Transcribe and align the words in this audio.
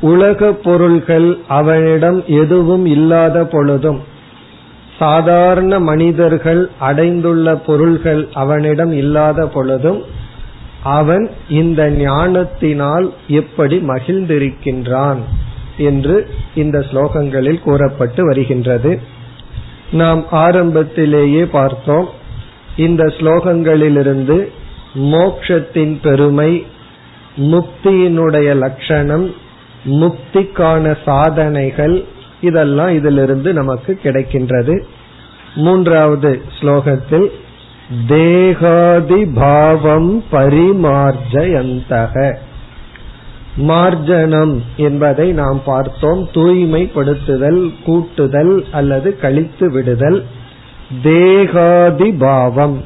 உலக 0.00 0.52
பொருள்கள் 0.52 1.38
அவனிடம் 1.48 2.24
எதுவும் 2.26 2.86
இல்லாத 2.86 3.44
பொழுதும் 3.44 4.00
சாதாரண 5.00 5.72
மனிதர்கள் 5.80 6.62
அடைந்துள்ள 6.80 7.56
பொருள்கள் 7.66 8.22
அவனிடம் 8.34 8.92
இல்லாத 8.92 9.46
பொழுதும் 9.46 10.00
அவன் 10.96 11.30
இந்த 11.48 11.80
ஞானத்தினால் 11.90 13.06
எப்படி 13.28 13.76
மகிழ்ந்திருக்கின்றான் 13.78 15.20
என்று 15.88 16.16
இந்த 16.54 16.78
ஸ்லோகங்களில் 16.78 17.60
கூறப்பட்டு 17.60 18.20
வருகின்றது. 18.24 18.92
நாம் 19.92 20.22
ஆரம்பத்திலேயே 20.44 21.44
பார்த்தோம். 21.58 22.08
இந்த 22.76 23.04
ஸ்லோகங்களிலிருந்து 23.18 24.38
மோக்ஷத்தின் 25.14 25.94
பெருமை 26.02 26.52
முக்தியினுடைய 27.36 28.48
லட்சணம் 28.56 29.26
முக்திக்கான 29.84 30.96
சாதனைகள் 31.04 31.96
இதெல்லாம் 32.40 32.88
இதிலிருந்து 32.88 33.52
நமக்கு 33.52 33.98
கிடைக்கின்றது. 34.02 34.82
மூன்றாவது 35.54 36.42
ஸ்லோகத்தில் 36.60 37.30
தேகாதி 38.06 39.24
பாவம் 39.24 40.24
பரிமார்ஜயந்தக. 40.32 42.34
மார்ஜனம் 43.56 44.62
என்பதை 44.76 45.32
நாம் 45.32 45.62
பார்த்தோம். 45.64 46.28
தூய்மைப்படுத்துதல் 46.32 47.72
கூட்டுதல் 47.84 48.64
அல்லது 48.72 49.18
கழித்து 49.18 49.70
விடுதல். 49.70 50.24
தேகாதி 51.02 52.12
பாவம். 52.12 52.84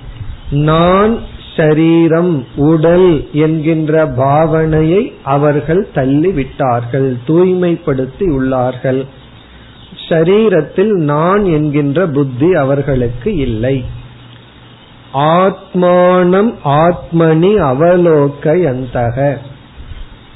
நான் 0.50 1.18
சரீரம் 1.56 2.46
உடல் 2.56 3.28
என்கின்ற 3.32 4.06
பாவனையை 4.06 5.12
அவர்கள் 5.22 5.88
தள்ளிவிட்டார்கள் 5.94 7.16
தூய்மைப்படுத்தி 7.26 8.18
உள்ளார்கள் 8.18 9.04
ஷரீரத்தில் 10.08 10.94
நான் 11.12 11.44
என்கின்ற 11.44 12.06
புத்தி 12.06 12.54
அவர்களுக்கு 12.54 13.36
இல்லை. 13.36 13.76
ஆத்மானம் 15.12 16.52
ஆத்மனி 16.64 17.52
அவலோக்கயந்தக 17.70 19.36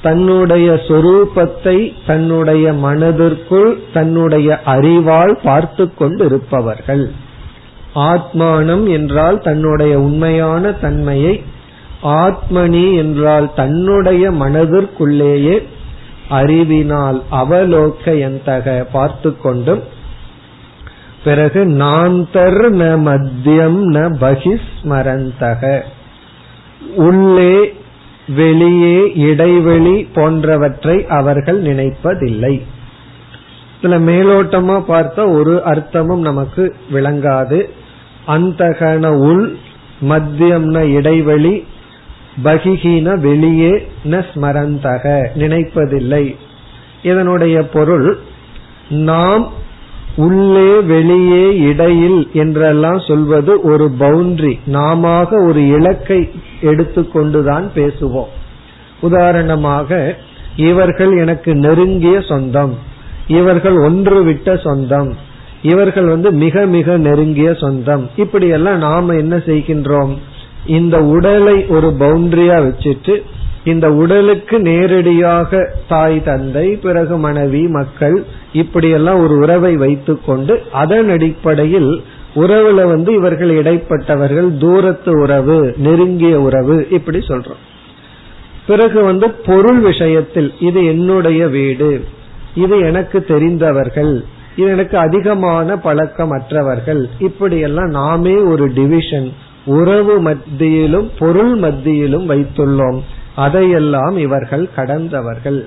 தன்னுடைய 0.01 0.67
சொரூபத்தை 0.87 1.77
தன்னுடைய 2.05 2.73
மனதிற்குள் 2.73 3.79
தன்னுடைய 3.93 4.61
அறிவால் 4.63 5.39
பார்த்து 5.43 5.93
கொண்டிருப்பவர்கள். 5.93 7.11
ஆத்மானம் 7.95 8.85
என்றால் 8.89 9.39
தன்னுடைய 9.39 9.99
உண்மையான 9.99 10.71
தன்மையை 10.71 11.43
ஆத்மனி 12.03 12.95
என்றால் 12.95 13.53
தன்னுடைய 13.53 14.31
மனதிற்குள்ளேயே 14.31 15.55
அறிவினால் 16.29 17.23
அவலோக்க 17.31 18.05
எந்தக 18.27 18.85
பார்த்து 18.91 19.37
கொண்டும் 19.37 19.83
பிறகு 21.23 21.65
நாந்தர் 21.65 22.61
ந 22.75 22.83
மத்தியம் 23.07 23.79
ந 23.95 23.97
பகிஸ்மரந்தக. 24.21 25.81
உள்ளே 26.95 27.73
வெளியே 28.35 29.13
இடைவெளி 29.13 30.07
போன்றவற்றை 30.13 31.05
அவர்கள் 31.07 31.61
நினைப்பதில்லை. 31.61 32.53
இதுல 33.81 33.97
மேலோட்டமா 34.09 34.77
பார்த்தா 34.87 35.23
ஒரு 35.31 35.61
அர்த்தமும் 35.65 36.19
நமக்கு 36.19 36.75
விளங்காது. 36.91 37.59
அந்தகன 38.27 39.07
உள் 39.19 39.45
மத்தியம்ன 40.09 40.79
இடைவெளி 40.93 41.65
பகிஹீன 42.43 43.19
வெளியே 43.19 43.71
ந 44.03 44.23
ஸ்மரந்தக 44.33 45.27
நினைப்பதில்லை. 45.35 46.35
இதனுடைய 47.03 47.67
பொருள் 47.67 48.19
நாம் 48.89 49.51
உள்ளே 50.15 50.79
வெளியே 50.79 51.57
இடையில் 51.57 52.29
என்றெல்லாம் 52.33 52.99
சொல்வது 52.99 53.61
ஒரு 53.61 53.91
பவுண்டரி. 53.99 54.59
நாம 54.65 55.27
ஒரு 55.29 55.67
இலக்கை 55.67 56.29
எடுத்துக்கொண்டுதான் 56.61 57.67
பேசுவோம். 57.75 58.31
உதாரணமாக 59.01 60.17
இவர்கள் 60.55 61.17
எனக்கு 61.17 61.55
நெருங்கிய 61.55 62.21
சொந்தம். 62.21 62.77
இவர்கள் 63.27 63.77
ஒன்று 63.77 64.23
விட்ட 64.23 64.55
சொந்தம். 64.55 65.15
இவர்கள் 65.61 66.05
வந்து 66.05 66.31
மிக 66.31 66.65
மிக 66.65 66.97
நெருங்கிய 66.97 67.53
சொந்தம். 67.53 68.09
இப்படியெல்லாம் 68.15 68.77
நாம 68.77 69.13
என்ன 69.13 69.35
செய்கின்றோம்? 69.35 70.17
இந்த 70.65 71.03
உடலை 71.03 71.65
ஒரு 71.65 71.87
பவுண்டரியா 71.99 72.57
வச்சுட்டு 72.63 73.21
இந்த 73.63 73.91
உடலுக்கு 73.91 74.59
நேரடியாக 74.59 75.73
தாய் 75.87 76.23
தந்தை 76.23 76.75
பிறகு 76.75 77.17
மனைவி 77.17 77.67
மக்கள் 77.67 78.23
இப்படியெல்லாம் 78.53 79.19
ஒரு 79.19 79.37
உறவை 79.37 79.75
வைத்துக்கொண்டு 79.75 80.61
அதன் 80.71 81.09
அடிப்படையில் 81.09 82.03
உறவுல 82.35 82.87
வந்து 82.87 83.13
இவர்கள் 83.13 83.49
இடைப்பட்டவர்கள் 83.49 84.57
தூரத்து 84.57 85.11
உறவு 85.19 85.73
நெருங்கிய 85.77 86.41
உறவு 86.41 86.87
இப்படி 86.89 87.17
சொல்றோம். 87.17 87.61
பிறகு 88.67 89.03
வந்து 89.03 89.29
பொருள் 89.29 89.79
விஷயத்தில் 89.79 90.53
இது 90.59 90.85
என்னுடைய 90.85 91.47
வீடு 91.47 92.03
இது 92.55 92.79
எனக்கு 92.79 93.25
தெரிந்தவர்கள் 93.25 94.23
இது 94.55 94.71
எனக்கு 94.71 94.97
அதிகமான 94.97 95.75
பழக்கமற்றவர்கள் 95.75 97.09
இப்படியெல்லாம் 97.19 97.89
நாமே 97.89 98.35
ஒரு 98.35 98.73
டிவிஷன் 98.73 99.33
உறவு 99.69 100.19
மத்தியிலும் 100.19 101.11
பொருள் 101.19 101.55
மத்தியிலும் 101.55 102.29
வைத்துள்ளோம். 102.29 102.99
அதையெல்லாம் 103.35 104.17
இவர்கள் 104.17 104.69
கடந்தவர்கள். 104.75 105.59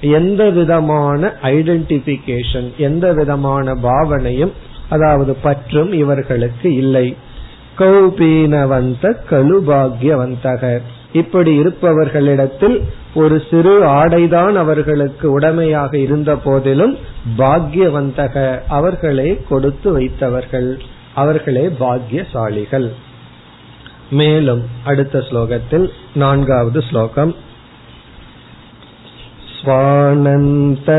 எந்த 0.00 0.50
விதமான 0.50 1.32
ஐடென்டிபிகேஷன் 1.42 2.68
எந்த 2.76 3.12
விதமான 3.12 3.74
பாவனையும் 3.74 4.52
அதாவது 4.88 5.34
பற்றும் 5.34 5.92
இவர்களுக்கு 5.92 6.74
இல்லை. 6.74 7.16
கௌபீனவந்த 7.78 9.16
கழுபாகியவந்தக. 9.30 10.80
இப்படி 11.12 11.58
இருப்பவர்களிடத்தில் 11.58 12.76
ஒரு 13.14 13.42
சிறு 13.50 13.84
ஆடைதான் 13.84 14.56
அவர்களுக்கு 14.56 15.30
உடமையாக 15.30 15.98
இருந்த 15.98 16.36
போதிலும் 16.36 16.98
பாக்யவந்தக 17.38 18.58
அவர்களே 18.68 19.30
கொடுத்து 19.48 19.88
வைத்தவர்கள். 19.98 20.78
அவர்களே 21.14 21.70
பாக்யசாலிகள் 21.80 22.88
மேலும் 24.11 24.63
அடுத்த 24.83 25.19
ஸ்லோகத்தில் 25.19 25.87
நான்காவது 26.13 26.81
ஸ்லோகம் 26.81 27.35
स्वानन्तभावे 29.59 30.97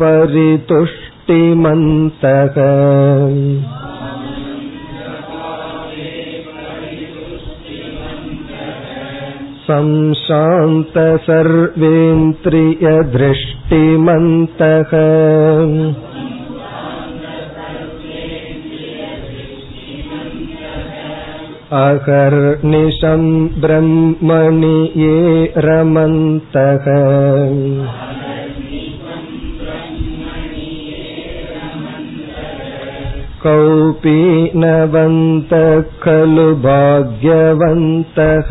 परितुष्टिमन्तः 0.00 0.96
संशान्त 9.66 10.96
सर्वेन्द्रियदृष्टिमन्तः 21.72 21.76
अहर्निशं 21.76 23.22
ब्रह्मणि 23.60 24.92
ये 24.96 25.52
रमन्तः 25.56 26.86
कौपीनवन्तः 33.42 35.80
खलु 36.02 36.48
भाग्यवन्तः 36.66 38.50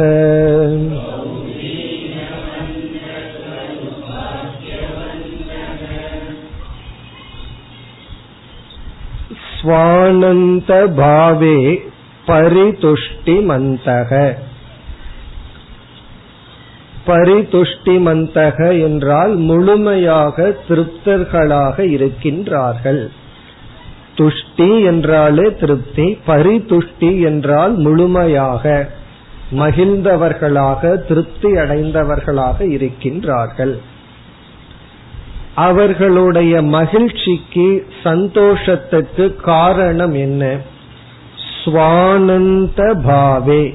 பரிதுஷ்டி 12.26 13.36
மந்தக 13.50 14.34
பரிதுஷ்டி 17.06 17.94
மந்தக 18.06 18.82
என்றால் 18.82 19.34
முழுமையாக 19.34 20.54
திருப்தர்களாக 20.68 21.76
இருக்கின்றார்கள். 21.78 23.08
துஷ்டி 24.16 24.84
என்றாலே 24.84 25.54
திருப்தி 25.60 26.18
பரிதுஷ்டி 26.26 27.20
என்றால் 27.20 27.74
முழுமையாக 27.76 28.88
மகிழ்ந்தவர்களாக 29.52 31.08
திருப்தி 31.08 31.50
அடைந்தவர்களாக 31.52 32.64
இருக்கின்றார்கள். 32.64 33.78
அவர்களுடைய 35.54 36.62
மகிழ்ச்சிக்கு 36.62 37.86
சந்தோஷத்துக்கு 38.02 39.36
காரணம் 39.36 40.14
என்ன? 40.14 40.56
ஸ்வானந்த 41.64 42.94
பாவே 43.06 43.74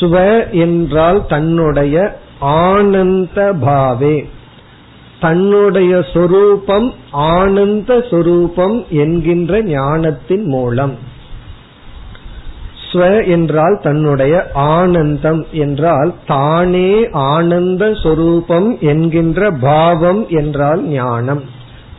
ஸ்வ 0.00 0.14
என்றால் 0.50 1.26
தன்னுடைய 1.26 2.18
ஆனந்த 2.38 3.54
பாவே 3.54 4.24
தன்னுடைய 5.20 6.04
சொரூபம் 6.12 6.92
ஆனந்த 7.10 8.04
சொரூபம் 8.10 8.84
என்கின்ற 8.88 9.62
ஞானத்தின் 9.62 10.44
மூலம். 10.44 10.94
ஸ்வ 12.92 13.26
என்றால் 13.26 13.80
தன்னுடைய 13.82 14.50
ஆனந்தம் 14.54 15.46
என்றால் 15.52 16.14
தானே 16.26 17.08
ஆனந்த 17.12 17.94
சொரூபம் 17.94 18.78
என்கின்ற 18.80 19.50
பாவம் 19.50 20.28
என்றால் 20.28 20.82
ஞானம். 20.82 21.42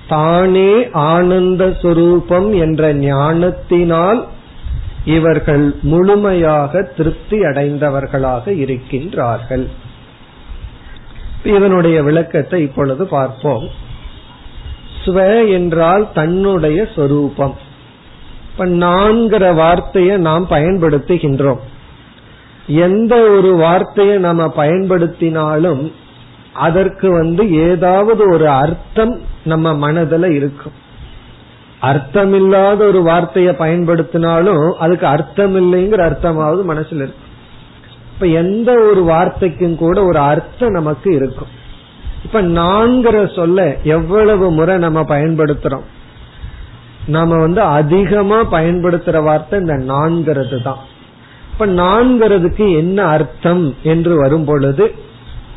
தானே 0.07 0.91
ஆனந்த 0.91 1.77
சொரூபம் 1.81 2.53
என்ற 2.53 2.93
ஞானத்தினால் 2.93 4.25
இவர்கள் 5.05 5.75
முழுமையாக 5.81 6.81
திருப்தி 6.81 7.37
அடைந்தவர்களாக 7.37 8.51
இருக்கின்றார்கள். 8.51 9.67
இதனுடைய 11.43 12.03
விளக்கத்தை 12.03 12.61
இப்பொழுது 12.61 13.07
பார்ப்போம். 13.07 13.69
ஸ்வ 15.05 15.51
என்றால் 15.51 16.11
தன்னுடைய 16.13 16.87
சொரூபம். 16.95 17.57
இப்ப 18.51 18.65
நான்கிற 18.65 19.53
வார்த்தையை 19.55 20.17
நாம் 20.17 20.47
பயன்படுத்துகின்றோம். 20.49 21.59
எந்த 22.67 23.15
ஒரு 23.15 23.55
வார்த்தையை 23.55 24.17
நாம 24.17 24.53
பயன்படுத்தினாலும் 24.57 25.91
அதற்கு 26.53 27.11
வந்து 27.11 27.51
ஏதாவது 27.51 28.31
ஒரு 28.31 28.49
அர்த்தம் 28.49 29.21
நம்ம 29.43 29.75
மனதில் 29.75 30.31
இருக்கும். 30.31 30.83
அர்த்தமில்லாத 31.87 32.79
ஒரு 32.87 33.01
வார்த்தையை 33.01 33.53
பயன்படுத்தினாலும் 33.53 34.73
அதுக்கு 34.73 35.05
அர்த்தம் 35.05 35.55
இல்லைங்கிற 35.55 36.01
அர்த்தமாவது 36.09 36.61
மனசுல 36.71 37.03
இருக்கும் 37.05 37.23
இப்ப 38.13 38.27
எந்த 38.27 38.71
ஒரு 38.89 39.03
வார்த்தைக்கும் 39.03 39.77
கூட 39.77 40.03
ஒரு 40.03 40.19
அர்த்தம் 40.19 40.71
நமக்கு 40.71 41.09
இருக்கும். 41.15 41.51
இப்ப 42.23 42.41
நான்கிற 42.41 43.35
சொல்ல 43.35 43.77
எவ்வளவு 43.83 44.45
முறை 44.51 44.77
நம்ம 44.77 45.01
பயன்படுத்துறோம். 45.01 45.85
நாம 47.07 47.37
வந்து 47.37 47.61
அதிகமா 47.61 48.39
பயன்படுத்துற 48.51 49.23
வார்த்தை 49.23 49.59
இந்த 49.59 49.75
நான்கிறது 49.93 50.59
தான். 50.61 50.81
இப்ப 51.51 51.67
நான்கிறதுக்கு 51.81 52.65
என்ன 52.77 52.99
அர்த்தம் 53.05 53.65
என்று 53.83 54.13
வரும் 54.17 54.45
பொழுது 54.45 54.85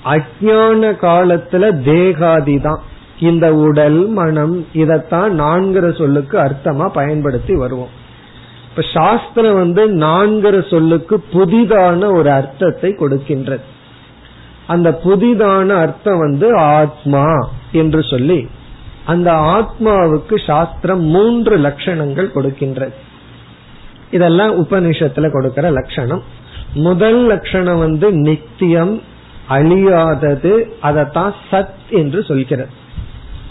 அஜான 0.05 0.91
காலத்துல 1.03 1.71
தேகாதி 1.85 2.57
தான். 2.59 2.83
இந்த 3.21 3.55
உடல் 3.55 4.07
மனம் 4.07 4.67
இதத்தான் 4.75 5.31
நான்கிற 5.39 5.99
சொல்லுக்கு 5.99 6.39
அர்த்தமா 6.39 6.89
பயன்படுத்தி 6.89 7.55
வருவோம். 7.55 7.89
இப்ப 8.69 8.83
சாஸ்திரம் 8.95 9.55
வந்து 9.55 9.95
நான்கிற 9.95 10.71
சொல்லுக்கு 10.71 11.25
புதிதான 11.33 12.13
ஒரு 12.13 12.31
அர்த்தத்தை 12.31 12.91
கொடுக்கின்றது. 12.91 13.61
அந்த 14.67 15.01
புதிதான 15.05 15.69
அர்த்தம் 15.69 16.19
வந்து 16.19 16.57
ஆத்மா 16.57 17.49
என்று 17.73 18.03
சொல்லி 18.03 18.49
அந்த 19.05 19.33
ஆத்மாவுக்கு 19.33 20.45
சாஸ்திரம் 20.47 21.03
மூன்று 21.03 21.59
லட்சணங்கள் 21.59 22.31
கொடுக்கின்றது. 22.35 22.93
இதெல்லாம் 24.11 24.67
உபனிஷத்துல 24.67 25.33
கொடுக்கிற 25.33 25.71
லட்சணம். 25.71 26.23
முதல் 26.75 27.27
லட்சணம் 27.27 27.79
வந்து 27.79 28.13
நித்தியம் 28.13 29.03
அழியாதது 29.49 30.71
அதத்தான் 30.83 31.33
சத் 31.51 31.79
என்று 31.91 32.23
சொல்கிறது. 32.23 32.78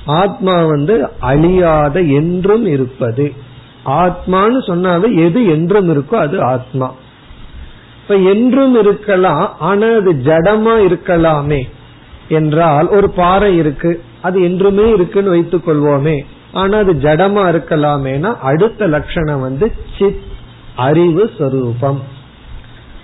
ஆத்மா 0.08 0.66
வந்து 0.66 1.10
அழியாத 1.20 2.02
என்றும் 2.02 2.66
இருப்பது. 2.66 3.34
ஆத்மான்னு 3.86 4.60
சொன்னாவே 4.68 5.16
எது 5.16 5.46
என்றும் 5.46 5.90
இருக்கோ 5.90 6.16
அது 6.16 6.42
ஆத்மா. 6.42 6.94
இப்ப 8.02 8.16
என்றும் 8.16 8.80
இருக்கலாம் 8.80 9.60
ஆனா 9.60 9.88
அது 9.88 10.14
ஜடமா 10.14 10.74
இருக்கலாமே 10.88 11.70
என்றால் 12.30 12.88
ஒரு 12.88 13.10
பாறை 13.10 13.58
இருக்கு 13.58 14.04
அது 14.22 14.44
என்றுமே 14.44 14.90
இருக்குன்னு 14.90 15.30
வைத்துக் 15.30 15.68
கொள்வோமே. 15.68 16.26
ஆனா 16.52 16.78
அது 16.78 16.94
ஜடமா 16.94 17.44
இருக்கலாமேனா 17.54 18.34
அடுத்த 18.34 18.88
லட்சணம் 18.88 19.42
வந்து 19.42 19.74
சித் 20.00 20.22
அறிவு 20.76 21.30
சொரூபம். 21.38 22.02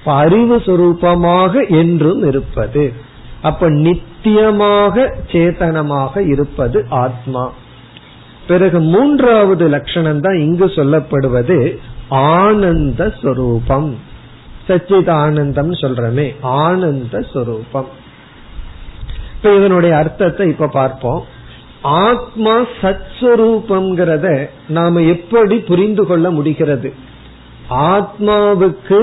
அறிவு 0.06 0.58
சொரூபமாக 0.58 1.70
என்றும் 1.70 2.28
இருப்பது. 2.28 2.94
அப்ப 3.44 3.70
நித்தியமாக 3.70 5.12
சேதனமாக 5.32 6.28
இருப்பது 6.28 6.86
ஆத்மா. 6.90 7.54
பிறகு 8.48 8.80
மூன்றாவது 8.80 9.68
லட்சணம் 9.68 10.22
தான் 10.22 10.40
இங்கு 10.40 10.66
சொல்லப்படுவது 10.66 11.78
ஆனந்த 12.10 13.14
சொரூபம். 13.22 13.98
சச்சித் 14.68 15.10
ஆனந்தம் 15.10 15.72
சொல்றமே 15.72 16.36
ஆனந்த 16.42 17.22
சொரூபம். 17.34 17.88
இப்ப 19.36 19.56
இதனுடைய 19.56 19.98
அர்த்தத்தை 19.98 20.48
இப்ப 20.48 20.68
பார்ப்போம். 20.68 21.26
ஆத்மா 21.82 22.60
சத்ஸ்வரூபம்ங்கிறத 22.82 24.50
நாம 24.68 25.02
எப்படி 25.02 25.58
புரிந்து 25.58 26.06
கொள்ள 26.06 26.30
முடிகிறது? 26.32 26.94
ஆத்மாவுக்கு 27.70 29.00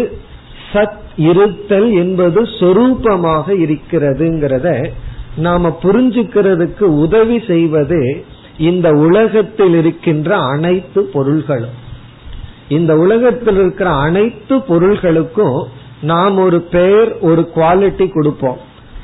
சத் 0.72 0.98
இருத்தல் 1.16 1.92
என்பது 1.92 2.42
சொரூபமாக 2.42 3.46
இருக்கிறதுங்கிறத 3.48 4.90
நாம 5.36 5.78
புரிஞ்சுக்கிறதுக்கு 5.82 6.82
உதவி 6.82 7.42
செய்வது 7.46 8.24
இந்த 8.58 8.90
உலகத்தில் 8.90 9.74
இருக்கின்ற 9.74 10.36
அனைத்து 10.36 11.02
பொருள்களும். 11.02 11.88
இந்த 12.68 12.96
உலகத்தில் 12.96 13.54
இருக்கிற 13.54 13.90
அனைத்து 13.90 14.56
பொருள்களுக்கும் 14.56 15.62
நாம் 16.02 16.38
ஒரு 16.38 16.60
பெயர் 16.60 17.18
ஒரு 17.18 17.50
குவாலிட்டி 17.54 18.12
கொடுப்போம். 18.12 18.58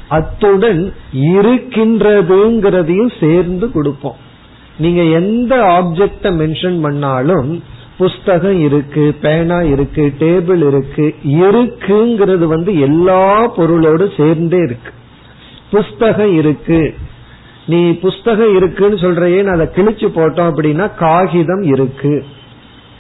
அத்துடன் 0.08 0.94
இருக்கின்றதுங்கிறதையும் 1.14 3.12
சேர்ந்து 3.20 3.72
கொடுப்போம். 3.72 4.16
நீங்க 4.78 5.02
எந்த 5.02 5.56
ஆப்ஜெக்ட 5.56 6.22
மென்ஷன் 6.22 6.82
பண்ணாலும் 6.82 7.62
புஸ்தகம் 7.98 8.60
இருக்கு 8.60 9.14
பேனா 9.22 9.62
இருக்கு 9.62 10.12
டேபிள் 10.18 10.66
இருக்கு 10.66 11.14
இருக்குங்கிறது 11.24 12.44
வந்து 12.44 12.80
எல்லா 12.80 13.46
பொருளோடு 13.46 14.12
சேர்ந்தே 14.16 14.56
இருக்கு. 14.56 14.90
புஸ்தகம் 15.70 16.34
இருக்கு. 16.34 16.94
நீ 17.66 17.92
புஸ்தகம் 17.92 18.56
இருக்குன்னு 18.56 18.96
சொல்றையே 18.96 19.44
அதை 19.44 19.66
கிழிச்சு 19.66 20.08
போட்டோம் 20.08 20.50
அப்படின்னா 20.50 20.94
காகிதம் 20.94 21.62
இருக்கு. 21.62 22.24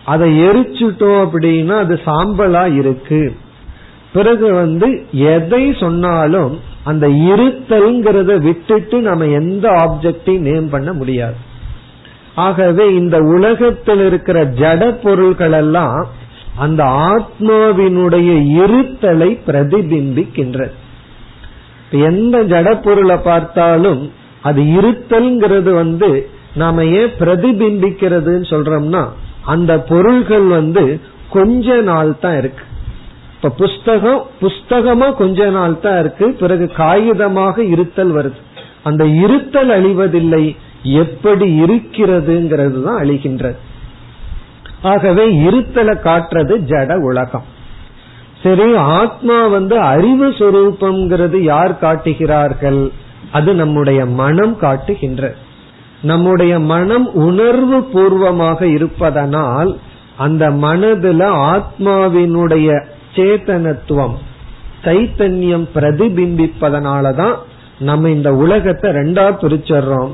அதை 0.04 0.40
எரிச்சுட்டோம் 0.40 1.20
அப்படின்னா 1.24 1.78
அது 1.78 2.00
சாம்பலா 2.06 2.74
இருக்கு. 2.74 3.36
பிறகு 4.12 4.52
வந்து 4.52 5.06
எதை 5.12 5.72
சொன்னாலும் 5.80 6.60
அந்த 6.84 7.08
இருத்தல்ங்கிறத 7.08 8.38
விட்டுட்டு 8.38 9.00
நம்ம 9.00 9.24
எந்த 9.24 9.68
ஆப்ஜெக்டையும் 9.68 10.38
நேம் 10.38 10.68
பண்ண 10.68 10.92
முடியாது. 10.92 11.45
ஆகவே 12.44 12.84
இந்த 13.00 13.16
உலகத்தில் 13.34 14.02
இருக்கிற 14.06 14.38
ஜட 14.60 14.82
பொருள்கள் 15.02 15.56
எல்லாம் 15.62 15.98
அந்த 16.64 16.82
ஆத்மாவினுடைய 17.12 18.30
இருத்தலை 18.60 19.30
பிரதிபிம்பிக்கின்றது. 19.46 20.74
எந்த 22.10 22.36
ஜட 22.52 22.68
பொருளை 22.82 23.16
பார்த்தாலும் 23.28 24.02
அது 24.48 24.62
இருத்தல்ங்கிறது 24.78 25.70
வந்து 25.82 26.10
நாம 26.62 26.84
ஏன் 27.00 27.16
பிரதிபிம்பிக்கிறதுன்னு 27.20 28.46
சொல்றோம்னா 28.52 29.02
அந்த 29.54 29.72
பொருள்கள் 29.90 30.46
வந்து 30.58 30.84
கொஞ்ச 31.36 31.76
நாள் 31.90 32.12
தான் 32.18 32.36
இருக்கு. 32.38 32.64
இப்ப 33.36 33.48
புஸ்தகம் 33.62 34.20
புஸ்தகமா 34.42 35.08
கொஞ்ச 35.22 35.48
நாள் 35.56 35.80
தான் 35.80 35.98
இருக்கு 35.98 36.26
பிறகு 36.42 36.66
காகிதமாக 36.78 37.56
இருத்தல் 37.74 38.12
வருது. 38.18 38.40
அந்த 38.88 39.04
இருத்தல் 39.24 39.72
அழிவதில்லை 39.78 40.44
எப்படி 40.94 41.62
இருக்கிறதுங்கிறது 41.62 42.82
தான் 42.82 43.02
அழிகின்றது. 43.02 43.56
ஆகவே 44.82 45.26
இருத்தலை 45.36 45.94
காட்டுறது 46.08 46.54
ஜட 46.70 47.00
உலகம். 47.00 47.44
சரி 48.42 48.74
ஆத்மா 48.74 49.46
வந்து 49.46 49.78
அறிவு 49.78 50.28
சொரூபம்ங்கிறது 50.28 51.38
யார் 51.40 51.78
காட்டுகிறார்கள்? 51.78 52.92
அது 53.32 53.54
நம்முடைய 53.54 54.06
மனம் 54.06 54.58
காட்டுகின்ற. 54.58 55.34
நம்முடைய 56.02 56.58
மனம் 56.58 57.14
உணர்வு 57.14 57.82
பூர்வமாக 57.82 58.66
இருப்பதனால் 58.66 59.78
அந்த 60.16 60.50
மனதுல 60.50 61.22
ஆத்மாவினுடைய 61.54 62.84
சேத்தனத்துவம் 63.14 64.14
சைத்தன்யம் 64.84 65.66
பிரதிபிம்பிப்பதனாலதான் 65.74 67.34
நம்ம 67.78 68.10
இந்த 68.10 68.34
உலகத்தை 68.34 68.90
ரெண்டா 68.90 69.24
பிரிச்சர்றோம். 69.42 70.12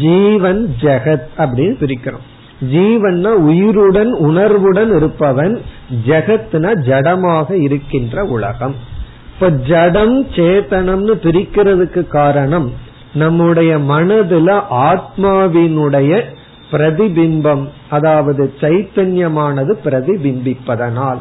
ஜீவன் 0.00 0.76
ஜெகத் 0.80 1.28
அப்படின்னு 1.38 1.76
பிரிக்கிறோம். 1.80 2.26
ஜீவன்னா 2.72 3.28
உயிருடன் 3.28 4.12
உணர்வுடன் 4.12 4.96
இருப்பவன் 4.96 5.62
ஜெகத்னா 6.06 6.72
ஜடமாக 6.86 7.50
இருக்கின்ற 7.50 8.24
உலகம். 8.24 8.74
இப்ப 9.34 9.50
ஜடம் 9.50 10.24
சேத்தனம்னு 10.24 11.14
பிரிக்கிறதுக்கு 11.22 12.06
காரணம் 12.06 12.72
நம்முடைய 13.14 13.78
மனதுல 13.78 14.62
ஆத்மாவினுடைய 14.70 16.22
பிரதிபிம்பம் 16.72 17.68
அதாவது 17.90 18.52
சைத்தன்யமானது 18.60 19.74
பிரதிபிம்பிப்பதனால். 19.84 21.18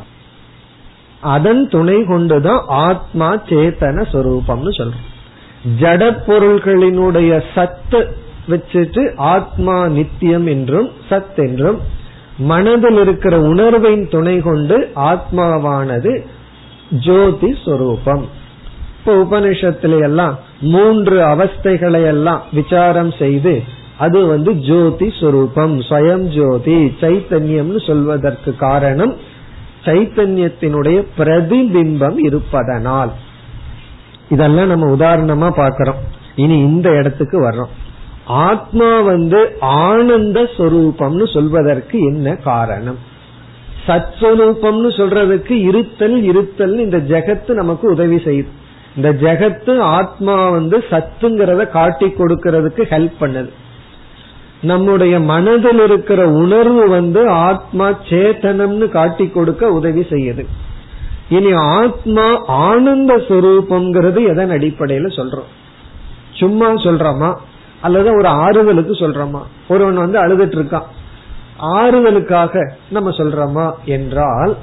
அதன் 1.21 1.69
துணை 1.69 2.03
கொண்டுதான் 2.03 2.63
ஆத்மா 2.67 3.35
சேத்தன 3.35 4.05
சொரூபம்னு 4.11 4.69
சொல்றோம். 4.77 5.07
ஜட 5.79 6.17
பொருள்களினுடைய 6.27 7.43
சத்து 7.55 8.27
வச்சுட்டு 8.49 9.15
ஆத்மா 9.15 9.87
நித்தியம் 9.87 10.47
என்றும் 10.47 10.89
சத் 11.09 11.37
என்றும் 11.37 11.79
மனதில் 12.37 12.99
இருக்கிற 12.99 13.39
உணர்வின் 13.39 14.09
துணை 14.09 14.39
கொண்டு 14.39 14.91
ஆத்மாவானது 14.95 16.25
ஜோதி 17.05 17.55
சொரூபம். 17.65 18.27
இப்ப 18.97 19.15
உபனிஷத்துல 19.23 20.01
எல்லாம் 20.01 20.39
மூன்று 20.59 21.17
அவஸ்தைகளை 21.23 22.05
எல்லாம் 22.05 22.41
விசாரம் 22.51 23.11
செய்து 23.11 23.63
அது 23.97 24.25
வந்து 24.25 24.55
ஜோதி 24.55 25.13
சொரூபம் 25.19 25.79
ஸ்வயம் 25.79 26.25
ஜோதி 26.37 26.77
சைத்தன்யம்னு 27.01 27.85
சொல்வதற்கு 27.87 28.55
காரணம் 28.55 29.13
சைத்தன்யத்தினுடைய 29.85 31.05
பிரதிபிம்பம் 31.17 32.17
இருப்பதனால். 32.25 33.11
இதெல்லாம் 34.29 34.67
நம்ம 34.67 34.87
உதாரணமா 34.95 35.49
பாக்கிறோம் 35.59 36.01
இனி 36.35 36.57
இந்த 36.59 36.89
இடத்துக்கு 36.95 37.37
வர்றோம். 37.49 37.73
ஆத்மா 38.29 39.01
வந்து 39.01 39.57
ஆனந்த 39.59 40.41
சொரூபம்னு 40.57 41.33
சொல்வதற்கு 41.33 41.99
என்ன 41.99 42.35
காரணம்? 42.35 42.97
சத்ஸ்வரூபம்னு 43.87 44.89
சொல்றதுக்கு 44.97 45.51
இருத்தல் 45.51 46.23
இருத்தல் 46.23 46.79
இந்த 46.79 46.97
ஜெகத்து 46.97 47.49
நமக்கு 47.49 47.91
உதவி 47.91 48.15
செய்யுது 48.15 48.47
இந்த 48.95 49.13
ஜெகத்து 49.13 49.79
ஆத்மா 49.79 50.49
வந்து 50.49 50.83
சத்துங்கிறத 50.89 51.67
காட்டி 51.67 52.05
கொடுக்கறதுக்கு 52.05 52.83
ஹெல்ப் 52.89 53.17
பண்ணுது. 53.19 53.49
நம்முடைய 54.61 55.19
மனதில் 55.19 55.79
இருக்கிற 55.79 56.29
உணர்வு 56.29 56.89
வந்து 56.89 57.29
ஆத்மா 57.29 57.89
சேத்தனம்னு 57.89 58.89
காட்டி 58.89 59.27
கொடுக்க 59.27 59.71
உதவி 59.71 60.01
செய்யுது. 60.01 60.45
இனி 61.29 61.51
ஆத்மா 61.51 62.45
ஆனந்த 62.45 63.15
சுரூபம்ங்கிறது 63.15 64.27
எதன் 64.27 64.49
அடிப்படையில 64.49 65.07
சொல்றோம்? 65.19 65.51
சும்மா 66.33 66.71
சொல்றோமா? 66.71 67.35
அல்லது 67.81 68.15
ஒரு 68.15 68.29
ஆறுதலுக்கு 68.29 68.91
சொல்றோமா? 68.91 69.41
ஒருவன் 69.67 69.95
வந்து 69.95 70.27
அழுதுட்டு 70.27 70.57
இருக்கான். 70.57 70.87
ஆறுதலுக்காக 71.59 72.71
நம்ம 72.89 73.09
சொல்றோமா 73.09 73.73
என்றால் 73.85 74.57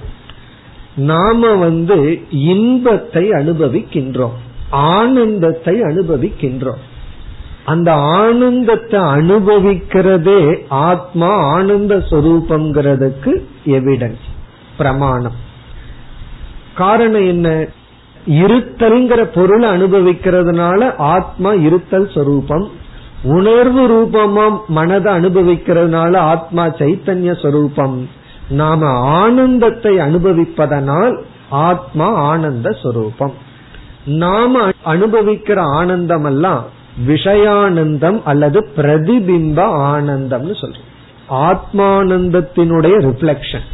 நாம 0.95 1.55
வந்து 1.55 2.21
இன்பத்தை 2.31 3.31
அனுபவிக்கின்றோம். 3.31 4.37
ஆனந்தத்தை 4.71 5.81
அனுபவிக்கின்றோம். 5.81 6.83
அந்த 7.65 7.93
ஆனந்தத்தை 7.95 9.01
அனுபவிக்கிறதே 9.01 10.63
ஆத்மா 10.69 11.35
ஆனந்த 11.35 11.97
சொரூபம்ங்கிறதுக்கு 11.97 13.43
எவிடன்ஸ் 13.67 14.25
பிரமாணம். 14.77 15.45
காரணம் 16.75 17.27
என்ன? 17.27 17.67
இருத்தல்ங்கிற 18.27 19.23
பொருளை 19.23 19.69
அனுபவிக்கிறதுனால 19.69 20.97
ஆத்மா 20.97 21.53
இருத்தல் 21.53 22.11
சொரூபம் 22.15 22.71
உணர்வு 23.27 23.83
ரூபமா 23.89 24.59
மனதை 24.69 25.15
அனுபவிக்கிறதுனால 25.15 26.17
ஆத்மா 26.17 26.67
சைத்தன்ய 26.67 27.43
சொரூபம். 27.43 28.09
நாம 28.49 28.87
ஆனந்தத்தை 29.01 29.97
அனுபவிப்பதனால் 29.97 31.23
ஆத்மா 31.51 32.13
ஆனந்த 32.13 32.71
சொரூபம். 32.71 33.35
நாம 34.05 34.69
அனுபவிக்கிற 34.85 35.59
ஆனந்தம் 35.59 36.25
எல்லாம் 36.25 36.65
விஷயானந்தம் 37.07 38.23
அல்லது 38.25 38.69
பிரதிபிம்ப 38.77 39.59
ஆனந்தம்னு 39.93 40.55
சொல்றோம். 40.63 40.85
ஆத்மானந்தத்தினுடைய 41.31 42.95
ரிஃப்ளெக்ஷன் 43.09 43.67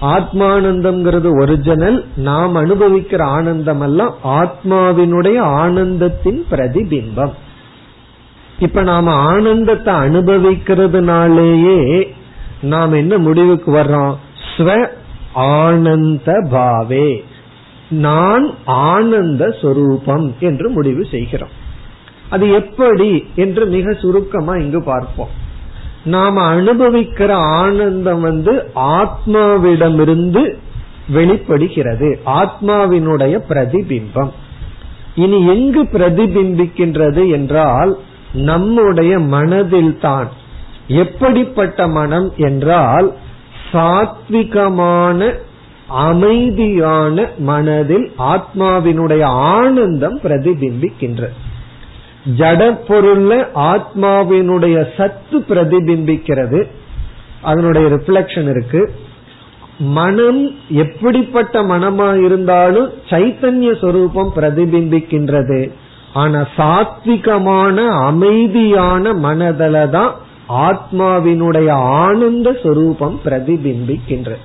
ஆத்மானந்தம்ங்கிறது 0.00 1.40
ஒரிஜினல் 1.40 2.04
நாம் 2.16 2.56
அனுபவிக்கிற 2.56 3.22
ஆனந்தம் 3.22 3.80
எல்லாம் 3.80 4.14
ஆத்மாவினுடைய 4.24 5.38
ஆனந்தத்தின் 5.60 6.40
பிரதிபிம்பம். 6.50 7.34
இப்ப 8.58 8.82
நாம 8.82 9.12
ஆனந்தத்தை 9.12 9.94
அனுபவிக்கிறதுனாலேயே 9.94 12.08
நாம் 12.62 12.92
என்ன 12.92 13.18
முடிவுக்கு 13.18 13.72
வர்றோம்? 13.72 14.14
ஸ்வ 14.56 14.88
ஆனந்த 15.32 16.46
பாவே. 16.50 17.20
நான் 17.88 18.50
ஆனந்த 18.64 19.56
சொரூபம் 19.60 20.34
என்று 20.40 20.68
முடிவு 20.68 21.06
செய்கிறோம். 21.10 21.48
அது 22.30 22.50
எப்படி 22.50 23.24
என்று 23.34 23.66
மிக 23.66 23.92
சுருக்கமா 23.92 24.54
இங்கு 24.54 24.82
பார்ப்போம். 24.82 25.28
நாம 26.04 26.54
அனுபவிக்கிற 26.54 27.32
ஆனந்தம் 27.32 28.20
வந்து 28.20 28.70
ஆத்மாவிடமிருந்து 28.76 30.54
வெளிப்படுகிறது. 31.08 32.20
ஆத்மாவினுடைய 32.26 33.40
பிரதிபிம்பம். 33.48 34.30
இனி 35.14 35.46
எங்கு 35.46 35.82
பிரதிபிம்பிக்கின்றது 35.82 37.30
என்றால் 37.30 37.98
நம்முடைய 38.34 39.18
மனதில் 39.18 39.98
தான் 39.98 40.28
எப்படிப்பட்ட 40.88 41.88
மனம் 41.88 42.32
என்றால் 42.36 43.12
சாத்விகமான 43.72 45.34
அமைதியான 45.86 47.28
மனதில் 47.38 48.12
ஆத்மாவினுடைய 48.18 49.22
ஆனந்தம் 49.22 50.20
பிரதிபிம்பிக்கின்றது 50.20 51.32
ஜட 52.38 52.78
பொருள்ல 52.88 53.46
ஆத்மாவினுடைய 53.54 54.86
சத்து 54.96 55.44
பிரதிபிம்பிக்கிறது. 55.48 56.64
அதனுடைய 57.42 57.88
ரிஃப்ளெக்ஷன் 57.88 58.48
இருக்கு. 58.50 58.90
மனம் 59.78 60.50
எப்படிப்பட்ட 60.68 61.62
மனமா 61.62 62.24
இருந்தாலும் 62.24 62.92
சைத்தன்ய 63.10 63.80
சொரூபம் 63.80 64.32
பிரதிபிம்பிக்கின்றது. 64.36 65.72
ஆனா 66.14 66.40
சாத்விகமான 66.56 67.76
அமைதியான 67.88 69.12
மனதில 69.12 69.76
தான் 69.88 70.12
ஆத்மாவினுடைய 70.48 71.68
ஆனந்த 72.02 72.48
சொரூபம் 72.62 73.20
பிரதிபிம்பிக்கின்றது. 73.24 74.42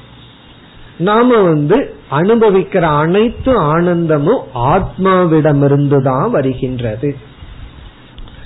நாம 0.97 1.41
வந்து 1.41 1.77
அனுபவிக்கிற 2.11 2.81
அனைத்து 2.81 3.51
ஆனந்தமும் 3.59 4.43
ஆத்மாவிடமிருந்து 4.53 5.99
தான் 6.03 6.29
வருகின்றது. 6.29 7.15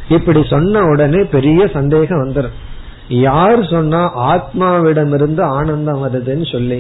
இப்படி 0.09 0.43
சொன்ன 0.43 0.81
உடனே 0.83 1.23
பெரிய 1.23 1.67
சந்தேகம் 1.67 2.21
வந்துடும் 2.23 2.57
யார் 3.07 3.61
சொன்னா 3.63 4.01
ஆத்மாவிடமிருந்து 4.33 5.41
ஆனந்தம் 5.41 6.03
வருதுன்னு 6.03 6.51
சொல்லி? 6.51 6.79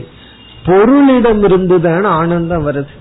பொருளிடமிருந்து 0.65 1.79
தான் 1.81 2.03
ஆனந்தம் 2.03 2.67
வருது. 2.67 2.93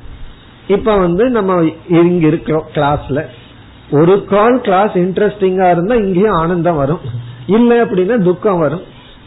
இப்ப 0.66 0.96
வந்து 0.96 1.30
நம்ம 1.30 1.70
இங்க 1.88 2.26
இருக்கிறோம் 2.26 2.66
கிளாஸ்ல 2.74 3.24
ஒரு 3.90 4.24
கால் 4.24 4.60
கிளாஸ் 4.60 4.90
இன்ட்ரெஸ்டிங்கா 4.90 5.70
இருந்தா 5.70 5.94
இங்கேயும் 5.94 6.32
ஆனந்தம் 6.32 6.76
வரும். 6.76 7.00
இல்ல 7.46 7.84
அப்படின்னா 7.84 8.22
துக்கம் 8.22 8.58
வரும். 8.58 8.82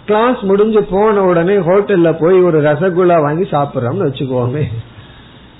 கிளாஸ் 0.05 0.39
முடிஞ்சு 0.41 0.83
போன 0.83 1.23
உடனே 1.23 1.53
ஹோட்டல்ல 1.53 2.15
போய் 2.19 2.41
ஒரு 2.41 2.61
ரசகுல்லா 2.61 3.21
வாங்கி 3.21 3.49
சாப்பிடுறோம்னு 3.49 4.09
வச்சுக்கோமே. 4.09 4.61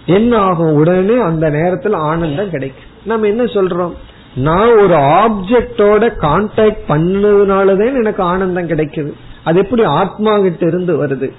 என்ன 0.06 0.38
ஆகும்? 0.38 0.74
உடனே 0.74 1.18
அந்த 1.18 1.50
நேரத்தில் 1.50 1.94
ஆனந்தம் 1.94 2.50
கிடைக்கும். 2.50 2.90
நம்ம 3.04 3.28
என்ன 3.28 3.44
சொல்றோம்? 3.44 3.94
நான் 4.36 4.78
ஒரு 4.78 4.96
ஆப்ஜெக்டோட 4.96 6.12
கான்டாக்ட் 6.22 6.78
பண்ணதுனாலதான் 6.88 7.94
எனக்கு 7.94 8.24
ஆனந்தம் 8.24 8.70
கிடைக்குது. 8.70 9.14
அது 9.44 9.60
எப்படி 9.60 9.84
ஆத்மா 9.84 10.40
கிட்ட 10.40 10.66
இருந்து 10.66 11.08
வருது? 11.08 11.32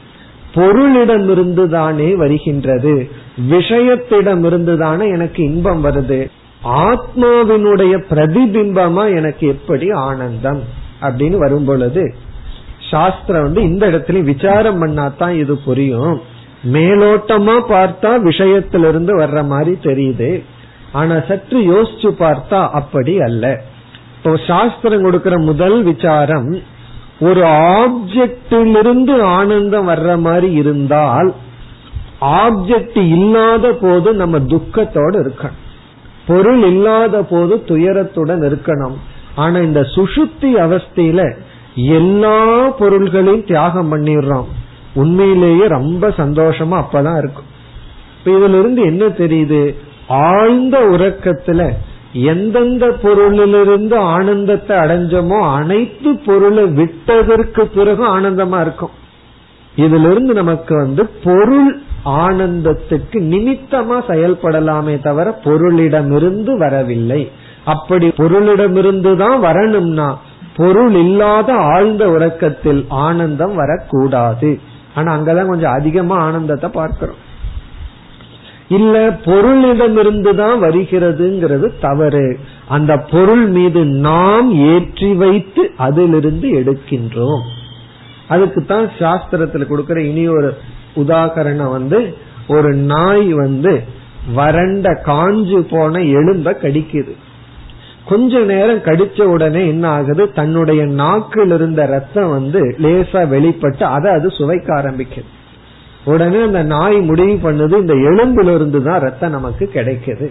பொருளிடமிருந்து 0.56 1.68
தானே 1.68 2.14
வருகின்றது. 2.14 3.08
விஷயத்திடமிருந்து 3.50 4.76
தானே 4.76 5.08
எனக்கு 5.08 5.42
இன்பம் 5.42 5.84
வருது. 5.84 6.30
ஆத்மாவினுடைய 6.64 8.02
பிரதிபிம்பமா 8.10 9.16
எனக்கு 9.16 9.46
எப்படி 9.46 9.90
ஆனந்தம்? 9.90 10.62
அப்படின்னு 11.00 11.36
வரும் 11.36 11.64
பொழுது 11.64 12.14
சாஸ்திரம் 12.90 13.42
வந்து 13.42 13.62
இந்த 13.62 13.86
இடத்துல 13.86 14.20
விசாரம் 14.20 14.86
பண்ணாதான் 14.86 15.30
இது 15.30 15.58
புரியும். 15.58 16.20
மேலோட்டமா 16.72 17.60
பார்த்தா 17.68 18.18
விஷயத்திலிருந்து 18.24 19.18
வர்ற 19.18 19.44
மாதிரி 19.44 19.78
தெரியுது. 19.82 20.42
ஆனா 20.92 21.22
சற்று 21.28 21.58
யோசிச்சு 21.58 22.14
பார்த்தா 22.18 22.68
அப்படி 22.68 23.20
அல்ல. 23.20 23.62
இப்போ 24.16 24.36
சாஸ்திரம் 24.46 25.02
கொடுக்கிற 25.02 25.38
முதல் 25.38 25.82
விசாரம் 25.82 26.60
ஒரு 27.20 27.42
ஆப்ஜெக்டிலிருந்து 27.44 29.22
ஆனந்தம் 29.22 29.88
வர்ற 29.88 30.20
மாதிரி 30.20 30.52
இருந்தால் 30.52 31.34
ஆப்ஜெக்ட் 32.20 32.98
இல்லாத 32.98 33.72
போது 33.72 34.14
நம்ம 34.14 34.38
துக்கத்தோடு 34.38 35.22
இருக்கணும். 35.22 35.60
பொருள் 36.26 36.62
இல்லாத 36.62 37.22
போது 37.22 37.62
துயரத்துடன் 37.66 38.42
இருக்கணும். 38.42 38.96
ஆனா 39.34 39.58
இந்த 39.58 39.80
சுசுத்தி 39.80 40.54
அவஸ்தையில 40.54 41.34
எல்லா 41.74 42.68
பொருள்களையும் 42.68 43.44
தியாகம் 43.44 43.92
பண்ணிடுறோம். 43.92 44.44
உண்மையிலேயே 44.94 45.66
ரொம்ப 45.66 46.08
சந்தோஷமா 46.08 46.84
அப்பதான் 46.84 47.18
இருக்கும். 47.18 47.54
இதுல 48.24 48.58
இருந்து 48.58 48.82
என்ன 48.82 49.04
தெரியுது? 49.04 49.74
ஆழ்ந்த 50.08 50.78
உறக்கத்துல 50.78 51.72
எந்தெந்த 52.24 52.86
பொருளிலிருந்து 53.02 53.94
ஆனந்தத்தை 53.94 54.76
அடைஞ்சோமோ 54.76 55.38
அனைத்து 55.52 56.14
பொருளை 56.14 56.64
விட்டதற்கு 56.64 57.66
பிறகு 57.66 58.04
ஆனந்தமா 58.18 58.60
இருக்கும். 58.60 58.94
இதுல 59.76 60.10
இருந்து 60.10 60.34
நமக்கு 60.34 60.76
வந்து 60.76 61.06
பொருள் 61.24 61.80
ஆனந்தத்துக்கு 62.04 63.18
நிமித்தமா 63.32 63.98
செயல்படலாமே 64.08 65.00
தவிர 65.00 65.40
பொருளிடமிருந்து 65.44 66.58
வரவில்லை. 66.58 67.30
அப்படி 67.64 68.08
பொருளிடமிருந்து 68.08 69.16
தான் 69.16 69.40
வரணும்னா 69.40 70.18
பொருள் 70.56 70.94
இல்லாத 70.94 71.52
ஆழ்ந்த 71.54 72.08
உறக்கத்தில் 72.08 72.86
ஆனந்தம் 72.88 73.54
வரக்கூடாது. 73.54 74.60
ஆனா 74.94 75.18
அங்கதான் 75.18 75.46
கொஞ்சம் 75.46 75.72
அதிகமா 75.72 76.16
ஆனந்தத்தை 76.18 76.70
பார்க்கிறோம். 76.70 77.20
இல்ல 78.68 79.18
பொருளிடமிருந்து 79.24 80.34
தான் 80.34 80.62
வருகிறதுங்கிறது 80.62 81.72
தவறு. 81.80 82.38
அந்த 82.68 82.98
பொருள் 82.98 83.46
மீது 83.46 83.84
நாம் 83.84 84.54
ஏற்றி 84.54 85.12
வைத்து 85.12 85.70
அதிலிருந்து 85.76 86.48
எடுக்கின்றோம். 86.48 87.40
அதுக்கு 88.28 88.64
தான் 88.64 88.90
சாஸ்திரத்துல 88.98 89.66
கொடுக்கிற 89.66 90.02
இனி 90.02 90.28
ஒரு 90.28 90.56
உதாகரணம் 90.96 91.70
வந்து 91.70 92.14
ஒரு 92.48 92.74
நாய் 92.74 93.32
வந்து 93.32 93.82
வறண்ட 94.34 95.02
காஞ்சு 95.06 95.60
போன 95.70 95.98
எலும்ப 95.98 96.56
கடிக்குது. 96.62 97.14
கொஞ்ச 98.04 98.38
நேரம் 98.38 98.78
கடிச்ச 98.78 99.22
உடனே 99.22 99.66
என்ன 99.66 99.88
ஆகுது? 99.88 100.32
தன்னுடைய 100.32 100.84
நாக்கில் 100.84 101.50
இருந்த 101.50 101.86
ரத்தம் 101.86 102.30
வந்து 102.30 102.76
லேசா 102.78 103.28
வெளிப்பட்டு 103.28 103.84
அதை 103.84 104.12
அது 104.12 104.28
சுவைக்க 104.28 104.68
ஆரம்பிக்குது. 104.82 105.35
உடனே 106.06 106.40
அந்த 106.40 106.62
நாய் 106.62 106.98
முடிவு 107.08 107.36
பண்ணுது 107.44 107.76
இந்த 107.84 107.94
எலும்புல 108.10 108.54
இருந்து 108.54 108.80
தான் 108.82 109.00
ரத்தம் 109.00 109.30
நமக்கு 109.30 109.64
கிடைக்குது. 109.74 110.26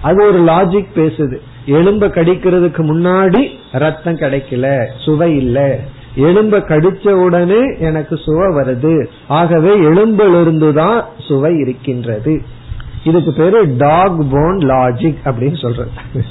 அது 0.00 0.18
ஒரு 0.28 0.38
லாஜிக் 0.42 0.94
பேசுது. 0.94 1.36
எலும்ப 1.66 2.04
கடிக்கிறதுக்கு 2.18 2.82
முன்னாடி 2.90 3.42
ரத்தம் 3.72 4.20
கிடைக்கல 4.22 4.68
சுவை 5.04 5.36
இல்ல. 5.36 5.58
எலும்ப 6.16 6.60
கடிச்ச 6.70 7.10
உடனே 7.24 7.60
எனக்கு 7.88 8.16
சுவை 8.16 8.48
வருது. 8.56 8.94
ஆகவே 9.28 9.74
எலும்பிலிருந்து 9.90 10.70
தான் 10.72 10.98
சுவை 11.28 11.52
இருக்கின்றது. 11.58 12.34
இதுக்கு 13.04 13.32
பேரு 13.32 13.60
டாக் 13.76 14.18
போன் 14.32 14.58
லாஜிக் 14.72 15.22
அப்படின்னு 15.24 15.60
சொல்றது. 15.62 16.24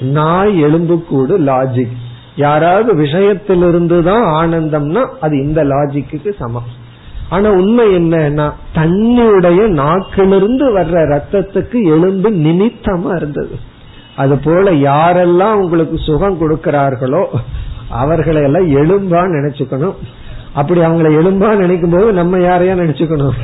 நாய் 0.00 0.60
எலும்பு 0.60 0.98
கூடு 1.04 1.36
லாஜிக் 1.38 1.94
யாராவது 2.36 2.90
விஷயத்திலிருந்து 2.94 3.96
தான் 4.02 4.26
ஆனந்தம்னா 4.40 5.04
அது 5.20 5.36
இந்த 5.46 5.60
லாஜிக்கு 5.64 6.30
சமம். 6.38 6.68
ஆனா 7.30 7.50
உண்மை 7.50 7.86
என்னன்னா 7.96 8.52
தண்ணியுடைய 8.74 9.60
நாக்கிலிருந்து 9.80 10.66
வர்ற 10.78 10.96
ரத்தத்துக்கு 11.14 11.78
எலும்பு 11.84 12.30
நிமித்தமா 12.30 13.16
இருந்தது. 13.16 13.56
அது 14.16 14.38
போல 14.38 14.70
யாரெல்லாம் 14.70 15.52
உங்களுக்கு 15.52 15.98
சுகம் 15.98 16.40
கொடுக்கிறார்களோ 16.40 17.24
அவர்களை 17.88 18.42
எல்லாம் 18.42 18.70
எலும்பா 18.70 19.20
நினைச்சுக்கணும். 19.34 19.94
அப்படி 20.54 20.80
அவங்களை 20.80 21.10
எலும்பா 21.20 21.56
நினைக்கும் 21.56 21.90
போது 21.90 22.12
நம்ம 22.12 22.38
யாரையா 22.38 22.74
நினைச்சுக்கணும்? 22.74 23.36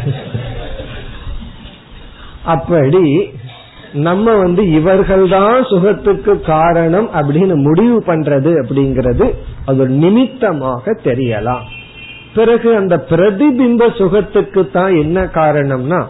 அப்படி 2.45 3.31
நம்ம 3.93 4.35
வந்து 4.35 4.63
இவர்கள்தான் 4.63 5.65
சுகத்துக்கு 5.65 6.41
காரணம் 6.41 7.09
அப்படின்னு 7.15 7.55
முடிவு 7.55 8.03
பண்றது 8.07 8.51
அப்படிங்கிறது 8.63 9.35
அது 9.67 9.89
நிமித்தமாக 9.89 10.97
தெரியலாம். 11.05 11.65
பிறகு 12.35 12.69
அந்த 12.77 12.95
பிரதிபிம்ப 13.11 13.89
சுகத்துக்கு 13.99 14.63
தான் 14.71 14.93
என்ன 15.03 15.19
காரணம்னா 15.39 16.01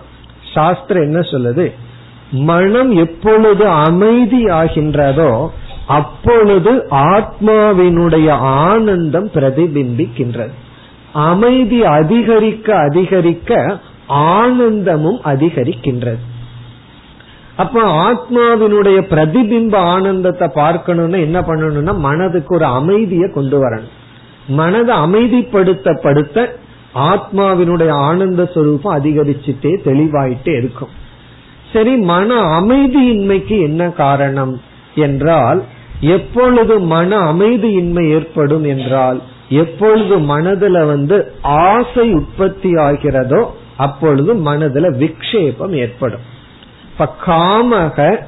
சாஸ்திரம் 0.54 1.06
என்ன 1.08 1.20
சொல்லுது? 1.32 1.66
மனம் 2.50 2.92
எப்பொழுது 3.04 3.64
அமைதி 3.86 4.42
ஆகின்றதோ 4.60 5.30
அப்பொழுது 5.86 6.72
ஆத்மாவினுடைய 7.14 8.28
ஆனந்தம் 8.66 9.28
பிரதிபிம்பிக்கின்றது. 9.34 10.54
அமைதி 11.30 11.80
அதிகரிக்க 11.98 12.68
அதிகரிக்க 12.86 13.80
ஆனந்தமும் 14.06 15.20
அதிகரிக்கின்றது. 15.32 16.22
அப்ப 17.56 17.82
ஆத்மாவினுடைய 18.06 19.00
பிரதிபிம்ப 19.12 19.74
ஆனந்தத்தை 19.94 20.48
பார்க்கணும்னா 20.54 21.18
என்ன 21.28 21.40
பண்ணணும்னா 21.40 21.94
மனதுக்கு 21.98 22.54
ஒரு 22.54 22.66
அமைதியை 22.78 23.28
கொண்டு 23.32 23.58
வரணும். 23.64 23.92
மனதை 24.46 24.96
அமைதிப்படுத்தப்படுத்த 24.96 26.48
ஆத்மாவினுடைய 26.94 27.90
ஆனந்த 27.90 28.50
சுரூபம் 28.54 28.96
அதிகரிச்சுட்டே 28.96 29.76
தெளிவாயிட்டே 29.84 30.56
இருக்கும். 30.56 30.88
சரி 31.72 31.96
மன 31.96 32.60
அமைதியின்மைக்கு 32.60 33.62
என்ன 33.62 33.88
காரணம் 33.88 34.60
என்றால் 34.94 35.62
எப்பொழுது 36.00 36.78
மன 36.78 37.32
அமைதியின்மை 37.32 38.10
ஏற்படும் 38.10 38.64
என்றால் 38.64 39.22
எப்பொழுது 39.48 40.18
மனதுல 40.18 40.86
வந்து 40.86 41.32
ஆசை 41.42 42.12
உற்பத்தி 42.12 42.72
ஆகிறதோ 42.72 43.46
அப்பொழுது 43.76 44.34
மனதுல 44.34 44.86
விக்ஷேபம் 45.02 45.70
ஏற்படும். 45.70 46.20
இப்ப 46.92 47.14
காமக 47.26 48.18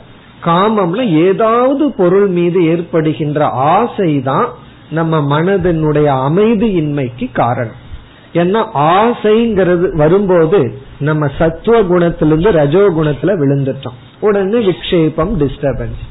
காமம்ல 0.45 1.11
ஏதாவது 1.11 1.93
பொருள் 1.93 2.27
மீது 2.27 2.65
ஏற்படுகின்ற 2.65 3.47
ஆசைதான் 3.47 4.47
நம்ம 4.91 5.41
மனதினுடைய 5.41 6.09
அமைதியின்மைக்கு 6.29 7.33
காரணம். 7.33 7.85
ஏன்னா 8.33 8.67
ஆசைங்கிறது 8.75 9.97
வரும்போது 9.97 10.79
நம்ம 10.99 11.27
சத்துவ 11.39 11.83
குணத்திலிருந்து 11.83 12.51
ரஜோ 12.51 12.79
குணத்துல 12.79 13.33
விழுந்துட்டோம். 13.35 13.97
உடனே 14.21 14.59
விக்ஷேபம் 14.59 15.33
டிஸ்டர்பன்ஸ் 15.39 16.05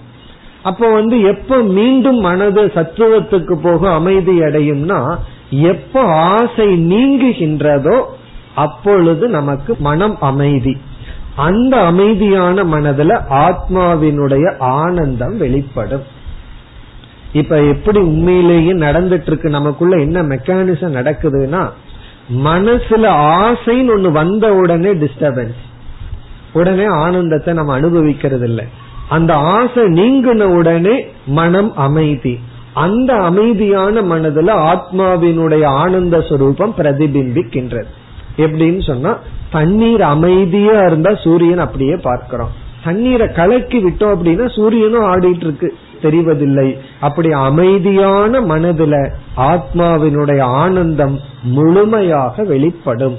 அப்போ 0.63 0.93
வந்து 0.93 1.21
எப்ப 1.21 1.61
மீண்டும் 1.61 2.19
மனது 2.19 2.65
சத்துவத்துக்கு 2.65 3.55
போக 3.55 3.91
அமைதி 3.91 4.39
அடையும்னா 4.39 5.17
எப்ப 5.49 6.01
ஆசை 6.01 6.93
நீங்குகின்றதோ 6.93 8.03
அப்பொழுது 8.55 9.27
நமக்கு 9.27 9.75
மனம் 9.79 10.17
அமைதி. 10.19 10.77
அந்த 11.35 11.77
அமைதியான 11.77 12.63
மனதுல 12.63 13.21
ஆத்மாவினுடைய 13.29 14.57
ஆனந்தம் 14.57 15.37
வெளிப்படும். 15.37 16.14
இப்ப 17.35 17.55
எப்படி 17.63 17.99
உண்மையிலேயே 17.99 18.73
நடந்துட்டு 18.73 19.27
இருக்கு 19.27 19.49
நமக்குள்ள 19.49 19.95
என்ன 19.97 20.23
மெக்கானிசம் 20.23 20.97
நடக்குதுன்னா 20.97 21.61
மனசுல 22.45 23.05
ஆசைன்னு 23.41 23.93
ஒண்ணு 23.95 24.11
வந்த 24.11 24.53
உடனே 24.53 24.91
டிஸ்டர்பன்ஸ் 24.93 25.61
உடனே 26.53 26.85
ஆனந்தத்தை 26.85 27.53
நம்ம 27.53 27.73
அனுபவிக்கிறது 27.73 28.45
இல்லை 28.45 28.65
அந்த 29.09 29.31
ஆசை 29.33 29.83
நீங்கின 29.83 30.43
உடனே 30.43 30.95
மனம் 31.25 31.75
அமைதி. 31.75 32.39
அந்த 32.73 33.11
அமைதியான 33.13 34.01
மனதுல 34.01 34.53
ஆத்மாவினுடைய 34.71 35.65
ஆனந்த 35.65 36.17
சுரூபம் 36.17 36.73
பிரதிபிம்பிக்கின்றது. 36.77 37.89
எப்படின்னு 38.37 38.81
சொன்னா 38.87 39.11
தண்ணீர் 39.51 40.01
அமைதியா 40.01 40.77
இருந்தா 40.85 41.11
சூரியன் 41.23 41.57
அப்படியே 41.57 41.95
பார்க்கிறோம். 41.95 42.53
தண்ணீரை 42.83 43.27
கலக்கி 43.27 43.79
விட்டோம் 43.83 44.13
அப்படின்னா 44.15 44.47
சூரியனும் 44.55 45.07
ஆடிட்டு 45.11 45.45
இருக்கு 45.47 45.69
தெரிவதில்லை. 46.05 46.77
அப்படி 46.99 47.31
அமைதியான 47.31 48.41
மனதுல 48.41 49.09
ஆத்மாவினுடைய 49.37 50.41
ஆனந்தம் 50.41 51.19
முழுமையாக 51.43 52.43
வெளிப்படும். 52.43 53.17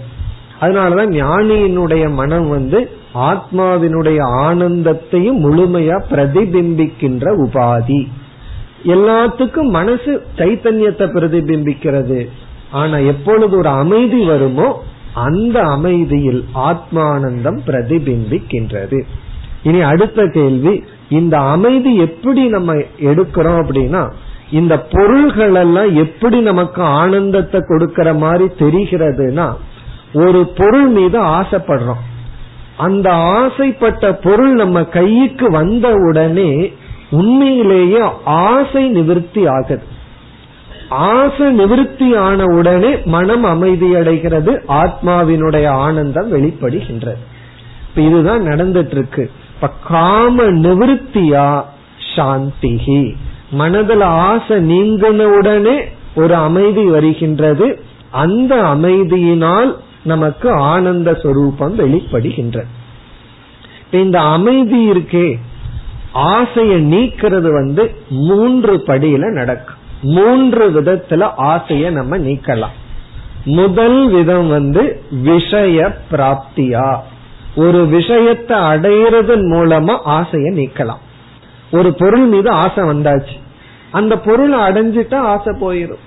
அதனாலதான் 0.60 1.10
ஞானியினுடைய 1.22 2.12
மனம் 2.12 2.48
வந்து 2.48 2.90
ஆத்மாவினுடைய 3.14 4.20
ஆனந்தத்தையும் 4.42 5.38
முழுமையா 5.38 5.96
பிரதிபிம்பிக்கின்ற 6.10 7.24
உபாதி. 7.44 8.08
எல்லாத்துக்கும் 8.86 9.70
மனசு 9.70 10.22
சைத்தன்யத்தை 10.36 11.06
பிரதிபிம்பிக்கிறது. 11.12 12.28
ஆனா 12.70 12.96
எப்பொழுது 12.96 13.56
ஒரு 13.56 13.68
அமைதி 13.68 14.24
வருமோ 14.24 14.82
அந்த 15.14 15.60
அமைதியில் 15.60 16.44
ஆத்மானந்தம் 16.54 17.58
பிரதிபிம்பிக்கின்றது. 17.66 19.00
இனி 19.62 19.80
அடுத்த 19.80 20.22
கேள்வி 20.32 20.84
இந்த 21.08 21.38
அமைதி 21.38 21.96
எப்படி 21.96 22.46
நம்ம 22.46 22.74
எடுக்கிறோம் 23.00 23.58
அப்படின்னா 23.62 24.12
இந்த 24.50 24.80
பொருள்கள் 24.80 25.54
எல்லாம் 25.54 25.96
எப்படி 25.96 26.40
நமக்கு 26.40 26.82
ஆனந்தத்தை 26.82 27.60
கொடுக்கற 27.60 28.16
மாதிரி 28.16 28.44
தெரிகிறதுனா 28.58 29.54
ஒரு 30.14 30.52
பொருள் 30.56 30.86
மீது 30.86 31.22
ஆசைப்படுறோம். 31.22 32.02
அந்த 32.76 33.12
ஆசைப்பட்ட 33.12 34.14
பொருள் 34.14 34.52
நம்ம 34.52 34.84
கைக்கு 34.84 35.50
வந்த 35.50 35.92
உடனே 35.92 36.72
உண்மையிலேயே 37.10 38.00
ஆசை 38.24 38.90
நிவிருத்தி 38.90 39.48
ஆகுது. 39.48 39.82
ஆசை 40.88 41.58
நிவிருத்தி 41.58 42.16
ஆன 42.16 42.44
உடனே 42.44 42.96
மனம் 43.04 43.44
அமைதி 43.44 43.94
அடைகிறது 43.94 44.64
ஆத்மாவினுடைய 44.68 45.66
ஆனந்தம் 45.66 46.32
வெளிப்படுகின்றது. 46.32 47.22
இதுதான் 47.94 48.40
நடந்துட்டு 48.40 48.90
இருக்கு. 48.90 49.30
இப்ப 49.56 49.70
காம 49.88 50.42
நிவிருத்தியா 50.42 51.64
சாந்திகி 52.16 53.14
மனதுல 53.58 54.02
ஆசை 54.02 54.56
நீங்கின 54.56 55.22
உடனே 55.22 55.80
ஒரு 56.14 56.34
அமைதி 56.34 56.84
வருகின்றது. 56.84 57.82
அந்த 58.10 58.54
அமைதியினால் 58.54 59.74
நமக்கு 60.02 60.50
ஆனந்த 60.50 61.14
சொரூபம் 61.14 61.78
வெளிப்படுகின்றது. 61.78 62.66
இந்த 63.90 64.20
அமைதி 64.20 64.90
இருக்கே 64.90 65.38
ஆசையை 66.12 66.92
நீக்கிறது 66.92 67.52
வந்து 67.52 67.96
மூன்று 68.08 68.76
படியில 68.86 69.32
நடக்கும். 69.32 69.76
மூன்று 70.02 70.70
விதத்துல 70.70 71.30
ஆசைய 71.38 71.90
நம்ம 71.90 72.18
நீக்கலாம். 72.18 72.76
முதல் 73.44 74.10
விதம் 74.10 74.48
வந்து 74.48 75.02
விஷய 75.10 75.96
பிராப்தியா. 76.10 76.98
ஒரு 77.56 77.86
விஷயத்தை 77.86 78.56
அடையிறதன் 78.58 79.44
மூலமா 79.52 79.94
ஆசைய 80.06 80.48
நீக்கலாம். 80.60 81.02
ஒரு 81.72 81.94
பொருள் 81.94 82.26
மீது 82.26 82.50
ஆசை 82.50 82.84
வந்தாச்சு. 82.84 83.36
அந்த 83.90 84.18
பொருளை 84.18 84.58
அடைஞ்சிட்டா 84.58 85.14
ஆசை 85.14 85.52
போயிடும் 85.60 86.04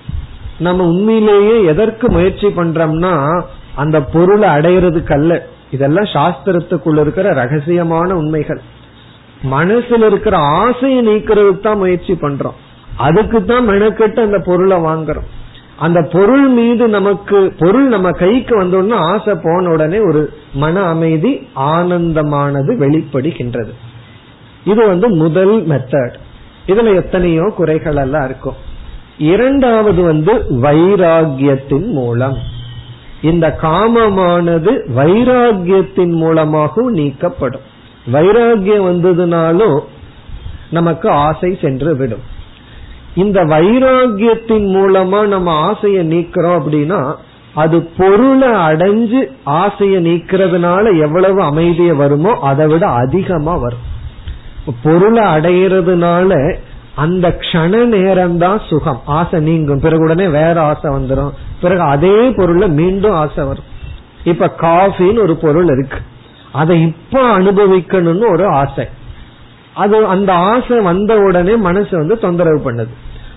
நம்ம 0.60 0.86
உண்மையிலேயே 0.86 1.64
எதற்கு 1.64 2.10
முயற்சி 2.10 2.48
பண்றோம்னா 2.48 3.44
அந்த 3.76 4.02
பொருளை 4.02 4.50
அடையிறதுக்கு 4.50 5.14
அல்ல. 5.14 5.34
இதெல்லாம் 5.72 6.10
சாஸ்திரத்துக்குள்ள 6.14 7.00
இருக்கிற 7.00 7.34
ரகசியமான 7.34 8.10
உண்மைகள். 8.12 8.62
மனசுல 9.52 10.06
இருக்கிற 10.06 10.38
ஆசையை 10.38 11.08
நீக்கிறதுக்கு 11.08 11.60
தான் 11.60 11.78
முயற்சி 11.78 12.14
பண்றோம். 12.14 12.58
அதுக்கு 12.98 13.46
தான் 13.46 13.68
மெனக்கெட்டு 13.70 14.20
அந்த 14.20 14.40
பொருளை 14.46 14.78
வாங்குறோம். 14.78 15.28
அந்த 15.80 16.02
பொருள் 16.02 16.48
மீது 16.48 16.88
நமக்கு 16.88 17.54
பொருள் 17.60 17.88
நம்ம 17.88 18.12
கைக்கு 18.12 18.64
வந்தோடனே 18.64 18.94
ஆசை 18.94 19.36
போன 19.44 19.70
உடனே 19.70 20.00
ஒரு 20.00 20.34
மன 20.54 20.82
அமைதி 20.82 21.48
ஆனந்தமானது 21.56 22.72
வெளிப்படுகின்றது. 22.78 23.72
இது 24.64 24.88
வந்து 24.88 25.10
முதல் 25.10 25.68
மெத்தட் 25.68 26.14
இதுல 26.68 26.96
எத்தனையோ 26.96 27.54
குறைகள் 27.56 27.96
எல்லாம் 27.96 28.26
இருக்கும். 28.26 28.56
இரண்டாவது 29.18 30.02
வந்து 30.02 30.34
வைராகியத்தின் 30.50 31.88
மூலம். 31.88 32.38
இந்த 33.22 33.58
காமமானது 33.62 34.74
வைராகியத்தின் 34.96 36.12
மூலமாகவும் 36.12 36.96
நீக்கப்படும். 36.96 37.66
வைராகியம் 38.14 38.88
வந்ததுனாலும் 38.90 39.80
நமக்கு 40.70 41.10
ஆசை 41.10 41.58
சென்று 41.62 41.96
விடும். 41.96 42.38
இந்த 43.16 43.46
வைராகியத்தின் 43.46 44.68
மூலமா 44.76 45.28
நம்ம 45.28 45.52
ஆசையை 45.52 46.08
நீக்கிறோம் 46.08 46.62
அப்படின்னா 46.62 47.16
அது 47.54 47.82
பொருளை 47.82 48.48
அடைஞ்சு 48.48 49.32
ஆசையை 49.44 50.06
நீக்கிறதுனால 50.06 51.00
எவ்வளவு 51.00 51.42
அமைதியை 51.42 51.94
வருமோ 51.94 52.38
அதை 52.42 52.68
விட 52.68 52.88
அதிகமா 52.88 53.56
வரும். 53.56 53.88
பொருளை 54.84 55.24
அடையிறதுனால 55.24 56.56
அந்த 56.96 57.38
க்ஷண 57.40 57.86
நேரம் 57.86 58.38
தான் 58.38 58.62
சுகம். 58.70 59.02
ஆசை 59.06 59.40
நீங்கும். 59.40 59.80
பிறகு 59.80 60.04
உடனே 60.04 60.28
வேற 60.28 60.62
ஆசை 60.62 60.92
வந்துடும் 60.92 61.32
பிறகு 61.62 61.82
அதே 61.82 62.30
பொருள்ல 62.30 62.68
மீண்டும் 62.68 63.12
ஆசை 63.12 63.44
வரும். 63.44 63.64
இப்ப 64.24 64.56
காஃபின்னு 64.60 65.22
ஒரு 65.22 65.36
பொருள் 65.36 65.66
இருக்கு. 65.66 65.98
அதை 66.52 66.82
இப்ப 66.82 67.40
அனுபவிக்கணும்னு 67.40 68.32
ஒரு 68.32 68.48
ஆசை. 68.48 68.88
அது 69.84 69.98
அந்த 70.14 70.32
ஆசை 70.54 70.78
வந்த 70.90 71.14
உடனே 71.28 71.54
மனசு 71.68 71.94
வந்து 72.02 72.16
தொந்தரவு 72.24 72.60
பண்ணுது. 72.66 72.94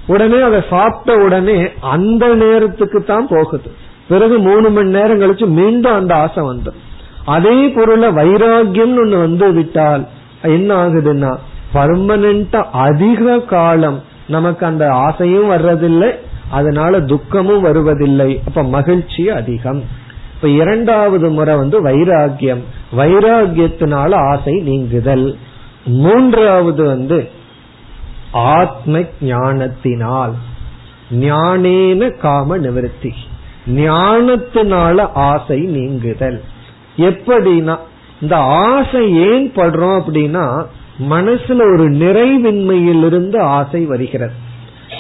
உடனே 0.07 0.39
அதை 0.49 0.61
சாப்பிட்ட 0.71 1.11
உடனே 1.25 1.59
அந்த 1.95 2.27
நேரத்துக்கு 2.43 3.01
தான் 3.03 3.29
போகுது. 3.29 3.71
பிறகு 4.09 4.37
மூணு 4.47 4.69
மணி 4.71 4.91
நேரம் 4.91 5.21
கழிச்சு 5.21 5.47
மீண்டும் 5.59 5.99
அந்த 6.01 6.13
ஆசை 6.15 6.43
வந்துடும் 6.45 6.81
அதே 7.35 7.57
பொருளை 7.75 8.09
வைராகியம் 8.21 8.95
ஒண்ணு 9.03 9.17
வந்து 9.25 9.49
விட்டால் 9.53 10.05
என்ன 10.57 10.71
ஆகுதுன்னா 10.85 11.33
பர்மனண்டா 11.75 12.61
அதிக 12.87 13.39
காலம் 13.53 13.99
நமக்கு 14.27 14.63
அந்த 14.67 14.85
ஆசையும் 15.07 15.51
வர்றதில்லை 15.51 16.11
அதனால 16.51 17.01
துக்கமும் 17.11 17.63
வருவதில்லை. 17.67 18.31
அப்ப 18.47 18.63
மகிழ்ச்சி 18.75 19.23
அதிகம். 19.31 19.81
இப்ப 20.35 20.49
இரண்டாவது 20.61 21.29
முறை 21.31 21.55
வந்து 21.57 21.79
வைராகியம் 21.87 22.63
வைராகியத்தினால 22.99 24.11
ஆசை 24.33 24.55
நீங்குதல். 24.69 25.27
மூன்றாவது 25.85 26.85
வந்து 26.85 27.31
ஆத்ம 28.33 29.01
ஞானத்தினால் 29.21 30.35
ஞானேன 31.11 32.19
காம 32.19 32.57
நிவர்த்தி. 32.57 33.13
ஞானத்தினால 33.67 35.11
ஆசை 35.15 35.61
நீங்குதல். 35.61 36.45
எப்படின்னா 36.97 37.79
இந்த 38.21 38.37
ஆசை 38.37 39.17
ஏன் 39.17 39.53
படுறோம் 39.55 40.01
அப்படின்னா 40.01 40.65
மனசுல 41.11 41.55
ஒரு 41.55 41.91
நிறைவின்மையிலிருந்து 41.91 43.41
ஆசை 43.41 43.85
வருகிறது. 43.85 44.33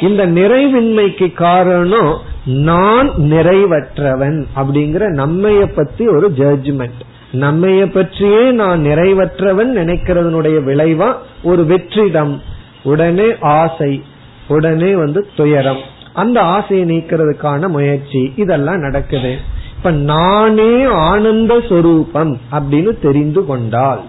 இந்த 0.00 0.26
நிறைவின்மைக்கு 0.26 1.32
காரணம் 1.32 2.18
நான் 2.44 3.08
நிறைவற்றவன் 3.08 4.44
அப்படிங்கிற 4.56 5.06
நம்மைய 5.16 5.72
பத்தி 5.74 6.08
ஒரு 6.08 6.30
ஜட்ஜ்மெண்ட் 6.30 7.00
நம்மைய 7.32 7.92
பற்றியே 7.92 8.50
நான் 8.50 8.84
நிறைவற்றவன் 8.84 9.70
நினைக்கிறதனுடைய 9.76 10.56
விளைவா 10.64 11.12
ஒரு 11.42 11.62
வெற்றிடம் 11.62 12.40
உடனே 12.82 13.38
ஆசை 13.40 14.02
உடனே 14.48 14.94
வந்து 14.94 15.28
துயரம். 15.36 15.78
அந்த 16.12 16.40
ஆசையை 16.40 16.86
நீக்கிறதுக்கான 16.86 17.68
முயற்சி 17.68 18.32
இதெல்லாம் 18.36 18.78
நடக்குது. 18.78 19.38
இப்ப 19.76 19.90
நானே 19.90 20.84
ஆனந்த 20.84 21.60
சொரூபம் 21.68 22.40
அப்படின்னு 22.52 22.98
தெரிந்து 23.02 23.46
கொண்டால் 23.46 24.00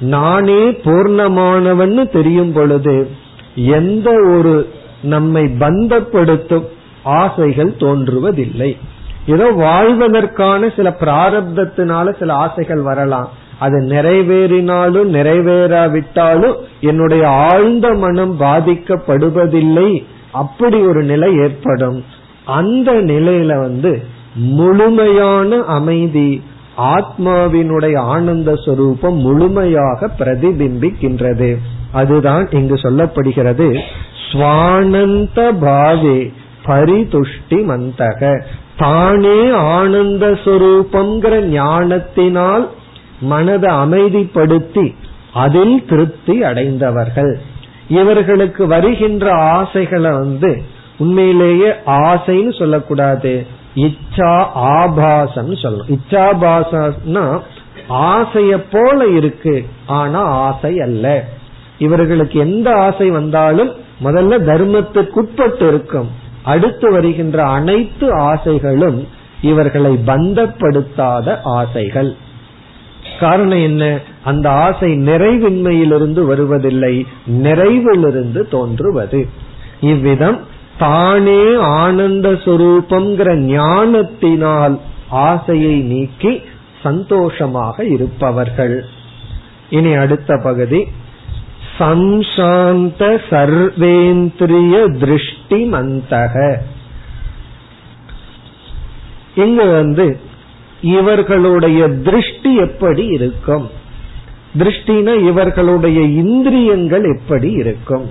நானே 0.00 0.70
பூர்ணமானவன் 0.70 2.10
தெரியும் 2.10 2.52
பொழுது 2.52 3.10
எந்த 3.54 4.10
ஒரு 4.10 4.68
நம்மை 5.02 5.44
பந்தப்படுத்தும் 5.44 6.64
ஆசைகள் 7.02 7.76
தோன்றுவதில்லை. 7.76 8.76
ஏதோ 9.26 9.50
வாழ்வதற்கான 9.50 10.68
சில 10.76 10.96
பிராரப்தத்தினால 11.00 12.18
சில 12.18 12.34
ஆசைகள் 12.34 12.82
வரலாம். 12.82 13.30
அது 13.58 13.80
நிறைவேறினாலும் 13.80 15.10
நிறைவேறாவிட்டாலும் 15.12 16.54
என்னுடைய 16.80 17.28
ஆழ்ந்த 17.28 17.92
மனம் 17.94 18.40
பாதிக்கப்படுவதில்லை. 18.40 20.04
அப்படி 20.32 20.78
ஒரு 20.78 21.02
நிலை 21.02 21.36
ஏற்படும். 21.36 22.04
அந்த 22.44 22.92
நிலையில 22.92 23.60
வந்து 23.60 24.02
முழுமையான 24.34 25.62
அமைதி 25.62 26.42
ஆத்மாவினுடைய 26.78 27.96
ஆனந்த 27.98 28.54
சொரூபம் 28.54 29.16
முழுமையாக 29.16 30.08
பிரதிபிம்பிக்கின்றது. 30.18 31.56
அதுதான் 31.92 32.50
இங்கு 32.50 32.74
சொல்லப்படுகிறது 32.74 33.78
சுவானந்த 34.32 35.38
பாவே 35.60 36.32
பரிதுஷ்டி 36.66 37.58
மந்தக 37.70 38.40
தானே 38.76 39.50
ஆனந்த 39.50 40.26
சுரூபங்கிற 40.26 41.40
ஞானத்தினால் 41.40 42.70
மனதை 43.20 43.74
அமைதிப்படுத்தி 43.74 44.94
அதில் 45.32 45.84
திருப்தி 45.88 46.42
அடைந்தவர்கள். 46.42 47.40
இவர்களுக்கு 47.88 48.66
வருகின்ற 48.66 49.32
ஆசைகளை 49.32 50.10
வந்து 50.10 50.62
உண்மையிலேயே 50.98 51.70
ஆசைன்னு 51.86 52.58
சொல்லக்கூடாது. 52.58 53.46
இச்சா 53.74 54.46
ஆபாசம் 54.54 55.52
சொல்லணும். 55.52 55.98
இச்சாபாசம்னா 55.98 57.40
ஆசைய 57.88 58.64
போல 58.70 59.06
இருக்கு 59.06 59.64
ஆனா 59.86 60.20
ஆசை 60.22 60.80
அல்ல. 60.80 61.24
இவர்களுக்கு 61.78 62.38
எந்த 62.38 62.76
ஆசை 62.76 63.10
வந்தாலும் 63.10 63.72
முதல்ல 64.04 64.38
தர்மத்துக்குட்பட்டு 64.48 65.68
இருக்கும். 65.68 66.24
அடுத்து 66.46 66.90
வருகின்ற 66.90 67.44
அனைத்து 67.44 68.06
ஆசைகளும் 68.12 68.98
இவர்களை 69.42 69.92
பந்தப்படுத்தாத 70.06 71.38
ஆசைகள். 71.42 72.12
காரணம் 73.20 73.62
என்ன? 73.62 74.00
அந்த 74.24 74.50
ஆசை 74.50 74.90
நிறைவின்மையிலிருந்து 74.98 76.22
வருவதில்லை 76.26 77.06
நிறைவிலிருந்து 77.42 78.48
தோன்றுவது. 78.48 79.28
இவ்விதம் 79.80 80.40
தானே 80.78 81.56
ஆனந்த 81.56 82.28
சுரூபம்ங்கிற 82.44 83.34
ஞானத்தினால் 83.34 84.80
ஆசையை 85.08 85.80
நீக்கி 85.80 86.42
சந்தோஷமாக 86.82 87.84
இருப்பவர்கள். 87.84 88.84
இனி 89.70 89.92
அடுத்த 89.94 90.40
பகுதி. 90.42 90.80
சம்சாந்த 91.78 93.20
சர்வேந்திரிய 93.30 94.98
திருஷ்டி 94.98 95.72
மந்தக 95.72 96.56
இங்க 99.34 99.64
வந்து 99.64 100.18
இவர்களுடைய 100.80 101.88
திருஷ்டி 101.88 102.56
எப்படி 102.56 103.06
இருக்கும்? 103.06 103.70
திருஷ்டினா 104.58 105.28
இவர்களுடைய 105.28 106.00
இந்திரியங்கள் 106.00 107.16
எப்படி 107.16 107.50
இருக்கும்? 107.52 108.06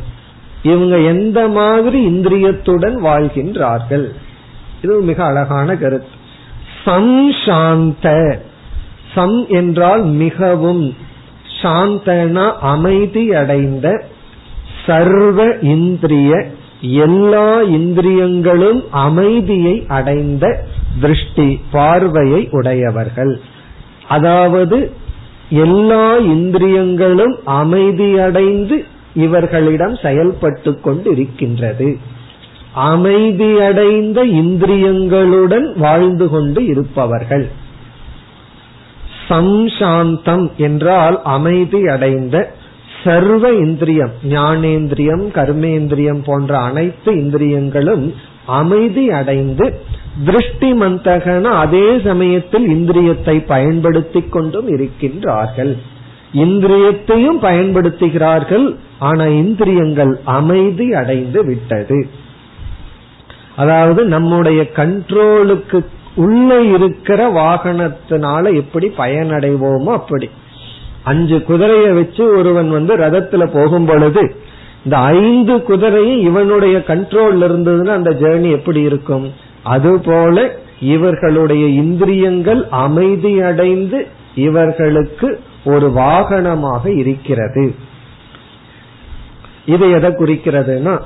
இவங்க 0.64 0.98
எந்த 0.98 1.48
மாதிரி 1.48 2.08
இந்திரியத்துடன் 2.08 2.98
வாழ்கின்றார்கள்? 3.04 4.08
இது 4.82 5.02
மிக 5.02 5.24
அழகான 5.24 5.76
கருத்து. 5.76 6.24
சம்சாந்த 6.86 8.38
சம் 9.16 9.46
என்றால் 9.48 10.04
மிகவும் 10.04 10.96
சாந்தனா 11.66 12.46
அமைதி 12.74 13.34
அடைந்த 13.34 14.04
சர்வ 14.86 15.58
இந்திரிய 15.62 16.32
எல்லா 16.82 17.62
இந்திரியங்களும் 17.62 18.84
அமைதியை 18.90 19.86
அடைந்த 19.88 20.66
திருஷ்டி 21.02 21.62
பார்வையை 21.72 22.48
உடையவர்கள். 22.52 23.42
அதாவது 24.08 24.92
எல்லா 25.50 26.18
இந்திரியங்களும் 26.18 27.36
அமைதியடைந்து 27.48 28.86
இவர்களிடம் 29.16 29.96
செயல்பட்டு 29.96 30.80
கொண்டிருக்கின்றது. 30.86 31.90
அமைதியடைந்த 32.76 34.20
இந்திரியங்களுடன் 34.42 35.68
வாழ்ந்து 35.78 36.30
கொண்டு 36.30 36.66
இருப்பவர்கள். 36.66 37.46
சம்சாந்தம் 39.28 40.46
என்றால் 40.58 41.22
அமைதி 41.24 41.88
அடைந்த 41.88 42.54
சர்வ 43.04 43.52
இந்திரியம் 43.52 44.14
ஞானேந்திரியம் 44.30 45.26
கர்மேந்திரியம் 45.34 46.22
போன்ற 46.26 46.60
அனைத்து 46.60 47.12
இந்திரியங்களும் 47.16 48.14
அமைதி 48.46 49.10
அடைந்து 49.10 49.66
திருஷ்டி 50.26 50.74
மந்தகன 50.74 51.42
அதே 51.42 52.00
சமயத்தில் 52.04 52.66
இந்திரியத்தை 52.68 53.36
பயன்படுத்தி 53.46 54.22
கொண்டும் 54.22 54.70
இருக்கின்றார்கள். 54.70 55.74
இந்திரியத்தையும் 56.34 57.40
பயன்படுத்துகிறார்கள் 57.42 58.76
ஆனா 59.00 59.26
இந்திரியங்கள் 59.26 60.20
அமைதி 60.24 60.94
அடைந்து 60.94 61.46
விட்டது. 61.46 62.00
அதாவது 63.56 64.04
நம்முடைய 64.06 64.62
கண்ட்ரோலுக்கு 64.76 65.80
உள்ள 66.16 66.62
இருக்கிற 66.62 67.32
வாகனத்தினால 67.32 68.56
எப்படி 68.56 68.88
பயனடைவோமோ 68.98 69.92
அப்படி. 69.92 70.30
அஞ்சு 71.04 71.44
குதிரையை 71.44 71.92
வச்சு 71.92 72.38
ஒருவன் 72.38 72.70
வந்து 72.70 72.98
ரதத்துல 72.98 73.46
போகும் 73.54 73.86
பொழுது 73.86 74.36
இந்த 74.84 74.98
ஐந்து 74.98 75.56
குதிரையும் 75.56 76.20
இவனுடைய 76.20 76.78
கண்ட்ரோல்ல 76.78 77.48
இருந்ததுன்னா 77.50 77.88
அந்த 77.88 78.12
ஜேர்னி 78.12 78.52
எப்படி 78.52 78.82
இருக்கும்? 78.82 79.34
அதுபோல 79.64 80.58
இவர்களுடைய 80.80 81.68
இந்திரியங்கள் 81.68 82.66
அமைதியடைந்து 82.72 84.08
இவர்களுக்கு 84.36 85.42
ஒரு 85.66 85.90
வாகனமாக 85.90 86.98
இருக்கிறது. 86.98 87.76
இது 89.66 89.92
எதை 89.92 90.10
குறிக்கிறதுனா 90.10 91.00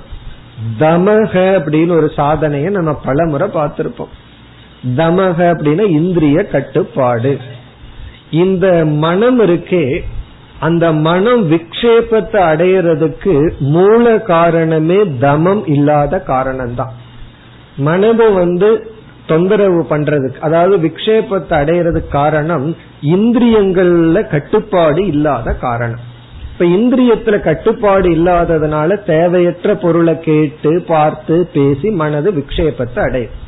தமக 0.79 1.33
அப்படின்னு 1.33 1.91
ஒரு 1.91 2.11
சாதனையை 2.15 2.71
நம்ம 2.71 2.93
பல 2.93 3.25
முறை 3.25 3.47
பார்த்திருப்போம். 3.47 4.13
தமக 4.83 5.37
அப்படின்னா 5.51 5.89
இந்திரிய 5.89 6.43
கட்டுப்பாடு. 6.43 7.37
இந்த 8.29 8.85
மனம் 8.85 9.39
இருக்கே 9.39 10.01
அந்த 10.59 10.91
மனம் 10.91 11.51
விக்ஷேபத்தை 11.51 12.39
அடையிறதுக்கு 12.51 13.51
மூல 13.59 14.19
காரணமே 14.21 14.95
தமம் 14.95 15.63
இல்லாத 15.65 16.23
காரணம்தான். 16.27 16.93
மனது 17.77 18.31
வந்து 18.31 18.91
தொந்தரவு 19.27 19.85
பண்றதுக்கு 19.89 20.39
அதாவது 20.39 20.87
விக்ஷேபத்தை 20.87 21.49
அடையிறதுக்கு 21.49 22.07
காரணம் 22.07 22.75
இந்திரியங்கள்ல 23.01 24.27
கட்டுப்பாடு 24.27 25.07
இல்லாத 25.07 25.53
காரணம். 25.53 25.99
இப்ப 26.51 26.65
இந்திரியத்துல 26.65 27.39
கட்டுப்பாடு 27.39 28.09
இல்லாததுனால 28.09 29.03
தேவையற்ற 29.03 29.75
பொருளை 29.75 30.19
கேட்டு 30.19 30.83
பார்த்து 30.87 31.49
பேசி 31.53 31.89
மனது 31.89 32.31
விக்ஷேபத்தை 32.31 32.99
அடையும். 32.99 33.47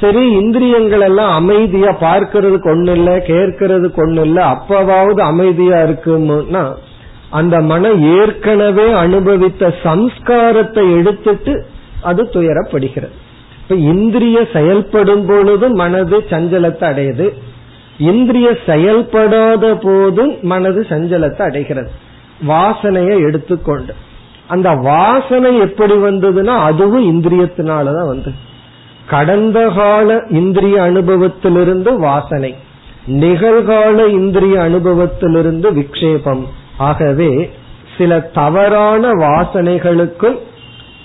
சரி 0.00 0.30
இந்திரியங்கள் 0.30 1.00
எல்லாம் 1.00 1.34
அமைதியா 1.34 1.90
பார்க்கறதுக்கு 2.00 2.68
ஒண்ணு 2.74 2.90
இல்ல 2.90 3.16
கேட்கறதுக்கு 3.16 3.98
ஒண்ணு 4.06 4.20
இல்ல 4.20 4.44
அப்பவாவது 4.44 5.20
அமைதியா 5.20 5.76
இருக்கும்னா 5.76 6.74
அந்த 7.30 7.60
மனம் 7.60 8.18
ஏற்கனவே 8.18 8.92
அனுபவித்த 8.92 9.74
சம்ஸ்காரத்தை 9.82 10.98
எடுத்துட்டு 10.98 11.64
அது 12.00 12.22
துயரப்படுகிறது. 12.22 13.16
இப்ப 13.62 13.74
இந்திரிய 13.74 14.46
செயல்படும் 14.52 15.26
பொழுதும் 15.26 15.72
மனது 15.72 16.18
சஞ்சலத்தை 16.18 16.86
அடையுது. 16.90 17.28
இந்திரிய 17.98 18.56
செயல்படாத 18.66 19.74
போதும் 19.82 20.36
மனது 20.42 20.86
சஞ்சலத்தை 20.88 21.42
அடைகிறது. 21.42 21.90
வாசனையை 22.48 23.20
எடுத்துக்கொண்டு. 23.20 23.94
அந்த 24.46 24.70
வாசனை 24.70 25.58
எப்படி 25.58 25.94
வந்ததுன்னா 25.94 26.56
அதுவும் 26.58 27.06
இந்திரியத்தினாலதான் 27.12 28.06
வந்தது. 28.06 28.46
கடந்த 29.10 29.68
கால 29.68 30.22
இந்திரிய 30.30 30.82
அனுபவத்திலிருந்து 30.82 31.96
வாசனை 31.96 32.54
நிகழ்கால 33.06 34.08
இந்திரிய 34.08 34.60
அனுபவத்திலிருந்து 34.60 35.68
விக்ஷேபம். 35.78 36.42
ஆகவே 36.78 37.50
சில 37.98 38.20
தவறான 38.20 39.10
வாசனைகளுக்கும் 39.10 40.38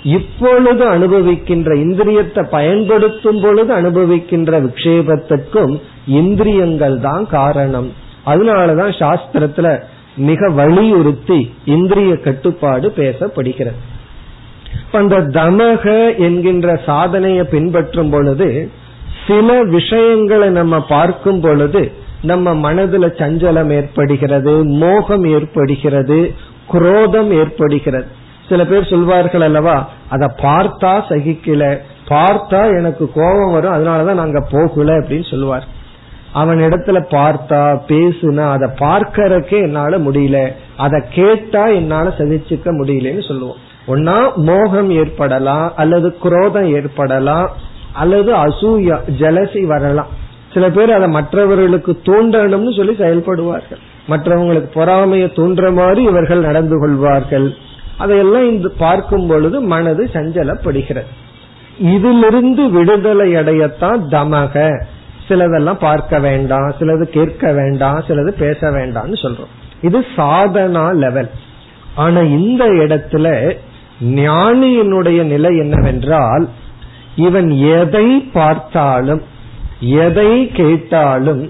இப்பொழுது 0.03 0.83
அனுபவிக்கின்ற 0.85 1.69
இந்திரியத்தை 1.75 2.43
பயன்படுத்தும் 2.49 3.41
பொழுது 3.41 3.71
அனுபவிக்கின்ற 3.75 4.51
விக்ஷேபத்திற்கும் 4.65 5.79
இந்திரியங்கள் 6.05 6.99
தான் 6.99 7.27
காரணம். 7.27 7.89
அதனாலதான் 8.25 8.93
சாஸ்திரத்துல 9.01 9.81
மிக 10.15 10.49
வலியுறுத்தி 10.49 11.53
இந்திரிய 11.65 12.15
கட்டுப்பாடு 12.15 12.93
பேசப்படுகிறது. 12.97 13.79
அந்த 14.91 15.19
தமக 15.19 16.17
என்கின்ற 16.17 16.81
சாதனையை 16.85 17.43
பின்பற்றும் 17.43 18.09
பொழுது 18.09 18.69
சில 19.27 19.63
விஷயங்களை 19.63 20.49
நம்ம 20.49 20.81
பார்க்கும் 20.81 21.41
பொழுது 21.41 21.91
நம்ம 22.21 22.73
மனதுல 22.73 23.07
சஞ்சலம் 23.21 23.71
ஏற்படுகிறது 23.71 24.65
மோகம் 24.65 25.23
ஏற்படுகிறது 25.23 26.33
குரோதம் 26.67 27.31
ஏற்படுகிறது. 27.31 28.05
சில 28.49 28.65
பேர் 28.65 28.89
சொல்வார்கள் 28.89 29.41
அல்லவா 29.41 29.89
அதை 30.09 30.27
பார்த்தா 30.27 30.93
சகிக்கல 31.09 31.77
பார்த்தா 32.07 32.77
எனக்கு 32.77 33.11
கோபம் 33.13 33.51
வரும் 33.51 33.73
அதனாலதான் 33.73 34.21
நாங்க 34.21 34.47
போகல 34.51 34.99
அப்படின்னு 34.99 35.29
சொல்லுவார் 35.29 35.65
அவன் 36.33 36.57
இடத்துல 36.57 36.99
பார்த்தா 37.09 37.79
பேசுனா 37.87 38.49
அதை 38.51 38.69
பார்க்கறக்கே 38.79 39.61
என்னால 39.61 39.97
முடியல 39.97 40.51
அதை 40.77 41.03
கேட்டா 41.09 41.65
என்னால 41.65 42.13
சகிச்சுக்க 42.17 42.65
முடியலன்னு 42.65 43.27
சொல்லுவோம். 43.27 43.71
ஒன்னா 43.87 44.33
மோகம் 44.35 44.89
ஏற்படலாம் 44.89 45.73
அல்லது 45.75 46.17
குரோதம் 46.17 46.73
ஏற்படலாம் 46.75 47.49
அல்லது 47.93 48.35
அசூயா 48.35 48.97
ஜலசி 49.19 49.63
வரலாம். 49.63 50.07
சில 50.53 50.69
பேர் 50.69 50.91
அதை 50.91 51.07
மற்றவர்களுக்கு 51.07 51.99
தூண்டணும்னு 52.03 52.75
சொல்லி 52.75 52.93
செயல்படுவார்கள். 52.93 53.81
மற்றவங்களுக்கு 54.09 54.69
பொறாமையை 54.73 55.31
தூண்டுற 55.35 55.73
மாதிரி 55.73 56.01
இவர்கள் 56.03 56.39
நடந்து 56.39 56.79
கொள்வார்கள். 56.79 57.53
அதையெல்லாம் 57.97 58.49
இந்த 58.49 58.69
பார்க்கும் 58.77 59.27
பொழுது 59.27 59.61
மனது 59.61 60.09
சஞ்சலப்படுகிறது. 60.13 61.11
இதிலிருந்து 61.79 62.69
விடுதலை 62.69 63.35
அடையத்தான் 63.35 64.01
தமக. 64.09 64.85
சிலதெல்லாம் 65.27 65.79
பார்க்க 65.79 66.19
வேண்டாம் 66.19 66.73
சிலது 66.79 67.03
கேட்க 67.03 67.51
வேண்டாம் 67.51 67.99
சிலது 68.07 68.27
பேச 68.27 68.71
வேண்டாம்னு 68.71 69.17
சொல்றோம். 69.21 69.53
இது 69.81 70.05
சாதனா 70.15 70.93
லெவல் 70.93 71.29
ஆனா 71.95 72.19
இந்த 72.19 72.65
இடத்துல 72.65 73.55
ஞானியினுடைய 74.03 75.23
நிலை 75.23 75.57
என்னவென்றால் 75.57 76.49
இவன் 77.15 77.49
எதை 77.49 78.19
பார்த்தாலும் 78.33 79.21
எதை 79.79 80.47
கேட்டாலும் 80.47 81.49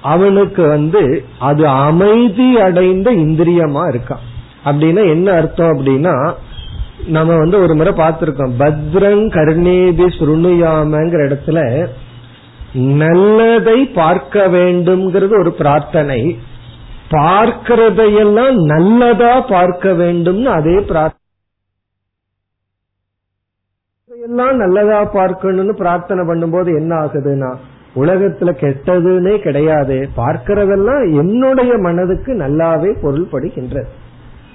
அவனுக்கு 0.00 0.66
வந்து 0.66 1.24
அது 1.38 1.68
அமைதி 1.68 2.58
அடைந்த 2.58 3.10
இந்திரியமா 3.10 3.84
இருக்கான். 3.92 4.24
அப்படின்னா 4.64 5.08
என்ன 5.08 5.32
அர்த்தம் 5.32 5.72
அப்படின்னா 5.72 6.32
நம்ம 7.06 7.36
வந்து 7.36 7.60
ஒரு 7.60 7.74
முறை 7.74 7.92
பார்த்திருக்கோம். 7.92 8.54
பத்ரங் 8.58 9.24
கர்ணேபி 9.36 10.06
சுருணுயாமங்கிற 10.18 11.20
இடத்துல 11.28 11.88
நல்லதை 12.72 13.84
பார்க்க 13.84 14.46
வேண்டும்ங்கிறது 14.46 15.34
ஒரு 15.40 15.52
பிரார்த்தனை. 15.52 16.38
பார்க்கிறதையெல்லாம் 17.10 18.54
நல்லதா 18.54 19.40
பார்க்க 19.40 19.92
வேண்டும்னு 19.92 20.44
அதே 20.44 20.78
பிரார்த்தனை 20.78 21.15
எல்லாம் 24.36 24.56
நல்லதா 24.56 25.04
பார்க்கணும்னு 25.12 25.74
பிரார்த்தனை 25.74 26.22
பண்ணும்போது 26.28 26.70
என்ன 26.78 26.92
ஆகுதுன்னா 26.96 27.50
உலகத்துல 27.96 28.50
கெட்டதுன்னே 28.62 29.34
கிடையாது. 29.38 29.96
பார்க்கிறதெல்லாம் 30.16 31.04
என்னுடைய 31.20 31.72
மனதுக்கு 31.76 32.32
நல்லாவே 32.34 32.90
பொருள்படுகின்றது. 33.04 33.88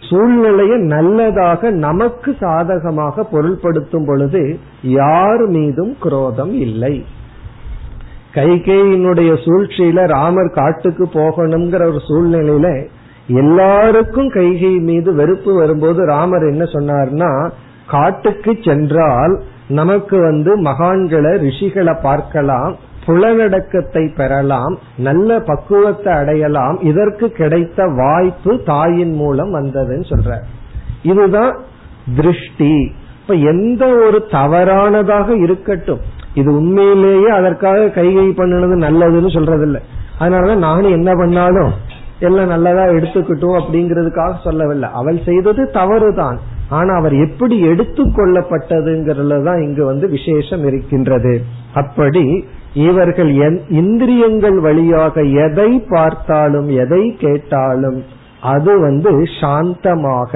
சூழ்நிலையை 0.10 0.78
நல்லதாக 0.94 1.72
நமக்கு 1.86 2.32
சாதகமாக 2.40 3.26
பொருள்படுத்தும் 3.32 4.06
பொழுது 4.06 4.42
யார் 4.82 5.44
மீதும் 5.48 5.94
குரோதம் 6.00 6.54
இல்லை. 6.66 6.94
கைகேயினுடைய 8.34 9.32
சூழ்ச்சியில 9.46 10.06
ராமர் 10.16 10.52
காட்டுக்கு 10.60 11.08
போகணுங்கிற 11.14 11.82
ஒரு 11.92 12.02
சூழ்நிலையில 12.10 12.70
எல்லாருக்கும் 13.42 14.30
கைகை 14.32 14.74
மீது 14.82 15.10
வெறுப்பு 15.14 15.52
வரும்போது 15.54 16.02
ராமர் 16.06 16.46
என்ன 16.52 16.64
சொன்னார்னா 16.76 17.32
காட்டுக்கு 17.88 18.52
சென்றால் 18.62 19.34
நமக்கு 19.72 20.18
வந்து 20.22 20.52
மகான்களை 20.62 21.32
ரிஷிகளை 21.48 21.96
பார்க்கலாம் 22.02 22.76
புலனடக்கத்தை 23.06 24.04
பெறலாம் 24.16 24.74
நல்ல 24.98 25.40
பக்குவத்தை 25.40 26.14
அடையலாம் 26.14 26.78
இதற்கு 26.82 27.28
கிடைத்த 27.30 27.86
வாய்ப்பு 27.86 28.52
தாயின் 28.66 29.14
மூலம் 29.14 29.54
வந்ததுன்னு 29.56 30.08
சொல்ற 30.12 30.38
இதுதான் 31.04 31.54
திருஷ்டி. 32.16 32.74
இப்ப 33.22 33.34
எந்த 33.34 33.84
ஒரு 33.88 34.20
தவறானதாக 34.32 35.30
இருக்கட்டும் 35.44 36.02
இது 36.34 36.50
உண்மையிலேயே 36.56 37.30
அதற்காக 37.30 37.80
கைகை 37.96 38.28
பண்ணினது 38.40 38.76
நல்லதுன்னு 38.86 39.32
சொல்றதில்ல. 39.38 39.80
அதனாலதான் 40.20 40.66
நானும் 40.68 40.92
என்ன 40.92 41.12
பண்ணாலும் 41.16 41.72
எல்லாம் 42.20 42.48
நல்லதா 42.48 42.84
எடுத்துக்கிட்டோம் 42.86 43.60
அப்படிங்கறதுக்காக 43.60 44.34
சொல்லவில்லை. 44.44 44.90
அவள் 44.94 45.20
செய்தது 45.26 45.62
தவறுதான். 45.72 46.38
ஆனா 46.78 46.92
அவர் 47.00 47.16
எப்படி 47.26 47.56
எடுத்துக்கொள்ளப்பட்டதுங்கிறதுல 47.72 49.38
தான் 49.48 49.62
இங்கு 49.66 49.84
வந்து 49.92 50.06
விசேஷம் 50.10 50.64
இருக்கின்றது. 50.70 51.34
அப்படி 51.82 52.26
இவர்கள் 52.88 53.32
இந்திரியங்கள் 53.82 54.58
வழியாக 54.68 55.24
எதை 55.46 55.72
பார்த்தாலும் 55.94 56.70
எதை 56.84 57.04
கேட்டாலும் 57.24 58.00
அது 58.54 58.74
வந்து 58.80 59.12
சாந்தமாக 59.40 60.34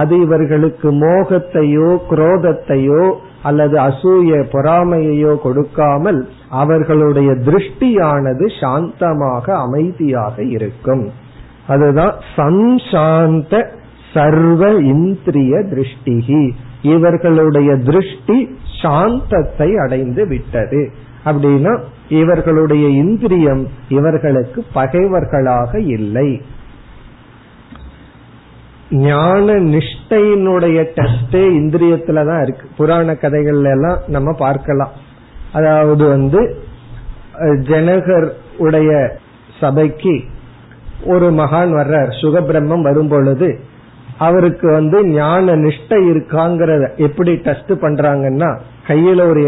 அது 0.00 0.14
இவர்களுக்கு 0.20 0.88
மோகத்தையோ 1.02 1.90
குரோதத்தையோ 2.10 3.04
அல்லது 3.48 3.76
அசூய 3.88 4.38
பொறாமையையோ 4.54 5.32
கொடுக்காமல் 5.42 6.20
அவர்களுடைய 6.62 7.30
திருஷ்டியானது 7.46 8.46
சாந்தமாக 8.60 9.46
அமைதியாக 9.64 10.36
இருக்கும். 10.56 11.04
அதுதான் 11.72 12.14
சம்சாந்த 12.38 13.54
சர்வ 14.16 14.70
இந்திரிய 14.92 15.54
திருஷ்டிகி. 15.72 16.42
இவர்களுடைய 16.94 17.70
திருஷ்டி 17.88 18.38
சாந்தத்தை 18.82 19.68
அடைந்து 19.84 20.24
விட்டது. 20.32 20.82
அப்படின்னா 21.28 21.72
இவர்களுடைய 22.18 22.86
இந்திரியம் 23.02 23.62
இவர்களுக்கு 23.88 24.60
பகைவர்களாக 24.72 25.80
இல்லை. 25.96 26.28
ஞான 29.06 29.54
நிஷ்டையினுடைய 29.72 30.78
டெஸ்டே 30.96 31.42
இந்திரியத்துல 31.60 32.24
தான் 32.28 32.42
இருக்கு. 32.42 32.66
புராண 32.76 33.16
கதைகள்ல 33.22 33.72
எல்லாம் 33.76 34.00
நம்ம 34.16 34.32
பார்க்கலாம். 34.44 34.92
அதாவது 35.52 36.04
வந்து 36.08 36.40
ஜனகர் 37.70 38.28
உடைய 38.64 38.90
சபைக்கு 39.60 40.14
ஒரு 41.06 41.26
மகான் 41.40 41.72
வர்றார். 41.78 42.12
சுகபிரம்மம் 42.20 42.86
வரும் 42.88 43.10
பொழுது 43.14 43.48
அவருக்கு 44.18 44.66
வந்து 44.72 44.98
ஞான 45.08 45.54
நிஷ்டை 45.56 45.98
இருக்காங்கிறத 46.12 46.84
எப்படி 46.96 47.32
டெஸ்ட் 47.46 47.72
பண்றாங்கன்னா 47.72 48.50
கையில 48.88 49.28
ஒரு 49.28 49.42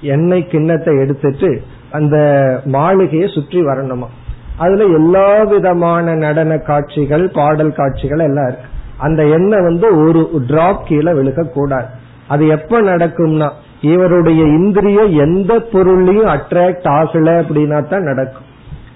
எண்ணெய் 0.00 0.46
கிண்ணத்தை 0.46 0.98
எடுத்துட்டு 0.98 1.50
அந்த 1.90 2.16
மாளிகையை 2.64 3.28
சுற்றி 3.28 3.60
வரணுமா. 3.62 4.08
அதுல 4.56 4.84
எல்லா 4.98 5.42
விதமான 5.42 6.14
நடன 6.14 6.58
காட்சிகள் 6.58 7.24
பாடல் 7.28 7.72
காட்சிகள் 7.72 8.18
எல்லாம் 8.18 8.46
இருக்கு. 8.46 8.68
அந்த 8.98 9.22
எண்ணெய் 9.36 9.62
வந்து 9.62 9.86
ஒரு 10.04 10.20
டிராப் 10.46 10.84
கீழே 10.86 11.12
விழுக 11.12 11.44
கூடாது 11.48 11.88
அது 12.28 12.46
எப்ப 12.46 12.80
நடக்கும்னா 12.82 13.48
இவருடைய 13.80 14.42
இந்திரியம் 14.58 15.12
எந்த 15.26 15.52
பொருளையும் 15.72 16.30
அட்ராக்ட் 16.36 16.88
ஆகல 16.98 17.28
அப்படின்னா 17.42 17.88
தான் 17.88 18.02
நடக்கும். 18.02 18.47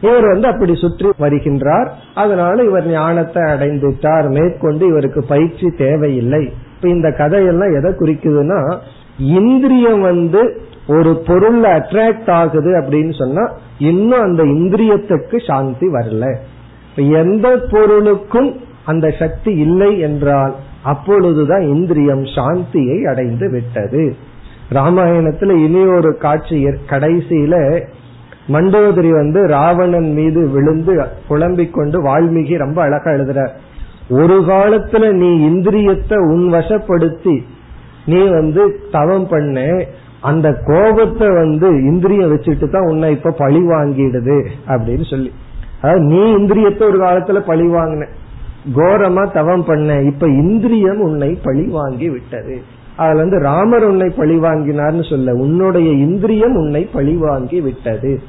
இவர் 0.03 0.27
வந்து 0.27 0.47
அப்படி 0.47 0.75
சுற்றி 0.75 1.09
வருகின்றார். 1.21 1.89
அதனால 2.15 2.57
இவர் 2.63 2.87
ஞானத்தை 2.87 3.43
அடைந்துட்டார். 3.43 4.29
மேற்கொண்டு 4.29 4.87
இவருக்கு 4.87 5.23
பயிற்சி 5.25 5.69
தேவையில்லை. 5.79 6.43
இப்ப 6.77 6.89
இந்த 6.89 7.11
கதையெல்லாம் 7.13 7.75
எதை 7.75 7.91
குறிக்குதுன்னா 7.93 8.61
இந்திரியம் 9.19 10.01
வந்து 10.01 10.43
ஒரு 10.87 11.11
பொருள் 11.27 11.61
அட்ராக்ட் 11.61 12.31
ஆகுது 12.31 12.71
அப்படின்னு 12.81 13.15
சொன்னா 13.19 13.45
இன்னும் 13.79 14.21
அந்த 14.21 14.43
இந்திரியத்துக்கு 14.45 15.37
சாந்தி 15.47 15.87
வரல. 15.87 16.27
எந்த 16.95 17.47
பொருளுக்கும் 17.71 18.51
அந்த 18.85 19.07
சக்தி 19.19 19.53
இல்லை 19.57 20.01
என்றால் 20.01 20.55
அப்பொழுதுதான் 20.83 21.61
இந்திரியம் 21.61 22.25
சாந்தியை 22.37 22.99
அடைந்து 23.05 23.51
விட்டது. 23.51 24.05
ராமாயணத்துல 24.73 25.51
இனி 25.65 25.83
ஒரு 25.87 26.11
காட்சி 26.17 26.59
கடைசியில 26.91 27.55
மண்டோதரி 28.49 29.11
வந்து 29.11 29.47
ராவணன் 29.47 30.13
மீது 30.13 30.49
விழுந்து 30.49 31.03
புலம்பிக் 31.29 31.75
கொண்டு 31.75 32.03
வால்மீகி 32.03 32.57
ரொம்ப 32.57 32.83
அழகா 32.83 33.11
எழுதுற 33.11 33.49
ஒரு 34.09 34.41
காலத்துல 34.41 35.13
நீ 35.13 35.49
இந்திரியத்தை 35.49 36.17
உன் 36.17 36.53
வசப்படுத்தி 36.53 37.43
நீ 38.07 38.27
வந்து 38.27 38.81
தவம் 38.91 39.27
பண்ண. 39.27 39.85
அந்த 40.21 40.61
கோபத்தை 40.65 41.29
வந்து 41.29 41.69
இந்திரியம் 41.69 42.33
வச்சுட்டு 42.33 42.69
தான் 42.69 42.89
உன்னை 42.89 43.11
இப்ப 43.11 43.31
பழி 43.31 43.61
வாங்கிடுது 43.61 44.47
அப்படின்னு 44.67 45.11
சொல்லி. 45.11 45.33
அதாவது 45.81 46.05
நீ 46.05 46.37
இந்திரியத்தை 46.37 46.83
ஒரு 46.83 47.01
காலத்துல 47.03 47.41
பழி 47.41 47.63
வாங்கின. 47.63 48.09
கோரமா 48.75 49.33
தவம் 49.33 49.65
பண்ண. 49.65 50.01
இப்ப 50.01 50.27
இந்திரியம் 50.27 51.01
உன்னை 51.01 51.39
பழி 51.43 51.67
வாங்கி 51.67 52.11
விட்டது. 52.11 52.63
அதுல 52.97 53.21
வந்து 53.21 53.39
ராமர் 53.39 53.85
உன்னை 53.85 54.09
பழி 54.09 54.39
வாங்கினார்னு 54.39 55.11
சொல்ல 55.11 55.33
உன்னுடைய 55.33 55.91
இந்திரியம் 55.91 56.55
உன்னை 56.55 56.89
பழி 56.93 57.17
வாங்கி 57.17 57.61
விட்டது. 57.61 58.21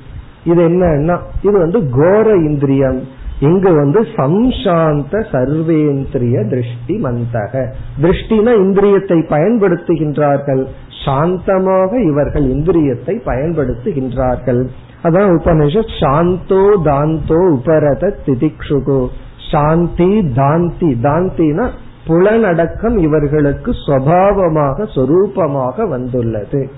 இது 0.46 0.70
என்னன்னா 0.70 1.18
இது 1.42 1.60
வந்து 1.60 1.90
கோர 1.90 2.34
இந்திரியம். 2.34 3.02
இங்கு 3.40 3.74
வந்து 3.74 4.02
சம்சாந்த 4.02 5.26
சர்வேந்திரிய 5.32 6.50
திருஷ்டி 6.50 7.02
மந்தக. 7.04 7.68
திருஷ்டினா 8.02 8.52
இந்திரியத்தை 8.64 9.20
பயன்படுத்துகின்றார்கள். 9.30 10.66
சாந்தமாக 11.06 12.04
இவர்கள் 12.04 12.44
இந்திரியத்தை 12.44 13.20
பயன்படுத்துகின்றார்கள். 13.26 14.68
அதான் 15.04 15.32
உபனிஷத் 15.38 15.94
சாந்தோ 16.00 16.82
தாந்தோ 16.84 17.36
உபரத 17.36 18.18
திதிக்ஷுகோ. 18.26 19.08
சாந்தி 19.52 20.22
தாந்தி. 20.22 20.90
தாந்தினா 21.04 21.70
புலனடக்கம் 22.08 22.98
இவர்களுக்கு 22.98 23.72
சுவாவமாக 23.88 24.88
சொரூபமாக 24.96 25.88
வந்துள்ளது. 25.90 26.70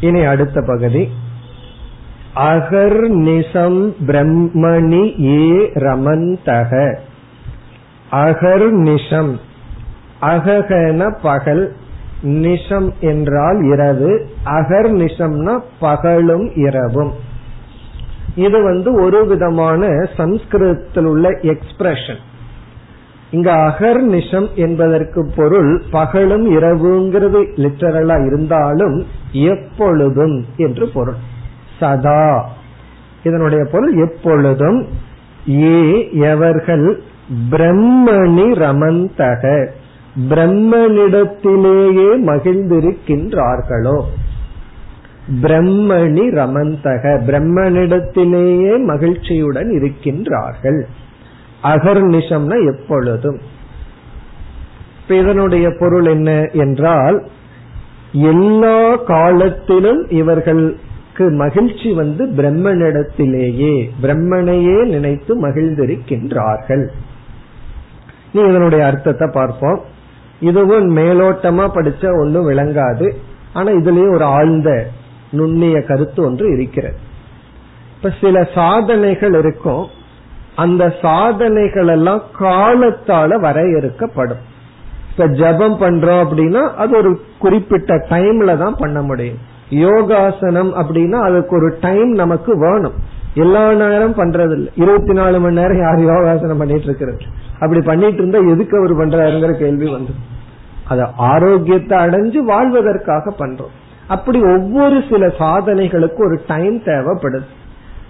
இனி 0.00 0.24
அடுத்த 0.24 0.60
பகுதி. 0.60 1.08
அகர் 2.36 3.00
நிசம் 3.08 3.92
பிரம்மணி 4.06 5.24
ஏ 5.24 5.70
ரமந்தக. 5.74 6.96
அகர் 8.12 8.70
நிஷம் 8.70 9.36
அககன 10.20 11.16
பகல். 11.22 11.72
நிஷம் 12.22 12.92
என்றால் 13.00 13.62
இரவு. 13.62 14.28
அகர் 14.44 14.92
நிஷம்னா 14.92 15.60
பகலும் 15.80 16.50
இரவும். 16.54 17.12
இது 18.34 18.62
வந்து 18.62 18.94
ஒரு 18.94 19.26
விதமான 19.26 20.08
சம்ஸ்கிருதத்தில் 20.16 21.04
உள்ள 21.04 21.28
எக்ஸ்பிரஷன் 21.28 22.20
இங்க 23.30 23.52
அகர்நிஷம் 23.52 24.54
என்பதற்கு 24.54 25.32
பொருள் 25.36 25.82
பகலும் 25.90 26.56
இரவுங்கிறது 26.56 27.44
லிட்டரலா 27.56 28.26
இருந்தாலும் 28.26 29.06
எப்பொழுதும் 29.32 30.44
என்று 30.56 30.88
பொருள். 30.88 31.30
சதா. 31.82 32.50
இதனுடைய 33.22 33.64
பொருள் 33.72 33.94
எப்பொழுதும் 33.94 34.86
ஏ 35.48 36.08
எவர்கள் 36.12 37.02
பிரம்மணி 37.50 38.46
ரமந்தக. 38.64 39.68
பிரம்மனிடத்திலேயே 40.28 42.08
மகிழ்ந்திருக்கின்றார்களோ? 42.26 43.96
பிரம்மணி 45.42 46.24
ரமந்தக. 46.38 47.02
பிரம்மனிடத்திலேயே 47.26 48.84
மகிழ்ச்சியுடன் 48.84 49.68
இருக்கின்றார்கள். 49.68 50.82
அகர்நிஷம்னா 51.62 52.56
எப்பொழுதும். 52.66 53.38
இதனுடைய 55.08 55.72
பொருள் 55.78 56.06
என்ன 56.06 56.48
என்றால் 56.52 57.26
எல்லா 58.12 58.96
காலத்திலும் 58.96 60.10
இவர்கள் 60.10 60.76
மகிழ்ச்சி 61.18 61.92
வந்து 61.92 62.26
பிரம்மனிடத்திலேயே 62.26 63.90
பிரம்மனையே 64.02 64.84
நினைத்து 64.86 65.48
மகிழ்ந்திருக்கின்றார்கள். 65.48 66.88
நீ 68.32 68.42
இதனுடைய 68.42 68.86
அர்த்தத்தை 68.86 69.28
பார்ப்போம். 69.32 69.80
இதுவும் 70.40 70.96
மேலோட்டமா 70.96 71.70
படிச்ச 71.74 72.20
ஒன்னும் 72.20 72.50
விளங்காது. 72.50 73.12
ஆனா 73.52 73.72
இதுலயே 73.72 74.12
ஒரு 74.12 74.24
ஆழ்ந்த 74.24 74.86
நுண்ணிய 75.30 75.82
கருத்து 75.82 76.24
ஒன்று 76.24 76.52
இருக்கிறது. 76.52 76.96
இப்ப 77.96 78.12
சில 78.20 78.48
சாதனைகள் 78.54 79.34
இருக்கும். 79.34 79.86
அந்த 80.56 80.94
சாதனைகள் 81.02 81.88
எல்லாம் 81.88 82.22
காலத்தால 82.38 83.40
வரையறுக்கப்படும். 83.40 84.42
இப்ப 85.10 85.26
ஜபம் 85.26 85.80
பண்றோம் 85.80 86.26
அப்படின்னா 86.26 86.74
அது 86.74 86.96
ஒரு 86.96 87.20
குறிப்பிட்ட 87.38 87.96
டைம்ல 87.96 88.56
தான் 88.56 88.76
பண்ண 88.78 89.02
முடியும். 89.02 89.50
யோகாசனம் 89.72 90.74
அப்படின்னா 90.74 91.20
அதுக்கு 91.20 91.56
ஒரு 91.56 91.76
டைம் 91.80 92.10
நமக்கு 92.10 92.58
வேணும். 92.58 92.92
எல்லா 93.34 93.72
நேரம் 93.72 94.14
பண்றது 94.14 94.52
இல்லை 94.52 94.72
இருபத்தி 94.74 95.12
நாலு 95.12 95.40
மணி 95.40 95.54
நேரம் 95.54 95.80
யார் 95.80 96.00
யோகாசனம் 96.00 96.56
பண்ணிட்டு 96.56 96.84
இருக்கிறது? 96.84 97.18
அப்படி 97.60 97.80
பண்ணிட்டு 97.80 98.26
இருந்தா 98.26 98.38
எதுக்கு 98.38 98.78
அவர் 98.78 98.96
பண்றாருங்கிற 98.96 99.52
கேள்வி 99.52 99.90
வந்து 99.90 100.12
அத 100.88 101.10
ஆரோக்கியத்தை 101.16 101.98
அடைஞ்சு 101.98 102.36
வாழ்வதற்காக 102.36 103.34
பண்றோம். 103.38 103.74
அப்படி 104.08 104.42
ஒவ்வொரு 104.42 105.02
சில 105.10 105.26
சாதனைகளுக்கு 105.26 106.18
ஒரு 106.18 106.40
டைம் 106.46 106.78
தேவைப்படுது. 106.78 107.44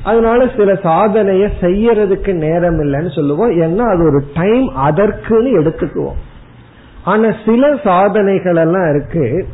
அதனால 0.04 0.50
சில 0.56 0.72
சாதனைய 0.72 1.48
செய்யறதுக்கு 1.60 2.32
நேரம் 2.34 2.82
இல்லைன்னு 2.82 3.14
சொல்லுவோம். 3.14 3.50
ஏன்னா 3.50 3.88
அது 3.90 4.04
ஒரு 4.04 4.24
டைம் 4.34 4.72
அதற்குன்னு 4.76 5.50
எடுத்துக்குவோம். 5.62 6.20
ஆனா 7.04 7.32
சில 7.46 7.76
சாதனைகள் 7.84 8.56
எல்லாம் 8.56 8.88
இருக்கு. 8.94 9.46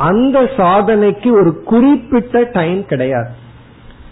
அந்த 0.00 0.40
சாதனைக்கு 0.56 1.32
ஒரு 1.32 1.62
குறிப்பிட்ட 1.62 2.48
டைம் 2.52 2.86
கிடையாது. 2.86 3.28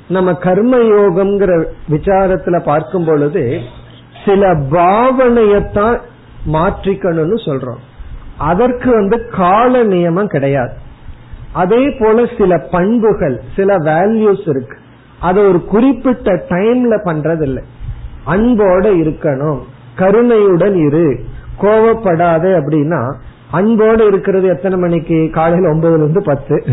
நம்ம 0.09 0.32
கர்ம 0.32 0.76
யோகம்ங்கிற 0.76 1.64
விசாரத்துல 1.91 2.62
பார்க்கும் 2.62 3.05
பொழுது 3.05 3.61
சில 4.24 4.55
பாவனையத்தான் 4.55 6.01
மாற்றிக்கணும்னு 6.53 7.39
சொல்றோம். 7.45 7.82
அதற்கு 8.39 8.91
வந்து 8.91 9.28
கால 9.28 9.84
நியமம் 9.84 10.26
கிடையாது. 10.26 10.72
அதே 11.53 11.97
போல 11.99 12.28
சில 12.39 12.68
பண்புகள் 12.70 13.43
சில 13.57 13.76
வேல்யூஸ் 13.76 14.49
இருக்கு. 14.49 14.78
அதை 15.20 15.45
ஒரு 15.45 15.64
குறிப்பிட்ட 15.64 16.32
டைம்ல 16.49 17.01
பண்றதில்லை. 17.05 17.62
அன்போட 18.26 18.86
இருக்கணும். 18.97 19.61
கருணையுடன் 19.97 20.74
இரு. 20.74 21.24
கோவப்படாத 21.62 22.45
அப்படின்னா 22.61 23.14
அன்போடு 23.51 24.07
இருக்கிறது 24.07 24.49
எத்தனை 24.49 24.78
மணிக்கு? 24.78 25.30
காலையில 25.32 25.72
ஒன்பதுல 25.72 25.96
இருந்து 25.96 26.22
பத்து. 26.24 26.64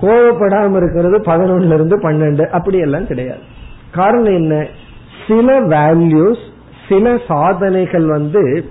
கோவப்படாம 0.00 0.76
இருக்கிறது 0.76 1.18
பதினொன்னுல 1.18 1.74
இருந்து 1.74 1.96
பன்னெண்டு. 1.96 2.46
அப்படி 2.46 2.78
எல்லாம் 2.78 3.06
கிடையாது. 3.06 3.40
காரணம் 3.92 4.34
என்ன? 4.34 4.66
சில 5.28 5.60
வேல்யூஸ் 5.60 6.46
சில 6.88 7.18
சாதனைகள் 7.28 8.06
வந்து 8.06 8.64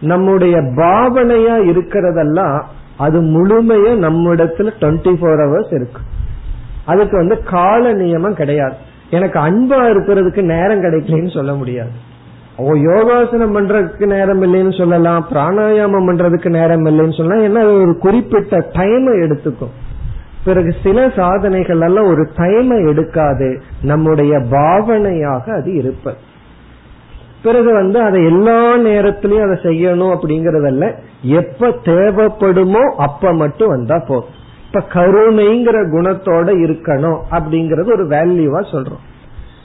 நம்முடைய 0.00 0.56
பாவனையா 0.56 1.56
இருக்கிறதெல்லாம் 1.70 2.62
அது 2.96 3.22
முழுமையா 3.22 3.92
நம்மிடத்துல 3.92 4.70
டுவெண்ட்டி 4.80 5.14
ஃபோர் 5.14 5.42
ஹவர்ஸ் 5.44 5.74
இருக்கு. 5.74 6.00
அதுக்கு 6.84 7.16
வந்து 7.16 7.42
கால 7.42 7.92
நியமம் 7.92 8.32
கிடையாது. 8.32 8.74
எனக்கு 9.10 9.38
அன்பா 9.38 9.78
இருக்கிறதுக்கு 9.78 10.42
நேரம் 10.42 10.82
கிடைக்கலன்னு 10.82 11.34
சொல்ல 11.34 11.54
முடியாது. 11.54 11.90
ஓ 12.56 12.72
யோகாசனம் 12.74 13.56
பண்றதுக்கு 13.56 14.06
நேரம் 14.06 14.42
இல்லைன்னு 14.42 14.78
சொல்லலாம் 14.78 15.26
பிராணாயாமம் 15.30 16.08
பண்றதுக்கு 16.08 16.48
நேரம் 16.48 16.84
இல்லைன்னு 16.84 17.16
சொல்லலாம். 17.16 17.44
ஏன்னா 17.46 17.82
ஒரு 17.82 17.98
குறிப்பிட்ட 17.98 18.58
டைமை 18.72 19.14
எடுத்துக்கும் 19.24 19.74
பிறகு 20.44 20.74
சில 20.82 21.12
சாதனைகள் 21.16 21.80
எல்லாம் 21.80 22.04
ஒரு 22.04 22.28
டைமை 22.36 22.88
எடுக்காது. 22.88 23.62
நம்முடைய 23.82 24.38
பாவனையாக 24.38 25.54
அது 25.54 25.74
இருப்பது. 25.74 26.16
பிறகு 27.42 27.72
வந்து 27.72 28.00
அதை 28.00 28.24
எல்லா 28.24 28.76
நேரத்திலயும் 28.76 29.50
அதை 29.50 29.56
செய்யணும் 29.62 30.16
அப்படிங்கறதல்ல. 30.16 30.94
எப்ப 31.22 31.68
தேவைப்படுமோ 31.68 32.82
அப்ப 32.96 33.32
மட்டும் 33.32 33.68
வந்தா 33.68 33.98
போதும். 33.98 34.42
இப்ப 34.66 34.82
கருணைங்கிற 34.92 35.76
குணத்தோட 35.90 36.48
இருக்கணும் 36.64 37.18
அப்படிங்கறது 37.30 37.92
ஒரு 37.92 38.06
வேல்யூவா 38.06 38.60
சொல்றோம். 38.72 39.04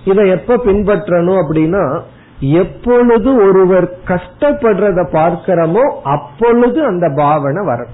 இதை 0.06 0.30
எப்ப 0.30 0.58
பின்பற்றணும் 0.58 1.42
அப்படின்னா 1.44 2.02
எப்பொழுது 2.40 3.36
ஒருவர் 3.48 3.90
கஷ்டப்படுறத 4.08 5.04
பார்க்கிறோமோ 5.14 5.84
அப்பொழுது 6.04 6.86
அந்த 6.86 7.10
பாவனை 7.10 7.66
வரும். 7.66 7.88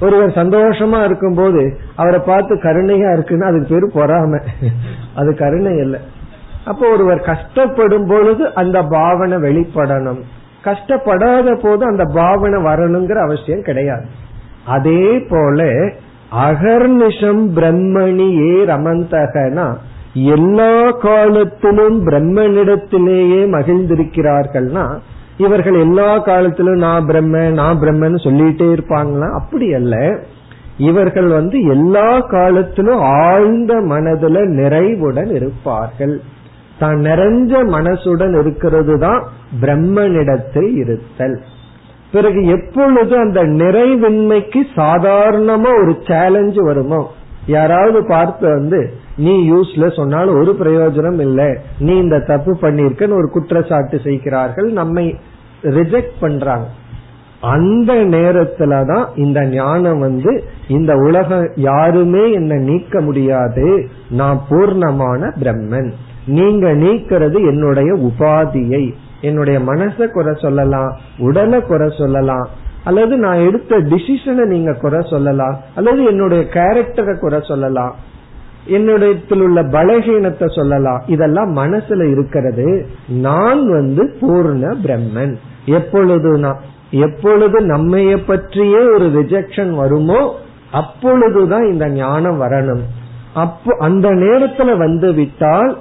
ஒருவர் 0.00 0.30
சந்தோஷமா 0.30 1.04
இருக்கும் 1.04 1.34
போது 1.34 1.80
அவரை 1.96 2.20
பார்த்து 2.20 2.54
கருணையா 2.54 3.08
இருக்குன்னா 3.16 3.40
அதுக்கு 3.40 3.68
பேரு 3.68 3.90
பொறாம. 3.94 4.40
அது 5.14 5.36
கருணை 5.36 5.76
இல்லை. 5.76 6.00
அப்போ 6.64 6.88
ஒருவர் 6.90 7.20
கஷ்டப்படும் 7.20 8.06
பொழுது 8.06 8.54
அந்த 8.54 8.82
பாவனை 8.82 9.36
வெளிப்படணும். 9.36 10.18
கஷ்டப்படாத 10.64 11.54
போது 11.54 11.86
அந்த 11.86 12.04
பாவனை 12.04 12.62
வரணுங்கிற 12.62 13.22
அவசியம் 13.22 13.62
கிடையாது. 13.62 14.04
அதே 14.66 15.18
போல 15.18 15.66
அகர்நிஷம் 16.32 17.44
பிரம்மணியே 17.56 18.58
ஏ 18.58 18.64
ரமந்தகனா 18.64 19.76
எல்லா 20.14 20.90
காலத்திலும் 20.90 22.06
பிரம்மனிடத்திலேயே 22.06 23.48
மகிழ்ந்திருக்கிறார்கள்னா 23.52 24.98
இவர்கள் 25.36 25.74
எல்லா 25.74 26.18
காலத்திலும் 26.18 26.78
நான் 26.78 27.06
பிரம்ம 27.06 27.38
நான் 27.38 27.80
பிரம்மன்னு 27.80 28.16
சொல்லிட்டே 28.24 28.72
இருப்பாங்களா? 28.72 29.30
அப்படி 29.30 29.74
அல்ல. 29.74 30.18
இவர்கள் 30.76 31.26
வந்து 31.26 31.62
எல்லா 31.62 32.20
காலத்திலும் 32.20 33.00
ஆழ்ந்த 33.00 33.74
மனதுல 33.74 34.46
நிறைவுடன் 34.46 35.30
இருப்பார்கள். 35.30 36.20
தான் 36.78 36.96
நிறைஞ்ச 36.96 37.68
மனசுடன் 37.68 38.40
இருக்கிறது 38.40 38.98
தான் 38.98 39.22
பிரம்மனிடத்தில் 39.60 40.76
இருத்தல். 40.76 41.40
பிறகு 42.12 42.46
எப்பொழுது 42.46 43.16
அந்த 43.18 43.42
நிறைவின்மைக்கு 43.42 44.62
சாதாரணமா 44.76 45.80
ஒரு 45.82 45.96
சேலஞ்சு 46.06 46.64
வருமோ? 46.64 47.10
யாராவது 47.46 48.06
பார்த்து 48.06 48.48
வந்து 48.48 48.92
நீ 49.16 49.52
யூஸ்ல 49.52 49.94
சொன்னாலும் 49.96 50.38
ஒரு 50.38 50.56
பிரயோஜனம் 50.60 51.20
இல்லை. 51.20 51.56
நீ 51.78 51.96
இந்த 51.96 52.18
தப்பு 52.18 52.58
பண்ணிருக்கன்னு 52.60 53.12
ஒரு 53.12 53.30
குற்றச்சாட்டு 53.30 54.00
செய்கிறார்கள். 54.04 54.72
நம்மை 54.72 55.16
ரிஜெக்ட் 55.62 56.20
பண்றாங்க. 56.20 56.66
அந்த 57.40 57.94
நேரத்துல 57.94 58.86
தான் 58.86 59.08
இந்த 59.14 59.44
ஞானம் 59.46 59.98
வந்து 59.98 60.44
இந்த 60.68 60.94
உலகம் 60.94 61.52
யாருமே 61.54 62.32
என்ன 62.32 62.54
நீக்க 62.54 63.00
முடியாது. 63.00 63.88
நான் 64.10 64.40
பூர்ணமான 64.50 65.32
பிரம்மன். 65.40 65.92
நீங்க 66.26 66.74
நீக்கிறது 66.74 67.34
என்னுடைய 67.34 67.94
உபாதியை. 67.94 68.94
என்னுடைய 69.20 69.60
மனசை 69.60 70.06
குறை 70.08 70.34
சொல்லலாம் 70.36 70.96
உடலை 71.18 71.62
குறை 71.62 71.94
சொல்லலாம் 71.98 72.48
அல்லது 72.84 73.16
நான் 73.16 73.46
எடுத்த 73.46 73.78
டிசிஷனை 73.78 74.46
நீங்க 74.46 74.72
குறை 74.72 75.06
சொல்லலாம். 75.10 75.58
அல்லது 75.74 76.04
என்னுடைய 76.04 76.46
கேரக்டரை 76.52 77.18
குறை 77.18 77.40
சொல்லலாம். 77.42 77.94
என்னுடைய 78.66 79.14
உள்ள 79.30 79.62
பலகீனத்தை 79.62 80.54
சொல்லலாம். 80.54 81.02
இதெல்லாம் 81.06 81.56
மனசுல 81.56 82.10
இருக்கிறது. 82.10 82.86
நான் 83.08 83.70
வந்து 83.70 84.16
பூர்ண 84.20 84.74
பிரம்மன். 84.84 85.36
எப்பொழுது 85.64 86.38
நான் 86.38 86.60
எப்பொழுது 86.90 87.60
நம்மைய 87.60 88.22
பற்றியே 88.26 88.78
ஒரு 88.78 89.06
ரிஜெக்ஷன் 89.06 89.70
வருமோ 89.70 90.34
அப்பொழுதுதான் 90.72 91.72
இந்த 91.72 91.88
ஞானம் 91.88 92.42
வரணும். 92.42 92.82
அப்போ 93.34 93.76
அந்த 93.78 94.10
நேரத்துல 94.10 94.76
வந்து 94.76 95.12
விட்டால் 95.12 95.76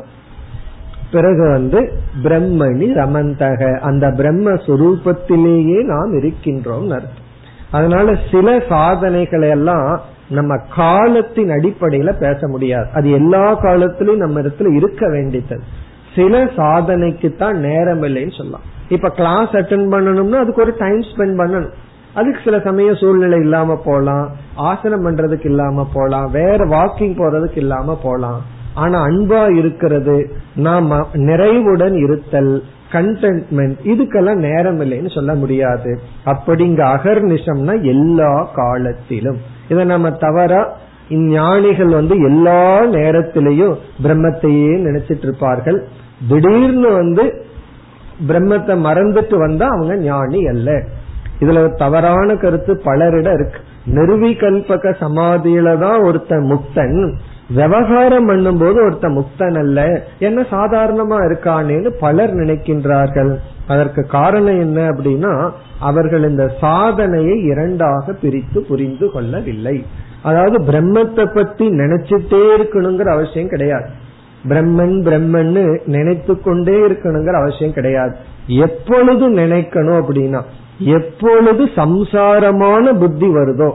பிறகு 1.12 1.49
வந்து 1.49 1.91
பிரம்மணி 2.24 2.88
ரமந்தக. 2.93 3.80
அந்த 3.80 4.12
பிரம்ம 4.12 4.51
சுரூபத்திலேயே 4.51 5.84
நாம் 5.84 6.14
இருக்கின்றோம் 6.14 6.89
அர்த்தம். 6.89 7.28
அதனால 7.72 8.18
சில 8.32 8.64
சாதனைகளை 8.70 9.49
எல்லாம் 9.49 10.01
நம்ம 10.30 10.57
காலத்தின் 10.76 11.49
அடிப்படையில 11.49 12.20
பேச 12.20 12.47
முடியாது. 12.47 12.88
அது 12.93 13.12
எல்லா 13.12 13.53
காலத்திலும் 13.53 14.18
நம்ம 14.18 14.41
இடத்துல 14.41 14.76
இருக்க 14.76 15.10
வேண்டியது. 15.10 15.60
சில 16.16 16.43
சாதனைக்கு 16.43 17.36
தான் 17.36 17.60
நேரம் 17.60 18.03
இல்லைன்னு 18.03 18.38
சொல்லலாம். 18.38 18.62
இப்ப 18.89 19.10
கிளாஸ் 19.10 19.49
அட்டன் 19.49 19.91
பண்ணணும்னா 19.91 20.34
அதுக்கு 20.34 20.62
ஒரு 20.62 20.76
டைம் 20.78 20.99
ஸ்பெண்ட் 20.99 21.41
பண்ணணும். 21.41 21.70
அதுக்கு 22.14 22.39
சில 22.43 22.60
சமயம் 22.60 22.95
சூழ்நிலை 22.95 23.39
இல்லாம 23.39 23.82
போலாம். 23.86 24.32
ஆசனம் 24.55 25.05
பண்றதுக்கு 25.05 25.45
இல்லாம 25.45 25.88
போலாம். 25.93 26.32
வேற 26.32 26.66
வாக்கிங் 26.66 27.18
போறதுக்கு 27.18 27.57
இல்லாம 27.57 27.99
போலாம். 28.03 28.57
ஆனா 28.74 29.06
அன்பா 29.06 29.58
இருக்கிறது 29.58 30.30
நாம 30.56 31.08
நிறைவுடன் 31.14 31.94
இருத்தல் 31.94 32.64
கண்டென்ட்மெண்ட் 32.92 33.78
இதுக்கெல்லாம் 33.84 34.36
நேரம் 34.36 34.82
இல்லைன்னு 34.82 35.14
சொல்ல 35.14 35.34
முடியாது. 35.34 36.00
அப்படிங்க 36.26 36.82
அகர்நிஷம்னா 36.96 37.82
எல்லா 37.82 38.50
காலத்திலும். 38.54 39.38
இதை 39.70 39.84
நம்ம 39.84 40.12
தவறா 40.12 40.78
இஞ்ஞானிகள் 41.10 41.88
வந்து 41.88 42.22
எல்லா 42.22 42.84
நேரத்திலையும் 42.84 43.76
பிரம்மத்தையே 44.04 44.74
நினைச்சிட்டு 44.78 45.22
இருப்பார்கள். 45.22 45.88
திடீர்னு 46.30 46.92
வந்து 46.92 47.48
பிரம்மத்தை 48.28 48.76
மறந்துட்டு 48.78 49.38
வந்தா 49.38 49.68
அவங்க 49.68 49.96
ஞானி 49.96 50.48
அல்ல. 50.48 50.84
இதுல 51.40 51.58
ஒரு 51.58 51.74
தவறான 51.76 52.36
கருத்து 52.36 52.82
பலரிடம் 52.86 53.34
இருக்கு. 53.34 53.60
நிர்விகல்பக 53.86 54.94
சமாதியில 55.00 55.78
தான் 55.78 56.02
ஒருத்தன் 56.02 56.46
முக்தன். 56.52 57.14
விவகாரம் 57.58 58.26
பண்ணும் 58.26 58.58
போது 58.58 58.78
ஒருத்த 58.89 59.08
முக்தன் 59.18 59.58
அல்ல 59.60 60.06
என்ன 60.20 60.41
சாதாரணமா 60.41 61.18
இருக்கானேன்னு 61.28 61.91
பலர் 62.00 62.34
நினைக்கின்றார்கள். 62.36 63.32
அதற்கு 63.68 64.02
காரணம் 64.08 64.60
என்ன 64.60 64.80
அப்படின்னா 64.89 65.34
அவர்கள் 65.80 66.24
இந்த 66.30 66.45
சாதனையை 66.62 67.36
இரண்டாக 67.43 68.14
பிரித்து 68.22 68.62
புரிந்து 68.62 69.12
கொள்ளவில்லை. 69.12 69.86
அதாவது 70.22 70.58
பிரம்மத்தை 70.64 71.26
பத்தி 71.34 71.68
நினைச்சிட்டே 71.70 72.43
இருக்கணுங்கிற 72.58 73.10
அவசியம் 73.12 73.47
கிடையாது. 73.47 73.89
பிரம்மன் 74.50 74.97
பிரம்மன்னு 75.08 75.64
நினைத்து 75.86 76.41
கொண்டே 76.41 76.78
இருக்கணுங்கிற 76.88 77.36
அவசியம் 77.41 77.74
கிடையாது. 77.74 78.16
எப்பொழுது 78.47 79.26
நினைக்கணும் 79.30 80.00
அப்படின்னா 80.02 80.41
எப்பொழுது 80.97 81.64
சம்சாரமான 81.76 82.93
புத்தி 83.00 83.28
வருதோ 83.28 83.70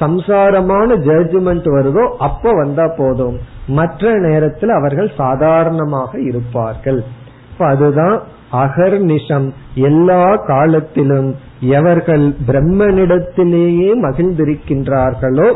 சம்சாரமான 0.00 0.96
ஜட்ஜ்மெண்ட் 1.06 1.68
வருதோ 1.76 2.04
அப்ப 2.18 2.50
வந்தா 2.50 2.86
போதும். 2.96 3.38
மற்ற 3.66 4.18
நேரத்தில் 4.18 4.68
அவர்கள் 4.68 5.10
சாதாரணமாக 5.16 6.20
இருப்பார்கள். 6.20 7.04
அதுதான் 7.58 8.22
அகர்நிஷம். 8.52 9.50
எல்லா 9.74 10.36
காலத்திலும் 10.36 11.34
எவர்கள் 11.60 12.26
பிரம்மனிடத்திலேயே 12.46 13.90
மகிழ்ந்திருக்கின்றார்களோ 14.02 15.48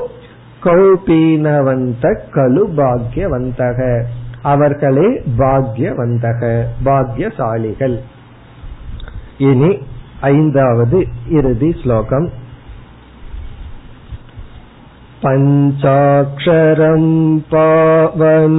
கௌபீனவந்த 0.63 2.19
கலு 2.33 2.65
பாக்யவந்தக 2.79 4.03
அவர்களே 4.43 5.09
பாக்யவந்தக 5.39 6.63
பாக்யசாலிகள். 6.85 7.97
இனி 9.39 9.79
ஐந்தாவது 10.21 11.07
இறுதி 11.31 11.77
ஸ்லோகம். 11.83 12.31
पञ्चाक्षरम् 15.26 17.12
पावनमुच्चरन्तः 17.52 18.50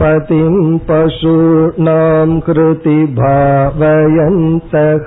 पतिं 0.00 0.56
पशूनां 0.88 2.30
कृति 2.46 2.96
भावयन्तः 3.20 5.06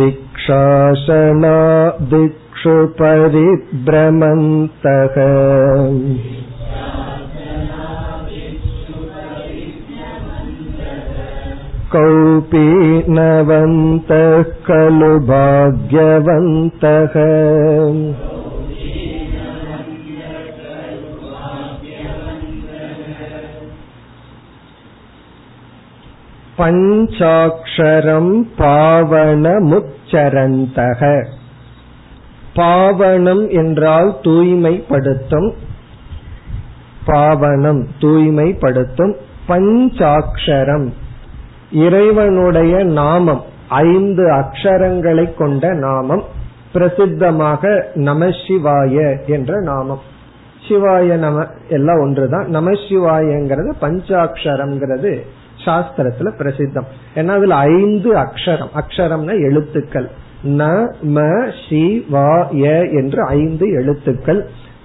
भिक्षासना 0.00 1.56
दिक्षु 2.65 2.85
परिभ्रमन्तः 2.99 3.65
कौपी 11.93 12.69
नवन्तः 13.17 14.49
खलु 14.65 15.11
भाग्यवन्तः 15.29 17.15
पञ्चाक्षरम् 26.59 28.33
पावनमुच्चरन्तः 28.59 31.01
பாவனம் 32.55 33.49
என்றால் 33.49 34.15
தூய்மைப்படுத்தும். 34.21 35.53
பாவனம் 37.05 37.87
தூய்மைப்படுத்தும். 37.99 39.15
பஞ்சாட்சரம் 39.47 40.91
இறைவனுடைய 41.71 42.83
நாமம் 42.83 43.43
ஐந்து 43.69 44.31
அக்ஷரங்களை 44.31 45.33
கொண்ட 45.33 45.73
நாமம் 45.73 46.23
பிரசித்தமாக 46.73 47.81
நமசிவாய 47.95 49.25
என்ற 49.25 49.61
நாமம். 49.61 49.99
சிவாய 50.67 51.17
நம 51.17 51.47
எல்லாம் 51.69 51.99
ஒன்றுதான். 51.99 52.55
நமசிவாயங்கிறது 52.55 53.73
பஞ்சாட்சரம்ங்கிறது 53.81 55.19
சாஸ்திரத்துல 55.65 56.33
பிரசித்தம். 56.37 56.85
ஏன்னா 57.15 57.27
அதுல 57.27 57.55
ஐந்து 57.55 58.13
அக்ஷரம். 58.13 58.69
அக்ஷரம்னா 58.75 59.33
எழுத்துக்கள். 59.39 60.09
ந 60.45 60.63
ம 61.15 61.19
ஷி 61.61 62.05
வா 62.09 62.49
ய 62.51 62.91
என்று 62.99 63.21
ஐந்து 63.25 63.67
எழுத்துக்கள். 63.69 64.41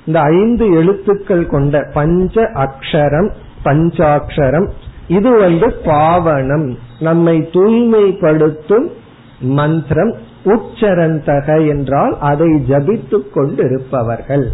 இந்த 0.07 0.21
ஐந்து 0.21 0.67
எழுத்துக்கள் 0.73 1.47
கொண்ட 1.47 1.91
பஞ்ச 1.93 2.45
அக்ஷரம் 2.55 3.31
பஞ்சாட்சரம் 3.65 4.69
இது 5.09 5.31
வந்து 5.39 5.69
பாவனம். 5.85 6.79
நம்மை 7.01 7.49
தூய்மைப்படுத்தும் 7.53 8.89
மந்திரம் 9.41 10.13
உச்சரந்தக 10.45 11.69
என்றால் 11.69 12.19
அதை 12.21 12.49
ஜபித்துக் 12.69 13.31
கொண்டு 13.33 13.65
இருப்பவர்கள் 13.65 14.47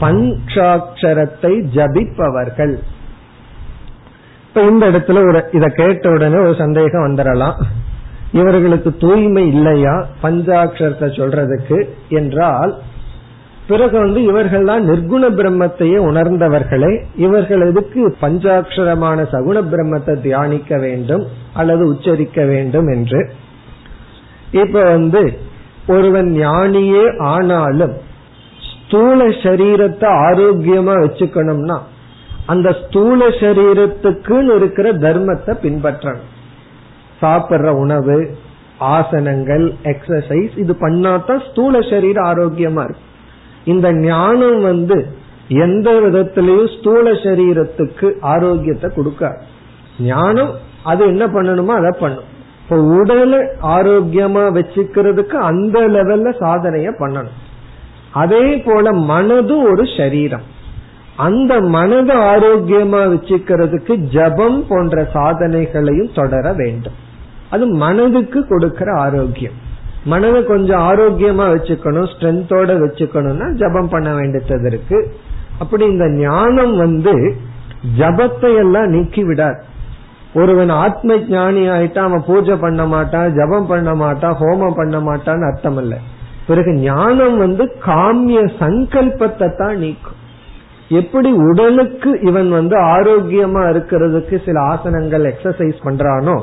பஞ்சாட்சரத்தை 0.00 1.52
ஜபிப்பவர்கள். 1.76 2.74
இப்ப 4.48 4.62
இந்த 4.62 4.90
இடத்துல 4.90 5.26
ஒரு 5.28 5.44
இத 5.52 5.66
கேட்ட 5.68 6.10
உடனே 6.10 6.38
ஒரு 6.38 6.54
சந்தேகம் 6.54 7.06
வந்துடலாம். 7.06 7.56
இவர்களுக்கு 8.38 8.90
தூய்மை 8.96 9.44
இல்லையா? 9.48 9.94
பஞ்சாட்சரத்தை 10.22 11.08
சொல்றதுக்கு 11.18 11.78
என்றால் 12.08 12.72
பிறகு 13.66 13.96
வந்து 13.98 14.20
இவர்கள்லாம் 14.20 14.82
நிர்குண 14.88 15.24
பிரம்மத்தையே 15.38 15.98
உணர்ந்தவர்களே 16.08 16.90
இவர்கள் 17.16 17.62
எதுக்கு 17.68 18.02
பஞ்சாட்சரமான 18.20 19.22
சகுண 19.32 19.56
பிரம்மத்தை 19.72 20.14
தியானிக்க 20.20 20.78
வேண்டும் 20.78 21.24
அல்லது 21.52 21.84
உச்சரிக்க 21.86 22.44
வேண்டும் 22.44 22.88
என்று? 22.88 23.20
இப்ப 24.62 24.82
வந்து 24.84 25.22
ஒருவன் 25.86 26.28
ஞானியே 26.42 27.06
ஆனாலும் 27.32 27.94
ஸ்தூல 28.68 29.24
சரீரத்தை 29.44 30.10
ஆரோக்கியமா 30.26 30.94
வச்சுக்கணும்னா 31.04 31.78
அந்த 32.46 32.68
ஸ்தூல 32.82 33.28
சரீரத்துக்குன்னு 33.40 34.54
இருக்கிற 34.54 34.86
தர்மத்தை 35.06 35.52
பின்பற்றணும். 35.62 36.30
சாப்பிட்ற 37.20 37.70
உணவு 37.82 38.36
ஆசனங்கள் 38.80 39.64
எக்ஸசைஸ் 39.84 40.54
இது 40.58 40.76
பண்ணாதான் 40.80 41.42
ஸ்தூல 41.50 41.80
சரீரம் 41.80 42.28
ஆரோக்கியமா 42.32 42.82
இருக்கு. 42.84 43.04
இந்த 43.64 43.92
ஞானம் 43.92 44.60
வந்து 44.60 44.98
எந்த 45.48 45.90
விதத்திலையும் 45.92 46.78
ஸ்தூல 46.78 47.10
சரீரத்துக்கு 47.10 48.08
ஆரோக்கியத்தை 48.20 48.90
கொடுக்காது. 48.96 49.40
ஞானம் 49.98 50.52
அது 50.82 51.06
என்ன 51.06 51.26
பண்ணணுமோ 51.26 51.74
அதை 51.80 51.92
பண்ணும். 52.00 52.28
இப்போ 52.62 52.76
உடலை 52.98 53.38
ஆரோக்கியமா 53.62 54.44
வச்சுக்கிறதுக்கு 54.58 55.36
அந்த 55.50 55.88
லெவல்ல 55.88 56.28
சாதனைய 56.44 56.90
பண்ணணும். 56.98 57.38
அதே 58.10 58.56
போல 58.56 58.92
மனதும் 58.92 59.64
ஒரு 59.70 59.84
சரீரம். 59.96 60.46
அந்த 61.16 61.60
மனதை 61.60 62.16
ஆரோக்கியமா 62.16 63.02
வச்சுக்கிறதுக்கு 63.14 63.94
ஜபம் 63.96 64.66
போன்ற 64.68 65.02
சாதனைகளையும் 65.12 66.14
தொடர 66.14 66.52
வேண்டும். 66.52 66.98
அது 67.54 67.64
மனதுக்கு 67.84 68.40
கொடுக்கிற 68.46 68.88
ஆரோக்கியம். 69.04 69.58
மனதை 70.12 70.40
கொஞ்சம் 70.44 70.82
ஆரோக்கியமா 70.90 71.44
வச்சுக்கணும் 71.52 72.08
ஸ்ட்ரென்த்தோட 72.12 72.70
வச்சுக்கணும்னா 72.82 73.46
ஜபம் 73.60 73.92
பண்ண 73.92 74.08
வேண்டியது 74.14 74.66
இருக்கு. 74.70 74.98
அப்படி 75.58 75.84
இந்த 75.92 76.06
ஞானம் 76.24 76.74
வந்து 76.76 77.14
ஜபத்தை 77.98 78.50
எல்லாம் 78.62 78.92
நீக்கி 78.94 79.22
விடாது. 79.24 79.60
ஒருவன் 80.34 80.72
ஆத்ம 80.84 81.16
ஞானி 81.28 81.62
ஆயிட்டா 81.68 82.02
அவன் 82.08 82.24
பூஜை 82.26 82.54
பண்ண 82.62 82.82
மாட்டான் 82.92 83.28
ஜபம் 83.32 83.68
பண்ண 83.72 83.90
மாட்டான் 83.94 84.34
ஹோமம் 84.40 84.76
பண்ண 84.76 84.96
மாட்டான்னு 85.08 85.48
அர்த்தம் 85.50 85.78
இல்ல. 85.82 85.94
பிறகு 86.48 86.72
ஞானம் 86.80 87.36
வந்து 87.44 87.64
காமிய 87.86 88.40
சங்கல்பத்தை 88.62 89.48
தான் 89.60 89.76
நீக்கும். 89.84 90.18
எப்படி 91.00 91.30
உடலுக்கு 91.48 92.10
இவன் 92.20 92.50
வந்து 92.50 92.76
ஆரோக்கியமா 92.94 93.62
இருக்கிறதுக்கு 93.72 94.36
சில 94.46 94.56
ஆசனங்கள் 94.72 95.24
எக்ஸசைஸ் 95.32 95.78
பண்றானோ 95.86 96.36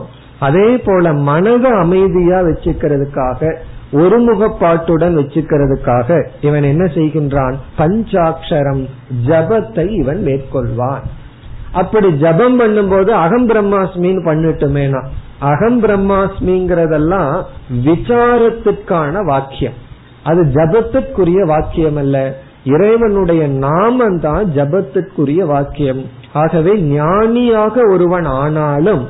அதே 0.45 0.69
போல 0.77 1.13
மனத 1.29 1.65
அமைதியா 1.83 2.39
வச்சுக்கிறதுக்காக 2.41 3.51
ஒருமுகப்பாட்டுடன் 4.01 5.15
வச்சுக்கிறதுக்காக 5.19 6.09
இவன் 6.41 6.63
என்ன 6.63 6.83
செய்கின்றான்? 6.97 7.55
பஞ்சாட்சரம் 7.77 8.83
ஜபத்தை 9.27 9.85
இவன் 10.01 10.21
மேற்கொள்வான். 10.27 11.03
அப்படி 11.71 12.09
ஜபம் 12.23 12.55
பண்ணும்போது 12.59 13.11
அகம் 13.25 13.47
பிரம்மாஸ்மின்னு 13.49 14.21
பண்ணிட்டுமேனா? 14.27 15.01
அகம் 15.51 15.79
பிரம்மாஸ்மிங்கிறதெல்லாம் 15.83 17.33
விசாரத்துக்கான 17.85 19.23
வாக்கியம். 19.25 19.77
அது 20.23 20.41
ஜபத்துக்குரிய 20.57 21.41
வாக்கியம் 21.45 21.95
அல்ல 21.95 22.17
இறைவனுடைய 22.63 23.43
நாமம் 23.47 24.19
தான் 24.19 24.45
ஜபத்துக்குரிய 24.55 25.41
வாக்கியம். 25.45 26.03
ஆகவே 26.33 26.73
ஞானியாக 26.91 27.75
ஒருவன் 27.93 28.29
ஆனாலும் 28.41 29.03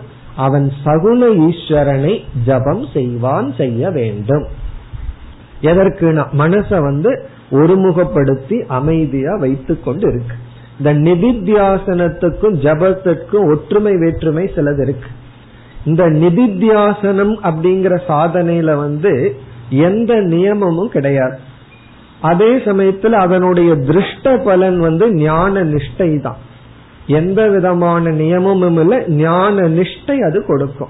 அவன் 0.45 0.67
சகுன 0.83 1.21
ஈஸ்வரனை 1.47 2.13
ஜபம் 2.45 2.83
செய்வான் 2.93 3.49
செய்ய 3.59 3.89
வேண்டும். 3.97 4.45
எதற்கு 5.71 6.07
மனச 6.41 6.69
வந்து 6.87 7.11
ஒருமுகப்படுத்தி 7.51 8.57
அமைதியா 8.77 9.33
வைத்துக் 9.43 9.83
கொண்டு 9.85 10.05
இருக்கு 10.11 10.35
இந்த 10.77 10.91
நிதித்தியாசனத்துக்கும் 11.07 12.55
ஜபத்துக்கும் 12.65 13.47
ஒற்றுமை 13.53 13.93
வேற்றுமை 14.03 14.45
சிலது 14.55 14.81
இருக்கு. 14.85 15.09
இந்த 15.85 16.03
நிதித்தியாசனம் 16.23 17.33
அப்படிங்கிற 17.49 17.93
சாதனையில 18.07 18.75
வந்து 18.85 19.13
எந்த 19.89 20.13
நியமமும் 20.33 20.93
கிடையாது. 20.95 21.37
அதே 22.29 22.51
சமயத்தில் 22.65 23.15
அதனுடைய 23.25 23.71
திருஷ்ட 23.89 24.33
பலன் 24.47 24.79
வந்து 24.79 25.05
ஞான 25.15 25.63
நிஷ்டை 25.73 26.09
தான் 26.21 26.41
எந்த 27.07 27.49
விதமான 27.49 28.09
நியமமும் 28.09 28.79
இல்லை 28.79 29.03
ஞான 29.07 29.61
நிஷ்டை 29.61 30.19
அது 30.19 30.45
கொடுக்கும். 30.45 30.87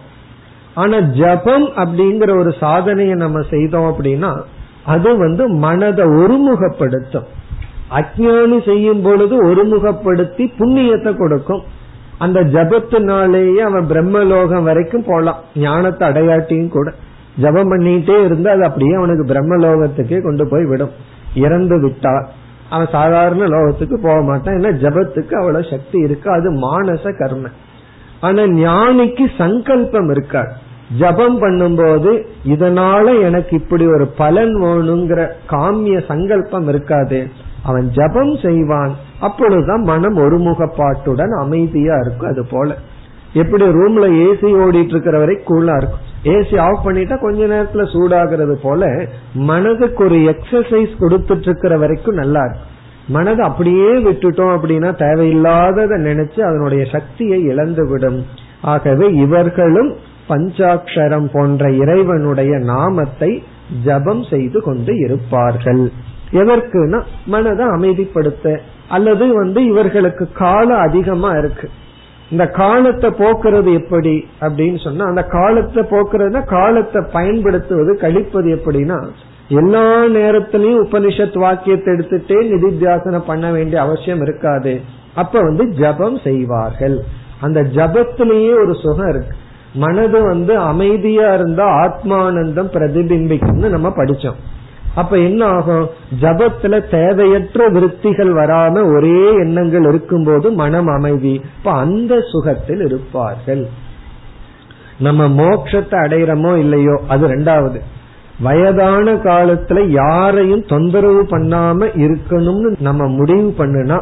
ஆனா 0.74 1.00
ஜபம் 1.00 1.68
அப்படிங்கிற 1.68 2.40
ஒரு 2.40 2.54
சாதனையை 2.60 3.14
நம்ம 3.14 3.42
செய்தோம் 3.42 3.94
அப்படின்னா 3.94 4.42
அது 4.86 5.18
வந்து 5.18 5.50
மனதை 5.50 6.06
ஒருமுகப்படுத்தும். 6.06 7.24
அஜானி 7.92 8.66
செய்யும் 8.66 9.02
பொழுது 9.02 9.46
ஒருமுகப்படுத்தி 9.46 10.54
புண்ணியத்தை 10.60 11.18
கொடுக்கும். 11.18 11.62
அந்த 12.18 12.44
ஜபத்தினாலேயே 12.44 13.56
அவன் 13.56 13.88
பிரம்மலோகம் 13.88 14.64
வரைக்கும் 14.64 15.06
போலாம். 15.08 15.38
ஞானத்தை 15.56 16.10
அடையாட்டியும் 16.10 16.70
கூட. 16.70 16.94
ஜபம் 17.40 17.72
பண்ணிட்டே 17.72 18.24
இருந்து 18.24 18.50
அது 18.50 18.64
அப்படியே 18.64 18.94
அவனுக்கு 18.94 19.34
பிரம்மலோகத்துக்கே 19.34 20.22
கொண்டு 20.22 20.48
போய் 20.48 20.66
விடும். 20.66 20.90
இறந்து 21.36 21.80
விட்டால். 21.82 22.30
அவன் 22.72 22.92
சாதாரண 22.92 23.46
லோகத்துக்கு 23.46 23.98
போக 24.02 24.22
மாட்டான். 24.22 24.56
ஏன்னா 24.56 24.72
ஜபத்துக்கு 24.84 25.34
அவ்வளவு 25.34 25.70
சக்தி 25.70 26.00
இருக்கு? 26.00 26.28
அது 26.32 26.50
மானச 26.56 27.06
கர்ம. 27.18 27.48
ஆனா 28.22 28.44
ஞானிக்கு 28.44 29.26
சங்கல்பம் 29.38 30.10
இருக்காது 30.10 30.52
ஜபம் 31.00 31.38
பண்ணும்போது 31.42 32.12
இதனால 32.48 33.22
எனக்கு 33.22 33.54
இப்படி 33.58 33.86
ஒரு 33.88 34.06
பலன் 34.08 34.54
வேணுங்கிற 34.64 35.22
காமிய 35.52 36.06
சங்கல்பம் 36.08 36.68
இருக்காது. 36.68 37.20
அவன் 37.64 37.88
ஜபம் 37.90 38.34
செய்வான். 38.44 38.94
அப்பொழுதுதான் 39.20 39.82
மனம் 39.82 40.18
ஒருமுகப்பாட்டுடன் 40.18 41.34
அமைதியா 41.40 41.96
இருக்கும். 41.98 42.30
அது 42.30 42.46
போல 42.52 42.78
எப்படி 43.34 43.66
ரூம்ல 43.66 44.06
ஏசி 44.26 44.50
ஓடிட்டு 44.64 44.94
இருக்கிற 44.96 45.18
வரை 45.18 45.36
கூலா 45.36 45.76
இருக்கும். 45.78 46.10
ஏசி 46.24 46.60
ஆஃப் 46.60 46.88
பண்ணிட்டா 46.88 47.20
கொஞ்ச 47.20 47.46
நேரத்துல 47.46 47.86
சூடாகிறது 47.94 48.56
போல 48.62 49.06
மனதுக்கு 49.34 50.04
ஒரு 50.04 50.16
எக்ஸசைஸ் 50.16 50.90
கொடுத்துட்டு 51.00 51.42
இருக்கிற 51.42 51.78
வரைக்கும் 51.78 52.16
நல்லா 52.16 52.40
இருக்கும் 52.40 52.70
மனதை 53.08 53.46
அப்படியே 53.46 53.94
விட்டுட்டோம் 53.94 54.56
அப்படின்னா 54.56 54.94
தேவையில்லாததை 54.96 55.98
நினைச்சு 56.08 56.42
அதனுடைய 56.42 56.86
சக்தியை 56.92 57.44
இழந்துவிடும் 57.44 58.26
ஆகவே 58.62 59.08
இவர்களும் 59.08 59.96
பஞ்சாட்சரம் 60.30 61.30
போன்ற 61.34 61.72
இறைவனுடைய 61.72 62.58
நாமத்தை 62.58 63.44
ஜபம் 63.84 64.24
செய்து 64.24 64.62
கொண்டு 64.62 64.98
இருப்பார்கள். 64.98 65.92
எதற்குனா 66.32 67.04
மனதை 67.26 67.66
அமைதிப்படுத்த. 67.66 68.58
அல்லது 68.90 69.34
வந்து 69.34 69.66
இவர்களுக்கு 69.66 70.32
காலம் 70.32 70.80
அதிகமா 70.80 71.30
இருக்கு. 71.30 71.70
இந்த 72.32 72.48
காலத்தை 72.48 73.10
போக்குறது 73.10 73.74
எப்படி 73.74 74.28
அப்படின்னு 74.42 74.84
சொன்னா 74.84 75.06
அந்த 75.06 75.24
காலத்தை 75.24 75.84
போக்குறதுனா 75.84 76.46
காலத்தை 76.46 77.04
பயன்படுத்துவது 77.14 77.98
கழிப்பது 77.98 78.50
எப்படின்னா 78.56 79.08
எல்லா 79.50 80.04
நேரத்திலையும் 80.04 80.84
உபனிஷத் 80.86 81.38
வாக்கியத்தை 81.38 81.94
எடுத்துட்டே 81.94 82.38
நிதித்தியாசனம் 82.52 83.26
பண்ண 83.28 83.52
வேண்டிய 83.52 83.82
அவசியம் 83.82 84.22
இருக்காது. 84.22 84.82
அப்ப 85.16 85.40
வந்து 85.40 85.68
ஜபம் 85.68 86.18
செய்வார்கள். 86.24 87.00
அந்த 87.42 87.64
ஜபத்திலேயே 87.64 88.54
ஒரு 88.54 88.76
சுகம் 88.82 89.10
இருக்கு. 89.10 89.36
மனது 89.74 90.24
வந்து 90.24 90.58
அமைதியா 90.58 91.34
இருந்தா 91.34 91.66
ஆத்மானந்தம் 91.66 92.72
பிரதிபிம்பிக்கும்னு 92.76 93.70
நம்ம 93.70 93.90
படிச்சோம். 93.90 94.40
அப்ப 94.96 95.18
என்ன 95.18 95.46
ஆகும்? 95.46 95.90
ஜபத்துல 96.22 96.90
தேவையற்ற 96.90 97.68
விருத்திகள் 97.68 98.34
வராம 98.34 98.96
ஒரே 98.96 99.34
எண்ணங்கள் 99.34 99.84
இருக்கும்போது 99.84 100.52
மனம் 100.52 100.88
அமைதி. 100.88 101.42
இப்ப 101.58 101.72
அந்த 101.72 102.20
சுகத்தில் 102.32 102.86
இருப்பார்கள். 102.86 103.68
நம்ம 105.00 105.28
மோட்சத்தை 105.28 105.94
அடையிறமோ 105.94 106.58
இல்லையோ? 106.58 107.02
அது 107.08 107.28
ரெண்டாவது. 107.28 107.80
வயதான 108.40 109.14
காலத்துல 109.14 109.88
யாரையும் 109.88 110.66
தொந்தரவு 110.66 111.24
பண்ணாம 111.24 111.90
இருக்கணும்னு 111.96 112.76
நம்ம 112.80 113.08
முடிவு 113.08 113.54
பண்ணுனா 113.58 114.02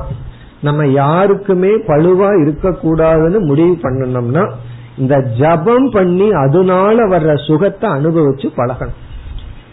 நம்ம 0.61 0.87
யாருக்குமே 0.87 1.67
பழுவா 1.67 2.29
இருக்கக்கூடாதுன்னு 2.43 3.39
முடிவு 3.39 3.77
பண்ணணும்னா 3.81 4.51
இந்த 4.97 5.21
ஜபம் 5.39 5.89
பண்ணி 5.89 6.31
அதனால 6.31 7.07
வர்ற 7.07 7.47
சுகத்தை 7.47 7.89
அனுபவிச்சு 7.89 8.49
பழகணும். 8.57 8.97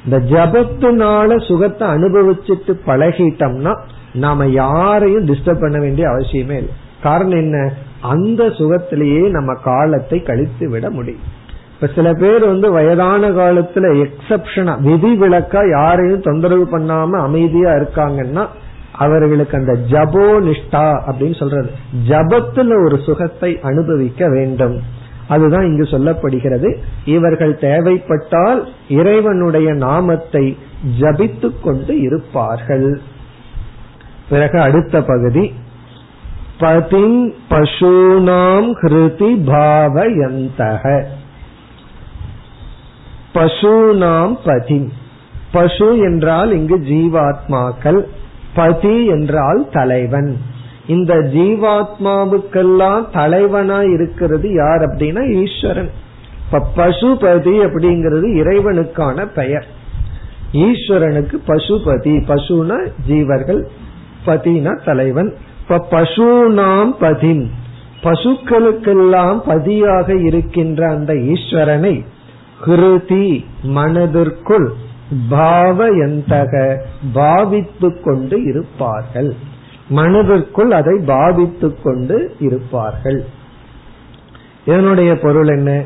இந்த 0.09 0.37
ஜபத்தினால 0.37 1.47
சுகத்தை 1.47 1.89
அனுபவிச்சுட்டு 1.89 2.81
பழகிட்டோம்னா 2.87 3.79
நாம 4.15 4.47
யாரையும் 4.47 5.27
டிஸ்டர்ப் 5.27 5.61
பண்ண 5.61 5.79
வேண்டிய 5.79 6.09
அவசியமே 6.09 6.57
இல்லை. 6.57 6.73
காரணம் 7.03 7.39
என்ன? 7.39 7.73
அந்த 8.01 8.45
சுகத்திலேயே 8.45 9.31
நம்ம 9.31 9.55
காலத்தை 9.55 10.23
கழித்து 10.23 10.71
விட 10.71 10.91
முடியும். 10.91 11.21
இப்ப 11.75 11.87
சில 11.95 12.13
பேர் 12.13 12.47
வந்து 12.47 12.73
வயதான 12.73 13.31
காலத்துல 13.31 14.07
எக்ஸப்ஷனா 14.07 14.81
விதி 14.81 15.19
விளக்கா 15.21 15.71
யாரையும் 15.71 16.21
தொந்தரவு 16.21 16.79
பண்ணாம 16.79 17.11
அமைதியா 17.11 17.71
இருக்காங்கன்னா 17.71 18.47
அவர்களுக்கு 18.93 19.59
அந்த 19.59 19.73
ஜபோ 19.73 20.45
நிஷ்டா 20.49 21.01
அப்படின்னு 21.07 21.39
சொல்றது. 21.39 21.71
ஜபத்துல 22.09 22.85
ஒரு 22.85 22.99
சுகத்தை 23.07 23.61
அனுபவிக்க 23.63 24.29
வேண்டும். 24.29 24.81
அதுதான் 25.29 25.67
இங்கு 25.67 25.83
சொல்லப்படுகிறது. 25.83 26.77
இவர்கள் 27.05 27.59
தேவைப்பட்டால் 27.59 28.69
இறைவனுடைய 28.89 29.73
நாமத்தை 29.73 30.57
ஜபித்து 31.01 31.61
கொண்டு 31.63 32.01
இருப்பார்கள். 32.01 33.01
பிறகு 34.29 34.61
அடுத்த 34.61 35.03
பகுதி. 35.03 35.53
பதின் 36.59 37.35
பசூனாம் 37.51 38.73
ஹிருதி 38.81 39.33
பாவயந்தக. 39.47 41.03
பசூனாம் 43.35 44.39
பதி 44.45 44.93
பசு 45.53 45.99
என்றால் 45.99 46.53
இங்கு 46.53 46.79
ஜீவாத்மாக்கள் 46.79 48.01
பதி 48.55 49.07
என்றால் 49.07 49.69
தலைவன். 49.73 50.37
இந்த 50.87 51.15
ஜீவாத்மாவுக்கெல்லாம் 51.15 53.05
தலைவனா 53.13 53.83
இருக்கிறது 53.83 54.53
யார் 54.55 54.81
அப்படின்னா 54.81 55.23
ஈஸ்வரன். 55.43 55.91
இப்ப 56.45 56.67
பசுபதி 56.77 57.55
அப்படிங்கிறது 57.67 58.29
இறைவனுக்கான 58.43 59.27
பெயர். 59.35 59.67
ஈஸ்வரனுக்கு 60.53 61.37
பசுபதி 61.47 62.15
பசுனா 62.29 62.89
ஜீவர்கள் 63.09 63.63
பதினா 64.27 64.85
தலைவன். 64.85 65.35
இப்ப 65.61 65.87
பசுனாம் 65.91 66.93
பதின் 67.01 67.51
பசுக்களுக்கெல்லாம் 68.03 69.39
பதியாக 69.47 70.15
இருக்கின்ற 70.15 70.89
அந்த 70.89 71.13
ஈஸ்வரனை 71.15 72.05
ஹிருதி 72.67 73.45
மனதிற்குள் 73.63 74.73
பாவயந்தக 75.31 76.77
பாவித்து 77.13 78.03
கொண்டு 78.03 78.43
இருப்பார்கள். 78.43 79.37
மனதிற்குள் 79.89 80.71
அதை 80.71 81.03
பாதித்து 81.07 81.83
கொண்டு 81.83 82.35
இருப்பார்கள். 82.39 83.25
இதனுடைய 84.65 85.19
பொருள் 85.19 85.49
என்ன? 85.49 85.83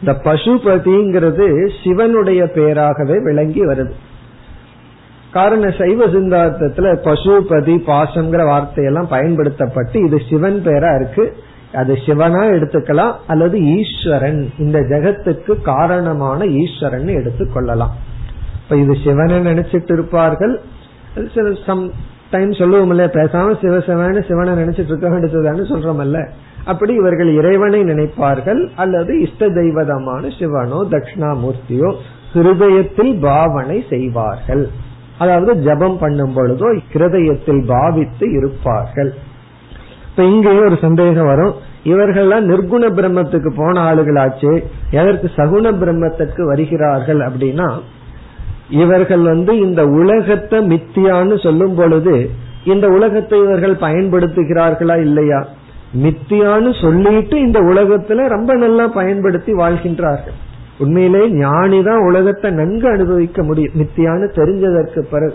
இந்த 0.00 0.20
பசுபதிங்கிறது 0.24 1.70
சிவனுடைய 1.84 2.44
பெயராகவே 2.44 3.22
விளங்கி 3.22 3.66
வருது. 3.66 3.92
காரண 5.32 5.70
சைவ 5.70 6.06
சிந்தாந்தத்துல 6.06 6.88
பசுபதி 7.04 7.76
பாசங்கிற 7.86 8.44
வார்த்தையெல்லாம் 8.44 9.08
பயன்படுத்தப்பட்டு 9.08 10.00
இது 10.00 10.20
சிவன் 10.28 10.62
பெயரா 10.64 11.00
இருக்கு. 11.00 11.36
அது 11.74 11.98
சிவனா 12.06 12.42
எடுத்துக்கலாம் 12.44 13.14
அல்லது 13.26 13.60
ஈஸ்வரன். 13.62 14.52
இந்த 14.58 14.80
ஜெகத்துக்கு 14.80 15.62
காரணமான 15.62 16.46
ஈஸ்வரன் 16.46 17.06
எடுத்துக்கொள்ளலாம் 17.06 17.94
இப்ப 18.62 18.76
இது 18.76 18.96
சிவனை 19.04 19.36
நினைச்சிட்டு 19.46 19.92
இருப்பார்கள். 19.92 20.60
சம் 21.66 22.12
டைம் 22.34 22.58
சொல்லுவோம் 22.60 22.92
இல்லையா 22.94 23.10
பேசாம 23.18 23.54
சிவசிவன்னு 23.62 24.22
சிவனை 24.30 24.52
நினைச்சிட்டு 24.62 24.92
இருக்க 24.92 25.08
வேண்டியதுதான்னு 25.14 25.70
சொல்றோம்ல 25.72 26.20
அப்படி 26.72 26.92
இவர்கள் 27.00 27.30
இறைவனை 27.38 27.80
நினைப்பார்கள் 27.84 28.60
அல்லது 28.82 29.12
இஷ்ட 29.20 29.48
தெய்வதமான 29.58 30.28
சிவனோ 30.38 30.78
தட்சிணாமூர்த்தியோ 30.92 31.90
ஹிருதயத்தில் 32.34 33.12
பாவனை 33.20 33.76
செய்வார்கள். 33.90 34.62
அதாவது 35.22 35.52
ஜபம் 35.66 35.98
பண்ணும் 35.98 36.32
பொழுதோ 36.36 36.68
ஹிருதயத்தில் 36.92 37.60
பாவித்து 37.66 38.26
இருப்பார்கள். 38.38 39.10
இப்ப 40.08 40.24
இங்கேயே 40.32 40.62
ஒரு 40.68 40.78
சந்தேகம் 40.86 41.30
வரும். 41.32 41.54
இவர்கள்லாம் 41.92 42.48
நிர்குண 42.50 42.84
பிரம்மத்துக்கு 42.98 43.50
போன 43.56 43.74
ஆளுகளாச்சு 43.88 44.52
எதற்கு 44.98 45.26
சகுண 45.36 45.72
பிரம்மத்திற்கு 45.82 46.42
வருகிறார்கள் 46.50 47.20
அப்படின்னா 47.28 47.68
இவர்கள் 48.70 49.20
வந்து 49.20 49.58
இந்த 49.58 49.86
உலகத்தை 49.86 50.58
மித்தியான்னு 50.58 51.42
சொல்லும் 51.42 51.74
பொழுது 51.74 52.30
இந்த 52.64 52.88
உலகத்தை 52.88 53.38
இவர்கள் 53.38 53.74
பயன்படுத்துகிறார்களா 53.74 55.00
இல்லையா? 55.00 55.46
மித்தியான்னு 56.02 56.80
சொல்லிட்டு 56.80 57.40
இந்த 57.40 57.60
உலகத்துல 57.60 58.28
ரொம்ப 58.28 58.54
நல்லா 58.54 58.86
பயன்படுத்தி 58.86 59.52
வாழ்கின்றார்கள். 59.52 60.36
உண்மையிலே 60.78 61.32
ஞானிதான் 61.32 62.06
உலகத்தை 62.06 62.50
நன்கு 62.50 62.88
அனுபவிக்க 62.88 63.42
முடியும். 63.42 63.72
மித்தியான்னு 63.74 64.28
தெரிஞ்சதற்கு 64.34 64.98
பிறகு. 64.98 65.34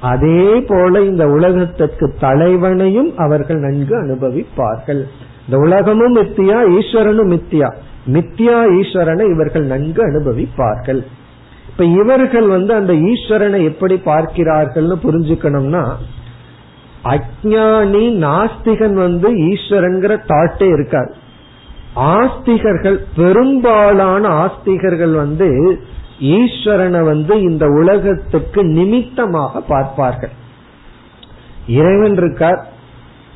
அதே 0.00 0.60
போல 0.60 1.00
இந்த 1.00 1.28
உலகத்துக்கு 1.28 2.14
தலைவனையும் 2.20 3.16
அவர்கள் 3.16 3.56
நன்கு 3.56 4.02
அனுபவிப்பார்கள். 4.02 5.02
இந்த 5.44 5.56
உலகமும் 5.56 6.16
மித்தியா 6.16 6.78
ஈஸ்வரனும் 6.78 7.38
மித்தியா. 7.38 7.74
மித்தியா 8.12 8.66
ஈஸ்வரனை 8.80 9.30
இவர்கள் 9.30 9.64
நன்கு 9.64 10.06
அனுபவிப்பார்கள். 10.10 11.04
இப்ப 11.74 11.84
இவர்கள் 11.84 12.46
வந்து 12.46 12.74
அந்த 12.74 12.92
ஈஸ்வரனை 12.92 13.62
எப்படி 13.64 13.94
பார்க்கிறார்கள்னு 13.94 14.96
புரிஞ்சுக்கணும்னா 15.02 15.84
அஜானி 17.04 18.04
நாஸ்திகன் 18.18 18.92
வந்து 18.92 19.30
ஈஸ்வரங்கிற 19.30 20.12
தாட்டே 20.26 20.68
இருக்காது 20.72 21.14
ஆஸ்திகர்கள் 21.96 22.98
பெரும்பாலான 23.16 24.28
ஆஸ்திகர்கள் 24.28 25.12
வந்து 25.12 25.78
ஈஸ்வரனை 26.20 27.04
வந்து 27.04 27.42
இந்த 27.42 27.66
உலகத்துக்கு 27.66 28.64
நிமித்தமாக 28.64 29.60
பார்ப்பார்கள். 29.60 30.32
இறைவன் 31.66 32.16
இருக்கார். 32.16 32.66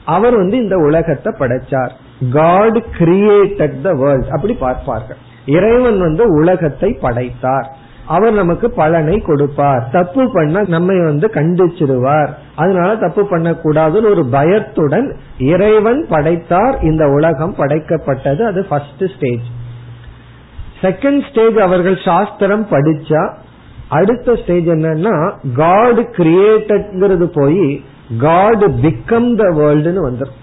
அவர் 0.05 0.37
வந்து 0.37 0.57
இந்த 0.57 0.77
உலகத்தை 0.77 1.35
படைச்சார். 1.39 1.93
காட் 2.31 2.79
கிரியேட்டட் 2.99 3.81
த 3.81 3.93
வேர்ல்ட் 3.93 4.29
அப்படி 4.29 4.55
பார்ப்பார்கள். 4.55 5.17
இறைவன் 5.47 5.99
வந்து 5.99 6.25
உலகத்தை 6.33 6.93
படைத்தார். 7.01 7.69
அவர் 8.09 8.33
நமக்கு 8.33 8.67
பலனை 8.71 9.17
கொடுப்பார். 9.21 9.83
தப்பு 9.93 10.23
பண்ண 10.33 10.63
நம்மை 10.75 10.97
வந்து 11.05 11.27
கண்டிச்சிருவார் 11.35 12.31
அதனால 12.57 12.91
தப்பு 12.97 13.23
பண்ணக்கூடாதுன்னு 13.31 14.11
ஒரு 14.15 14.25
பயத்துடன் 14.37 15.09
இறைவன் 15.53 16.01
படைத்தார். 16.09 16.77
இந்த 16.83 17.05
உலகம் 17.09 17.55
படைக்கப்பட்டது. 17.59 18.43
அது 18.45 18.63
ஃபர்ஸ்ட் 18.69 19.05
ஸ்டேஜ் 19.17 19.47
செகண்ட் 20.81 21.23
ஸ்டேஜ் 21.29 21.57
அவர்கள் 21.59 21.99
சாஸ்திரம் 22.05 22.67
படிச்சா 22.71 23.23
அடுத்த 23.89 24.35
ஸ்டேஜ் 24.35 24.67
என்னன்னா 24.69 25.15
காட் 25.55 26.01
கிரியேட்டட்ங்கிறது 26.19 27.27
போய் 27.39 27.69
காட் 28.19 28.65
பிகம் 28.85 29.31
த 29.41 29.45
வேர்ல்டுன்னு 29.61 30.03
வந்துடும் 30.09 30.37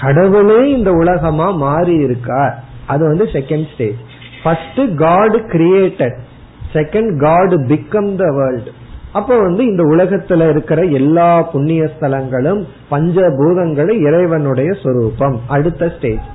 கடவுளே 0.00 0.60
இந்த 0.72 0.90
உலகமா 0.92 1.46
மாறி 1.64 1.94
இருக்கா 2.06 2.42
அது 2.86 3.02
வந்து 3.08 3.24
second 3.32 3.66
stage 3.72 4.00
first 4.42 4.80
God 4.96 5.38
created 5.54 6.18
second 6.72 7.20
God 7.20 7.52
become 7.52 8.14
the 8.14 8.24
world 8.30 8.70
அப்ப 9.12 9.38
வந்து 9.38 9.64
இந்த 9.64 9.82
உலகத்துல 9.82 10.48
இருக்கிற 10.48 10.82
எல்லா 10.82 11.42
புண்ணிய 11.42 11.82
ஸ்தலங்களும் 11.82 12.64
பஞ்சபூதங்களும் 12.90 14.00
இறைவனுடைய 14.00 14.72
சொரூபம். 14.82 15.40
அடுத்த 15.48 15.92
ஸ்டேஜ் 15.96 16.26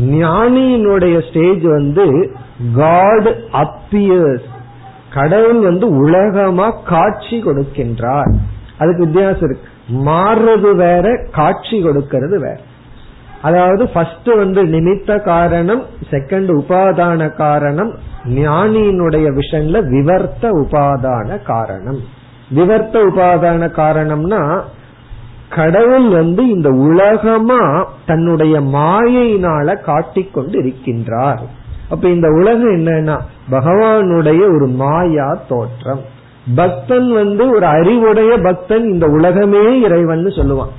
ஞானியினுடைய 0.00 1.28
ஸ்டேஜ் 1.28 1.62
வந்து 1.62 2.32
காட் 2.76 3.28
அப்பியர்ஸ் 3.52 4.48
கடவுள் 5.14 5.60
வந்து 5.60 5.96
உலகமா 5.96 6.70
காட்சி 6.70 7.42
கொடுக்கின்றார். 7.44 8.34
அதுக்கு 8.78 9.04
வித்தியாசம் 9.04 9.42
இருக்கு. 9.42 9.68
மாறுறது 9.90 10.76
வேற 10.76 11.26
காட்சி 11.32 11.82
கொடுக்கிறது 11.82 12.40
வேற. 12.40 12.60
அதாவது 13.44 13.82
ஃபர்ஸ்ட் 13.88 14.30
வந்து 14.36 14.60
நிமித்த 14.66 15.22
காரணம் 15.22 15.82
செகண்ட் 16.10 16.50
உபாதான 16.58 17.30
காரணம் 17.36 17.90
ஞானியினுடைய 18.24 19.26
விஷன்ல 19.38 19.80
விவர்த்த 19.94 20.44
உபாதான 20.62 21.42
காரணம். 21.42 22.00
விவர்த்த 22.56 22.96
உபாதான 23.10 23.68
காரணம்னா 23.80 24.40
கடவுள் 25.48 26.08
வந்து 26.08 26.42
இந்த 26.48 26.68
உலகமா 26.88 27.62
தன்னுடைய 28.06 28.54
மாயையினால 28.60 29.76
காட்டிக்கொண்டு 29.80 30.56
இருக்கின்றார் 30.62 31.42
அப்ப 31.88 32.08
இந்த 32.08 32.28
உலகம் 32.28 32.74
என்னன்னா 32.76 33.16
பகவானுடைய 33.50 34.40
ஒரு 34.56 34.68
மாயா 34.82 35.28
தோற்றம். 35.48 36.02
பக்தன் 36.54 37.08
வந்து 37.12 37.44
ஒரு 37.56 37.66
அறிவுடைய 37.66 38.32
பக்தன் 38.38 38.86
இந்த 38.92 39.06
உலகமே 39.06 39.64
இறைவன் 39.80 40.24
சொல்லுவான். 40.38 40.74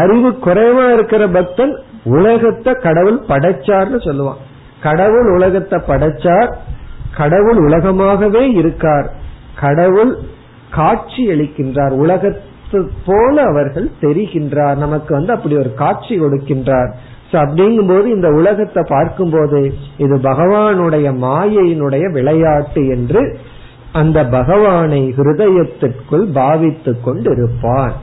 அறிவு 0.00 0.30
குறைவா 0.46 0.84
இருக்கிற 0.92 1.22
பக்தன் 1.28 1.74
உலகத்தை 2.04 2.72
கடவுள் 2.74 3.18
படைச்சார்னு 3.28 3.98
சொல்லுவான். 4.06 4.40
கடவுள் 4.82 5.28
உலகத்தை 5.34 5.78
படைச்சார் 5.86 6.50
கடவுள் 7.16 7.58
உலகமாகவே 7.68 8.42
இருக்கார் 8.54 9.08
கடவுள் 9.60 10.12
காட்சி 10.70 11.22
அளிக்கின்றார் 11.26 11.94
உலகத்து 11.96 12.78
போல 13.06 13.34
அவர்கள் 13.42 13.88
தெரிகின்றார் 14.00 14.76
நமக்கு 14.76 15.14
வந்து 15.14 15.32
அப்படி 15.32 15.56
ஒரு 15.56 15.70
காட்சி 15.74 16.14
கொடுக்கின்றார். 16.20 16.92
அப்படிங்கும் 17.32 17.90
போது 17.90 18.06
இந்த 18.10 18.28
உலகத்தை 18.28 18.82
பார்க்கும் 18.88 19.30
போது 19.30 19.60
இது 19.96 20.14
பகவானுடைய 20.16 21.08
மாயையினுடைய 21.24 22.04
விளையாட்டு 22.12 22.82
என்று 22.88 23.22
அந்த 23.92 24.18
பகவானை 24.24 25.00
ஹிருதயத்திற்குள் 25.16 26.26
பாவித்துக் 26.38 27.04
கொண்டிருப்பான் 27.04 27.94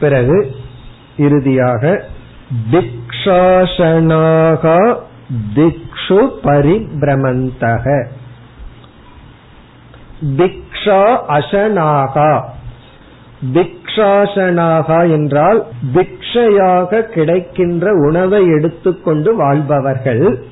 பிறகு 0.00 0.54
இறுதியாக 1.16 2.04
திக்ஷாசனாக 2.70 4.64
திக்ஷு 5.54 6.28
பரிபிரமந்தக. 6.42 8.06
திக்ஷா 10.36 11.18
அசனாகா. 11.28 12.42
திக்ஷாசனாகா 13.52 15.10
என்றால் 15.10 15.64
திக்ஷையாக 15.94 17.02
கிடைக்கின்ற 17.02 17.92
உணவை 17.92 18.46
எடுத்துக்கொண்டு 18.46 19.36
வாழ்பவர்கள் 19.36 20.44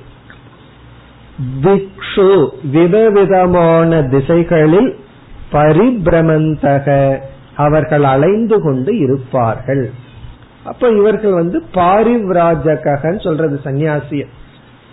திக்ஷு 1.62 2.48
விதவிதமான 2.70 4.02
திசைகளில் 4.02 4.98
பரிபிரமந்தக. 5.52 7.18
அவர்கள் 7.56 8.02
அலைந்து 8.02 8.62
கொண்டு 8.62 8.98
இருப்பார்கள். 8.98 9.90
அப்ப 10.64 10.88
இவர்கள் 10.88 11.32
வந்து 11.32 11.62
பாரிவ்ராஜகன்னு 11.74 13.22
சொல்றது 13.22 13.60
சன்னியாசிய. 13.64 14.24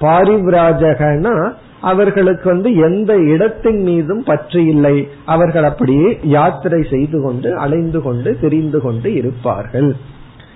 பாரிவ்ராஜகனா 0.01 1.51
அவர்களுக்கு 1.82 2.49
வந்து 2.49 2.76
எந்த 2.76 3.18
இடத்தின் 3.18 3.82
மீதும் 3.82 4.24
பற்று 4.24 4.66
இல்லை. 4.66 5.09
அவர்கள் 5.26 5.64
அப்படியே 5.64 6.20
யாத்திரை 6.22 6.88
செய்து 6.89 7.24
கொண்டு 7.24 7.57
அலைந்து 7.57 8.01
கொண்டு 8.01 8.39
தெரிந்து 8.41 8.82
கொண்டு 8.82 9.14
இருப்பார்கள். 9.14 9.95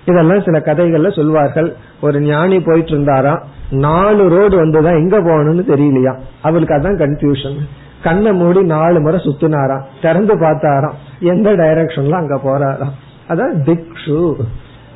இதெல்லாம் 0.04 0.42
சில 0.42 0.58
கதைகள்ல 0.58 1.16
சொல்வார்கள். 1.16 1.76
ஒரு 2.00 2.20
ஞானி 2.20 2.60
போயிட்டு 2.60 2.90
இருந்தாராம் 2.90 3.42
நாலு 3.70 4.28
ரோடு 4.28 4.64
வந்துதான் 4.64 5.00
எங்க 5.00 5.20
போகணும்னு 5.20 5.64
தெரியலையா? 5.70 6.18
அவருக்கு 6.42 6.74
அதான் 6.74 7.00
கன்ஃபியூஷன் 7.00 7.56
கண்ணை 8.02 8.32
மூடி 8.32 8.62
நாலு 8.62 9.00
முறை 9.00 9.20
சுத்தினாராம். 9.24 9.84
திறந்து 10.02 10.38
பார்த்தாராம். 10.38 10.92
எந்த 11.20 11.52
டைரக்ஷன்ல 11.52 12.10
அங்க 12.10 12.40
போறாராம் 12.44 12.90
அதான் 13.28 13.56
திக்ஷு 13.64 14.34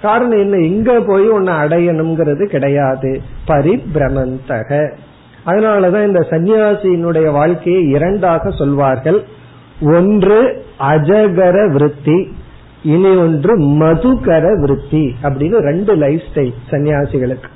காரணம் 0.03 0.39
என்ன? 0.39 0.57
எங்க 0.57 1.01
போய் 1.01 1.29
உன்னை 1.29 1.55
அடையணுங்கிறது 1.55 2.45
கிடையாது. 2.45 3.23
பரிபிரமந்தக. 3.47 4.93
அதனாலதான் 5.47 6.07
இந்த 6.07 6.27
சன்னியாசியினுடைய 6.31 7.33
வாழ்க்கையை 7.33 7.89
இரண்டாக 7.89 8.51
சொல்வார்கள். 8.51 9.25
ஒன்று 9.81 10.65
அஜகர 10.81 11.71
விருத்தி 11.71 12.33
இனி 12.83 13.17
ஒன்று 13.17 13.59
மதுகர 13.59 14.61
விருத்தி 14.61 15.15
அப்படின்னு 15.23 15.57
ரெண்டு 15.57 15.95
லைஃப் 15.95 16.23
ஸ்டைல் 16.35 16.55
சன்னியாசிகளுக்கு 16.71 17.51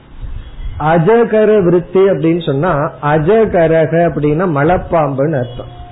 அஜகர 0.79 1.65
விருத்தி 1.65 2.01
அப்படின்னு 2.01 2.47
சொன்னா 2.47 2.79
அஜகரக 3.03 4.11
அப்படின்னா 4.11 4.47
மலப்பாம்புன்னு 4.59 5.37
அர்த்தம். 5.37 5.83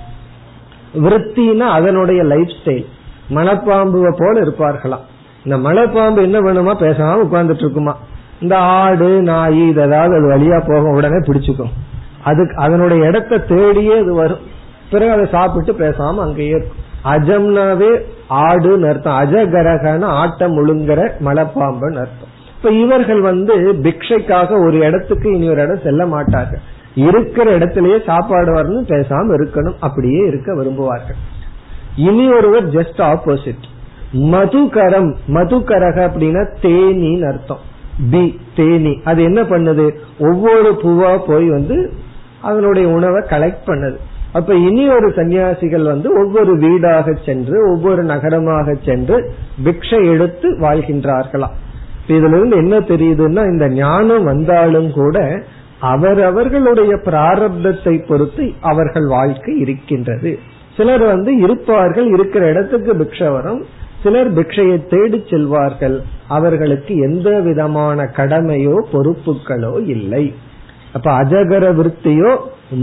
விருத்தினா 0.93 1.67
அதனுடைய 1.77 2.23
லைஃப் 2.23 2.53
ஸ்டைல். 2.63 2.85
மலைப்பாம்புவை 3.29 4.13
போல 4.17 4.41
இருப்பார்களாம் 4.41 5.05
இந்த 5.45 5.69
மலைப்பாம்பு 5.69 6.21
என்ன 6.21 6.39
பண்ணுமா 6.39 6.75
பேசாம 6.75 7.17
உட்கார்ந்துட்டு 7.23 7.63
இருக்குமா 7.65 7.97
இந்த 8.41 8.57
ஆடு 8.57 9.21
நாய் 9.21 9.69
இதாவது 9.69 9.91
அது 9.91 10.29
வழியா 10.29 10.63
போகும் 10.67 10.95
உடனே 10.95 11.15
பிடிச்சுக்கும். 11.15 11.73
அதுக்கு 12.23 12.55
அதனுடைய 12.55 13.05
இடத்த 13.05 13.35
தேடியே 13.35 13.99
அது 14.01 14.13
வரும். 14.13 14.37
பிறகு 14.91 15.11
அதை 15.11 15.25
சாப்பிட்டு 15.31 15.73
பேசாம 15.73 16.15
அங்கேயே 16.15 16.49
இருக்கும். 16.49 16.81
அஜம்னாவே 17.03 17.91
ஆடுன்னு 18.29 18.89
அர்த்தம். 18.89 19.17
அஜகரகன 19.23 20.03
ஆட்டம் 20.03 20.55
முழுங்குற 20.57 21.11
மலைப்பாம்புன்னு 21.25 21.99
அர்த்தம். 22.03 22.31
இப்ப 22.57 22.71
இவர்கள் 22.71 23.21
வந்து 23.21 23.73
பிக்ஷைக்காக 23.73 24.65
ஒரு 24.65 24.77
இடத்துக்கு 24.77 25.35
இனி 25.35 25.49
ஒரு 25.49 25.61
இடம் 25.61 25.79
செல்ல 25.83 26.05
மாட்டார்கள். 26.05 26.59
இருக்கிற 26.95 27.51
இடத்திலேயே 27.51 28.01
சாப்பாடு 28.05 28.53
வரணும் 28.53 28.87
பேசாம 28.87 29.35
இருக்கணும். 29.37 29.75
அப்படியே 29.79 30.25
இருக்க 30.25 30.53
விரும்புவார்கள். 30.53 31.19
இனி 31.95 32.31
ஒருவர் 32.33 32.71
ஜஸ்ட் 32.71 32.97
ஆப்போசிட் 32.97 33.63
மதுகரம் 34.13 35.15
மதுகரக 35.27 35.97
அப்படின்னா 36.07 36.47
தேனின்னு 36.61 37.27
அர்த்தம். 37.27 37.59
பி 38.11 38.39
தேனி. 38.55 39.01
அது 39.03 39.23
என்ன 39.23 39.41
பண்ணுது? 39.41 39.95
ஒவ்வொரு 40.19 40.79
பூவா 40.83 41.17
போய் 41.27 41.49
வந்து 41.49 41.93
அதனுடைய 42.41 42.89
உணவை 42.89 43.21
கலெக்ட் 43.29 43.67
பண்ணுது. 43.67 43.95
அப்ப 44.33 44.55
இனி 44.55 44.89
ஒரு 44.89 45.09
சன்னியாசிகள் 45.09 45.83
வந்து 45.83 46.25
ஒவ்வொரு 46.25 46.57
வீடாக 46.57 47.13
சென்று 47.25 47.71
ஒவ்வொரு 47.71 48.03
நகரமாக 48.03 48.73
சென்று 48.85 49.33
பிக்ஷை 49.63 50.09
எடுத்து 50.09 50.51
வாழ்கின்றார்களாம். 50.59 51.53
இதுல 52.07 52.37
இருந்து 52.37 52.55
என்ன 52.55 52.79
தெரியுதுன்னா 52.79 53.45
இந்த 53.45 53.69
ஞானம் 53.69 54.23
வந்தாலும் 54.23 54.91
கூட 54.91 55.43
அவரவர்களுடைய 55.91 56.93
பிராரப்தத்தை 57.05 57.93
பொறுத்து 58.07 58.45
அவர்கள் 58.61 59.07
வாழ்க்கை 59.07 59.53
இருக்கின்றது. 59.59 60.31
சிலர் 60.77 61.03
வந்து 61.03 61.31
இருப்பார்கள் 61.37 62.07
இருக்கிற 62.07 62.43
இடத்துக்கு 62.49 62.91
பிக்ஷ 62.93 63.31
வரும். 63.31 63.61
சிலர் 64.03 64.31
பிக்ஷையை 64.33 64.77
தேடி 64.89 65.19
செல்வார்கள். 65.29 65.97
அவர்களுக்கு 66.27 66.93
எந்த 66.95 67.29
விதமான 67.39 68.03
கடமையோ 68.15 68.75
பொறுப்புகளோ 68.93 69.73
இல்லை. 69.87 70.25
அப்ப 70.93 71.07
அஜகர 71.11 71.65
விருத்தியோ 71.79 72.31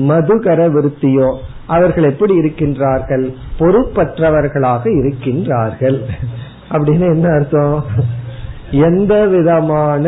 மதுகர 0.09 0.61
விருத்தியோ 0.77 1.29
அவர்கள் 1.67 2.05
எப்படி 2.05 2.35
இருக்கின்றார்கள்? 2.41 3.27
பொறுப்பற்றவர்களாக 3.59 4.85
இருக்கின்றார்கள். 5.01 5.99
அப்படின்னு 6.71 7.07
என்ன 7.15 7.29
அர்த்தம்? 7.35 7.85
எந்த 8.71 9.15
விதமான 9.27 10.05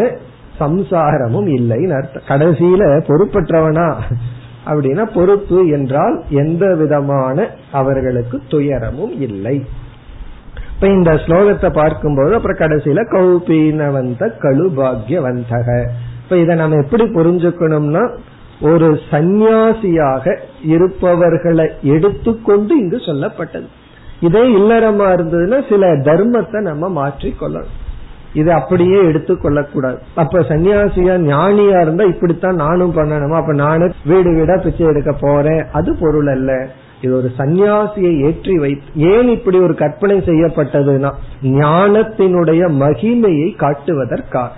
சம்சாரமும் 0.62 1.48
இல்லைன்னு 1.58 1.96
அர்த்தம். 1.96 2.28
கடைசியில 2.28 2.82
பொறுப்பற்றவனா? 3.08 3.88
அப்படின்னா 4.66 5.04
பொறுப்பு 5.14 5.68
என்றால் 5.68 6.22
எந்த 6.28 6.74
விதமான 6.74 7.46
அவர்களுக்கு 7.72 8.42
துயரமும் 8.48 9.20
இல்லை. 9.20 9.64
இப்ப 10.74 10.88
இந்த 10.88 11.12
ஸ்லோகத்தை 11.12 11.70
பார்க்கும்போது 11.72 12.34
அப்புறம் 12.34 12.60
கடைசியில 12.62 13.02
கௌபீனவந்த 13.12 14.30
கழுபாகியவந்தக 14.40 15.68
இப்ப 16.22 16.36
இதை 16.36 16.54
நம்ம 16.56 16.76
எப்படி 16.76 17.04
புரிஞ்சுக்கணும்னா 17.04 18.04
ஒரு 18.60 18.88
சந்நியாசியாக 19.10 20.38
இருப்பவர்களை 20.62 21.66
எடுத்துக்கொண்டு 21.82 22.78
இங்கு 22.78 22.96
சொல்லப்பட்டது. 22.96 23.68
இதே 24.20 24.42
இல்லறமா 24.56 25.06
இருந்ததுன்னா 25.14 25.58
சில 25.68 25.86
தர்மத்தை 26.08 26.60
நம்ம 26.60 26.90
மாற்றிக்கொள்ளணும். 26.98 27.78
இது 28.34 28.52
அப்படியே 28.52 28.98
எடுத்துக்கொள்ளக்கூடாது 29.02 29.98
அப்ப 30.14 30.38
சன்னியாசியா 30.38 31.14
ஞானியா 31.32 31.80
இருந்தா 31.80 32.04
இப்படித்தான் 32.04 32.54
நானும் 32.54 32.96
பண்ணணுமா? 32.96 33.36
அப்ப 33.36 33.52
நானும் 33.52 33.92
வீடு 34.04 34.34
வீடா 34.34 34.56
பிச்சை 34.56 34.86
எடுக்க 34.86 35.12
போறேன். 35.12 35.64
அது 35.72 35.96
பொருள் 36.00 36.26
அல்ல. 36.26 36.68
இது 37.00 37.16
ஒரு 37.16 37.30
சந்நியாசியை 37.38 38.20
ஏற்றி 38.20 38.58
வைத்து 38.58 39.12
ஏன் 39.12 39.28
இப்படி 39.28 39.58
ஒரு 39.58 39.74
கற்பனை 39.74 40.16
செய்யப்பட்டதுன்னா 40.18 41.10
ஞானத்தினுடைய 41.42 42.62
மகிமையை 42.68 43.56
காட்டுவதற்காக. 43.56 44.52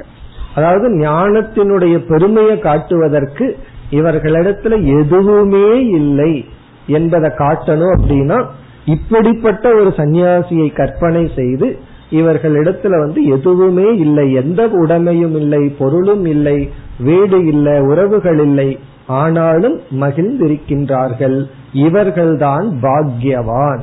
அதாவது 0.55 0.89
ஞானத்தினுடைய 0.97 1.97
பெருமையை 2.09 2.59
காட்டுவதற்கு 2.59 3.57
இவர்களிடத்துல 3.91 5.01
எதுவுமே 5.01 5.87
இல்லை 5.91 6.45
என்பதை 6.87 7.31
காட்டணும் 7.31 7.95
அப்படின்னா 7.95 8.45
இப்படிப்பட்ட 8.85 9.69
ஒரு 9.75 9.95
சந்நியாசியை 9.97 10.73
கற்பனை 10.73 11.31
செய்து 11.37 11.79
இவர்களிடத்துல 12.15 12.99
வந்து 12.99 13.25
எதுவுமே 13.25 13.97
இல்லை. 13.97 14.33
எந்த 14.33 14.67
உடைமையும் 14.67 15.37
இல்லை 15.37 15.69
பொருளும் 15.79 16.25
இல்லை 16.25 16.71
வீடு 16.99 17.45
இல்லை 17.45 17.81
உறவுகள் 17.81 18.39
இல்லை. 18.39 18.79
ஆனாலும் 19.07 19.81
மகிழ்ந்திருக்கின்றார்கள். 20.01 21.45
இவர்கள்தான் 21.75 22.67
பாக்யவான். 22.83 23.81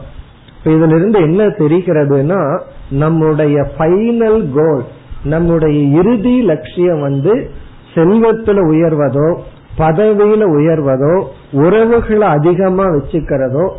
இதுல 0.65 0.95
இருந்து 0.95 1.19
என்ன 1.19 1.47
தெரிகிறதுனா 1.47 2.61
நம்முடைய 2.91 3.67
ஃபைனல் 3.77 4.45
கோல் 4.55 4.84
நம்முடைய 5.23 5.99
இறுதி 5.99 6.41
லட்சியம் 6.41 7.01
வந்து 7.01 7.49
செல்வத்துல 7.93 8.59
உயர்வதோ 8.71 9.38
பதவியில 9.77 10.43
உயர்வதோ 10.57 11.23
உறவுகளை 11.51 12.27
அதிகமா 12.27 12.84
வச்சுக்கிறதோ 12.84 13.69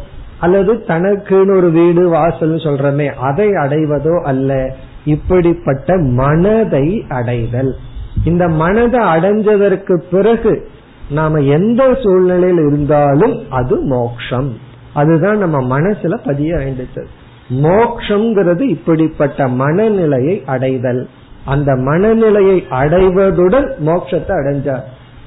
அல்லது 0.42 0.72
தனக்குன்னு 0.86 1.56
ஒரு 1.56 1.70
வீடு 1.70 2.08
வாசல் 2.08 2.56
சொல்றமே 2.56 3.06
அதை 3.14 3.48
அடைவதோ 3.48 4.14
அல்ல. 4.22 4.74
இப்படிப்பட்ட 5.04 5.96
மனதை 5.96 7.04
அடைதல். 7.08 7.72
இந்த 8.24 8.48
மனதை 8.48 9.00
அடைஞ்சதற்கு 9.00 9.94
பிறகு 10.10 10.52
நாம 11.10 11.38
எந்த 11.38 11.82
சூழ்நிலையில் 12.02 12.62
இருந்தாலும் 12.66 13.36
அது 13.50 13.80
மோக்ஷம். 13.80 14.50
அதுதான் 14.94 15.38
நம்ம 15.38 15.58
மனசுல 15.78 16.18
பதிய 16.24 16.56
வேண்டியது. 16.56 17.06
மோக்ஷங்கிறது 17.62 18.62
இப்படிப்பட்ட 18.68 19.48
மனநிலையை 19.48 20.42
அடைதல். 20.46 21.02
அந்த 21.44 21.74
மனநிலையை 21.76 22.64
அடைவதுடன் 22.70 23.68
மோட்சத்தை 23.86 24.34
அடைஞ்சார். 24.40 24.84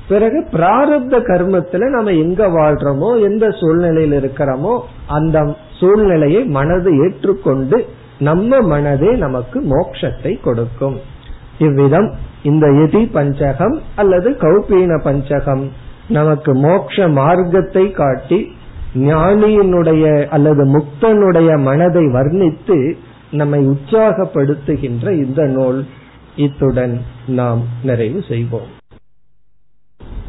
பிறகு 0.08 0.40
பிராரப்த 0.52 1.16
கர்மத்துல 1.30 1.88
நம்ம 1.90 2.12
எங்க 2.12 2.48
வாழ்றோமோ 2.48 3.10
எந்த 3.22 3.46
சூழ்நிலையில் 3.50 4.16
இருக்கிறோமோ 4.22 4.74
அந்த 5.08 5.56
சூழ்நிலையை 5.80 6.46
மனது 6.58 6.92
ஏற்றுக்கொண்டு 7.06 7.78
நம்ம 8.20 8.60
மனதே 8.62 9.12
நமக்கு 9.16 9.58
மோட்சத்தை 9.62 10.32
கொடுக்கும். 10.42 10.98
இவ்விதம் 11.60 12.10
இந்த 12.44 12.68
எதி 12.68 13.02
பஞ்சகம் 13.12 13.76
அல்லது 13.96 14.30
கௌபீன 14.30 15.00
பஞ்சகம் 15.04 15.66
நமக்கு 16.08 16.52
மோட்ச 16.54 17.08
மார்க்கத்தை 17.12 17.92
காட்டி 17.92 18.40
ஞானியினுடைய 18.96 20.06
அல்லது 20.28 20.64
முக்தனுடைய 20.66 21.52
மனதை 21.62 22.06
வர்ணித்து 22.08 22.78
நம்மை 23.32 23.62
உற்சாகப்படுத்துகின்ற 23.68 25.06
இந்த 25.26 25.44
நூல். 25.48 25.86
இத்துடன் 26.36 26.96
நாம் 27.28 27.62
நிறைவு 27.84 28.22
செய்வோம். 28.28 28.70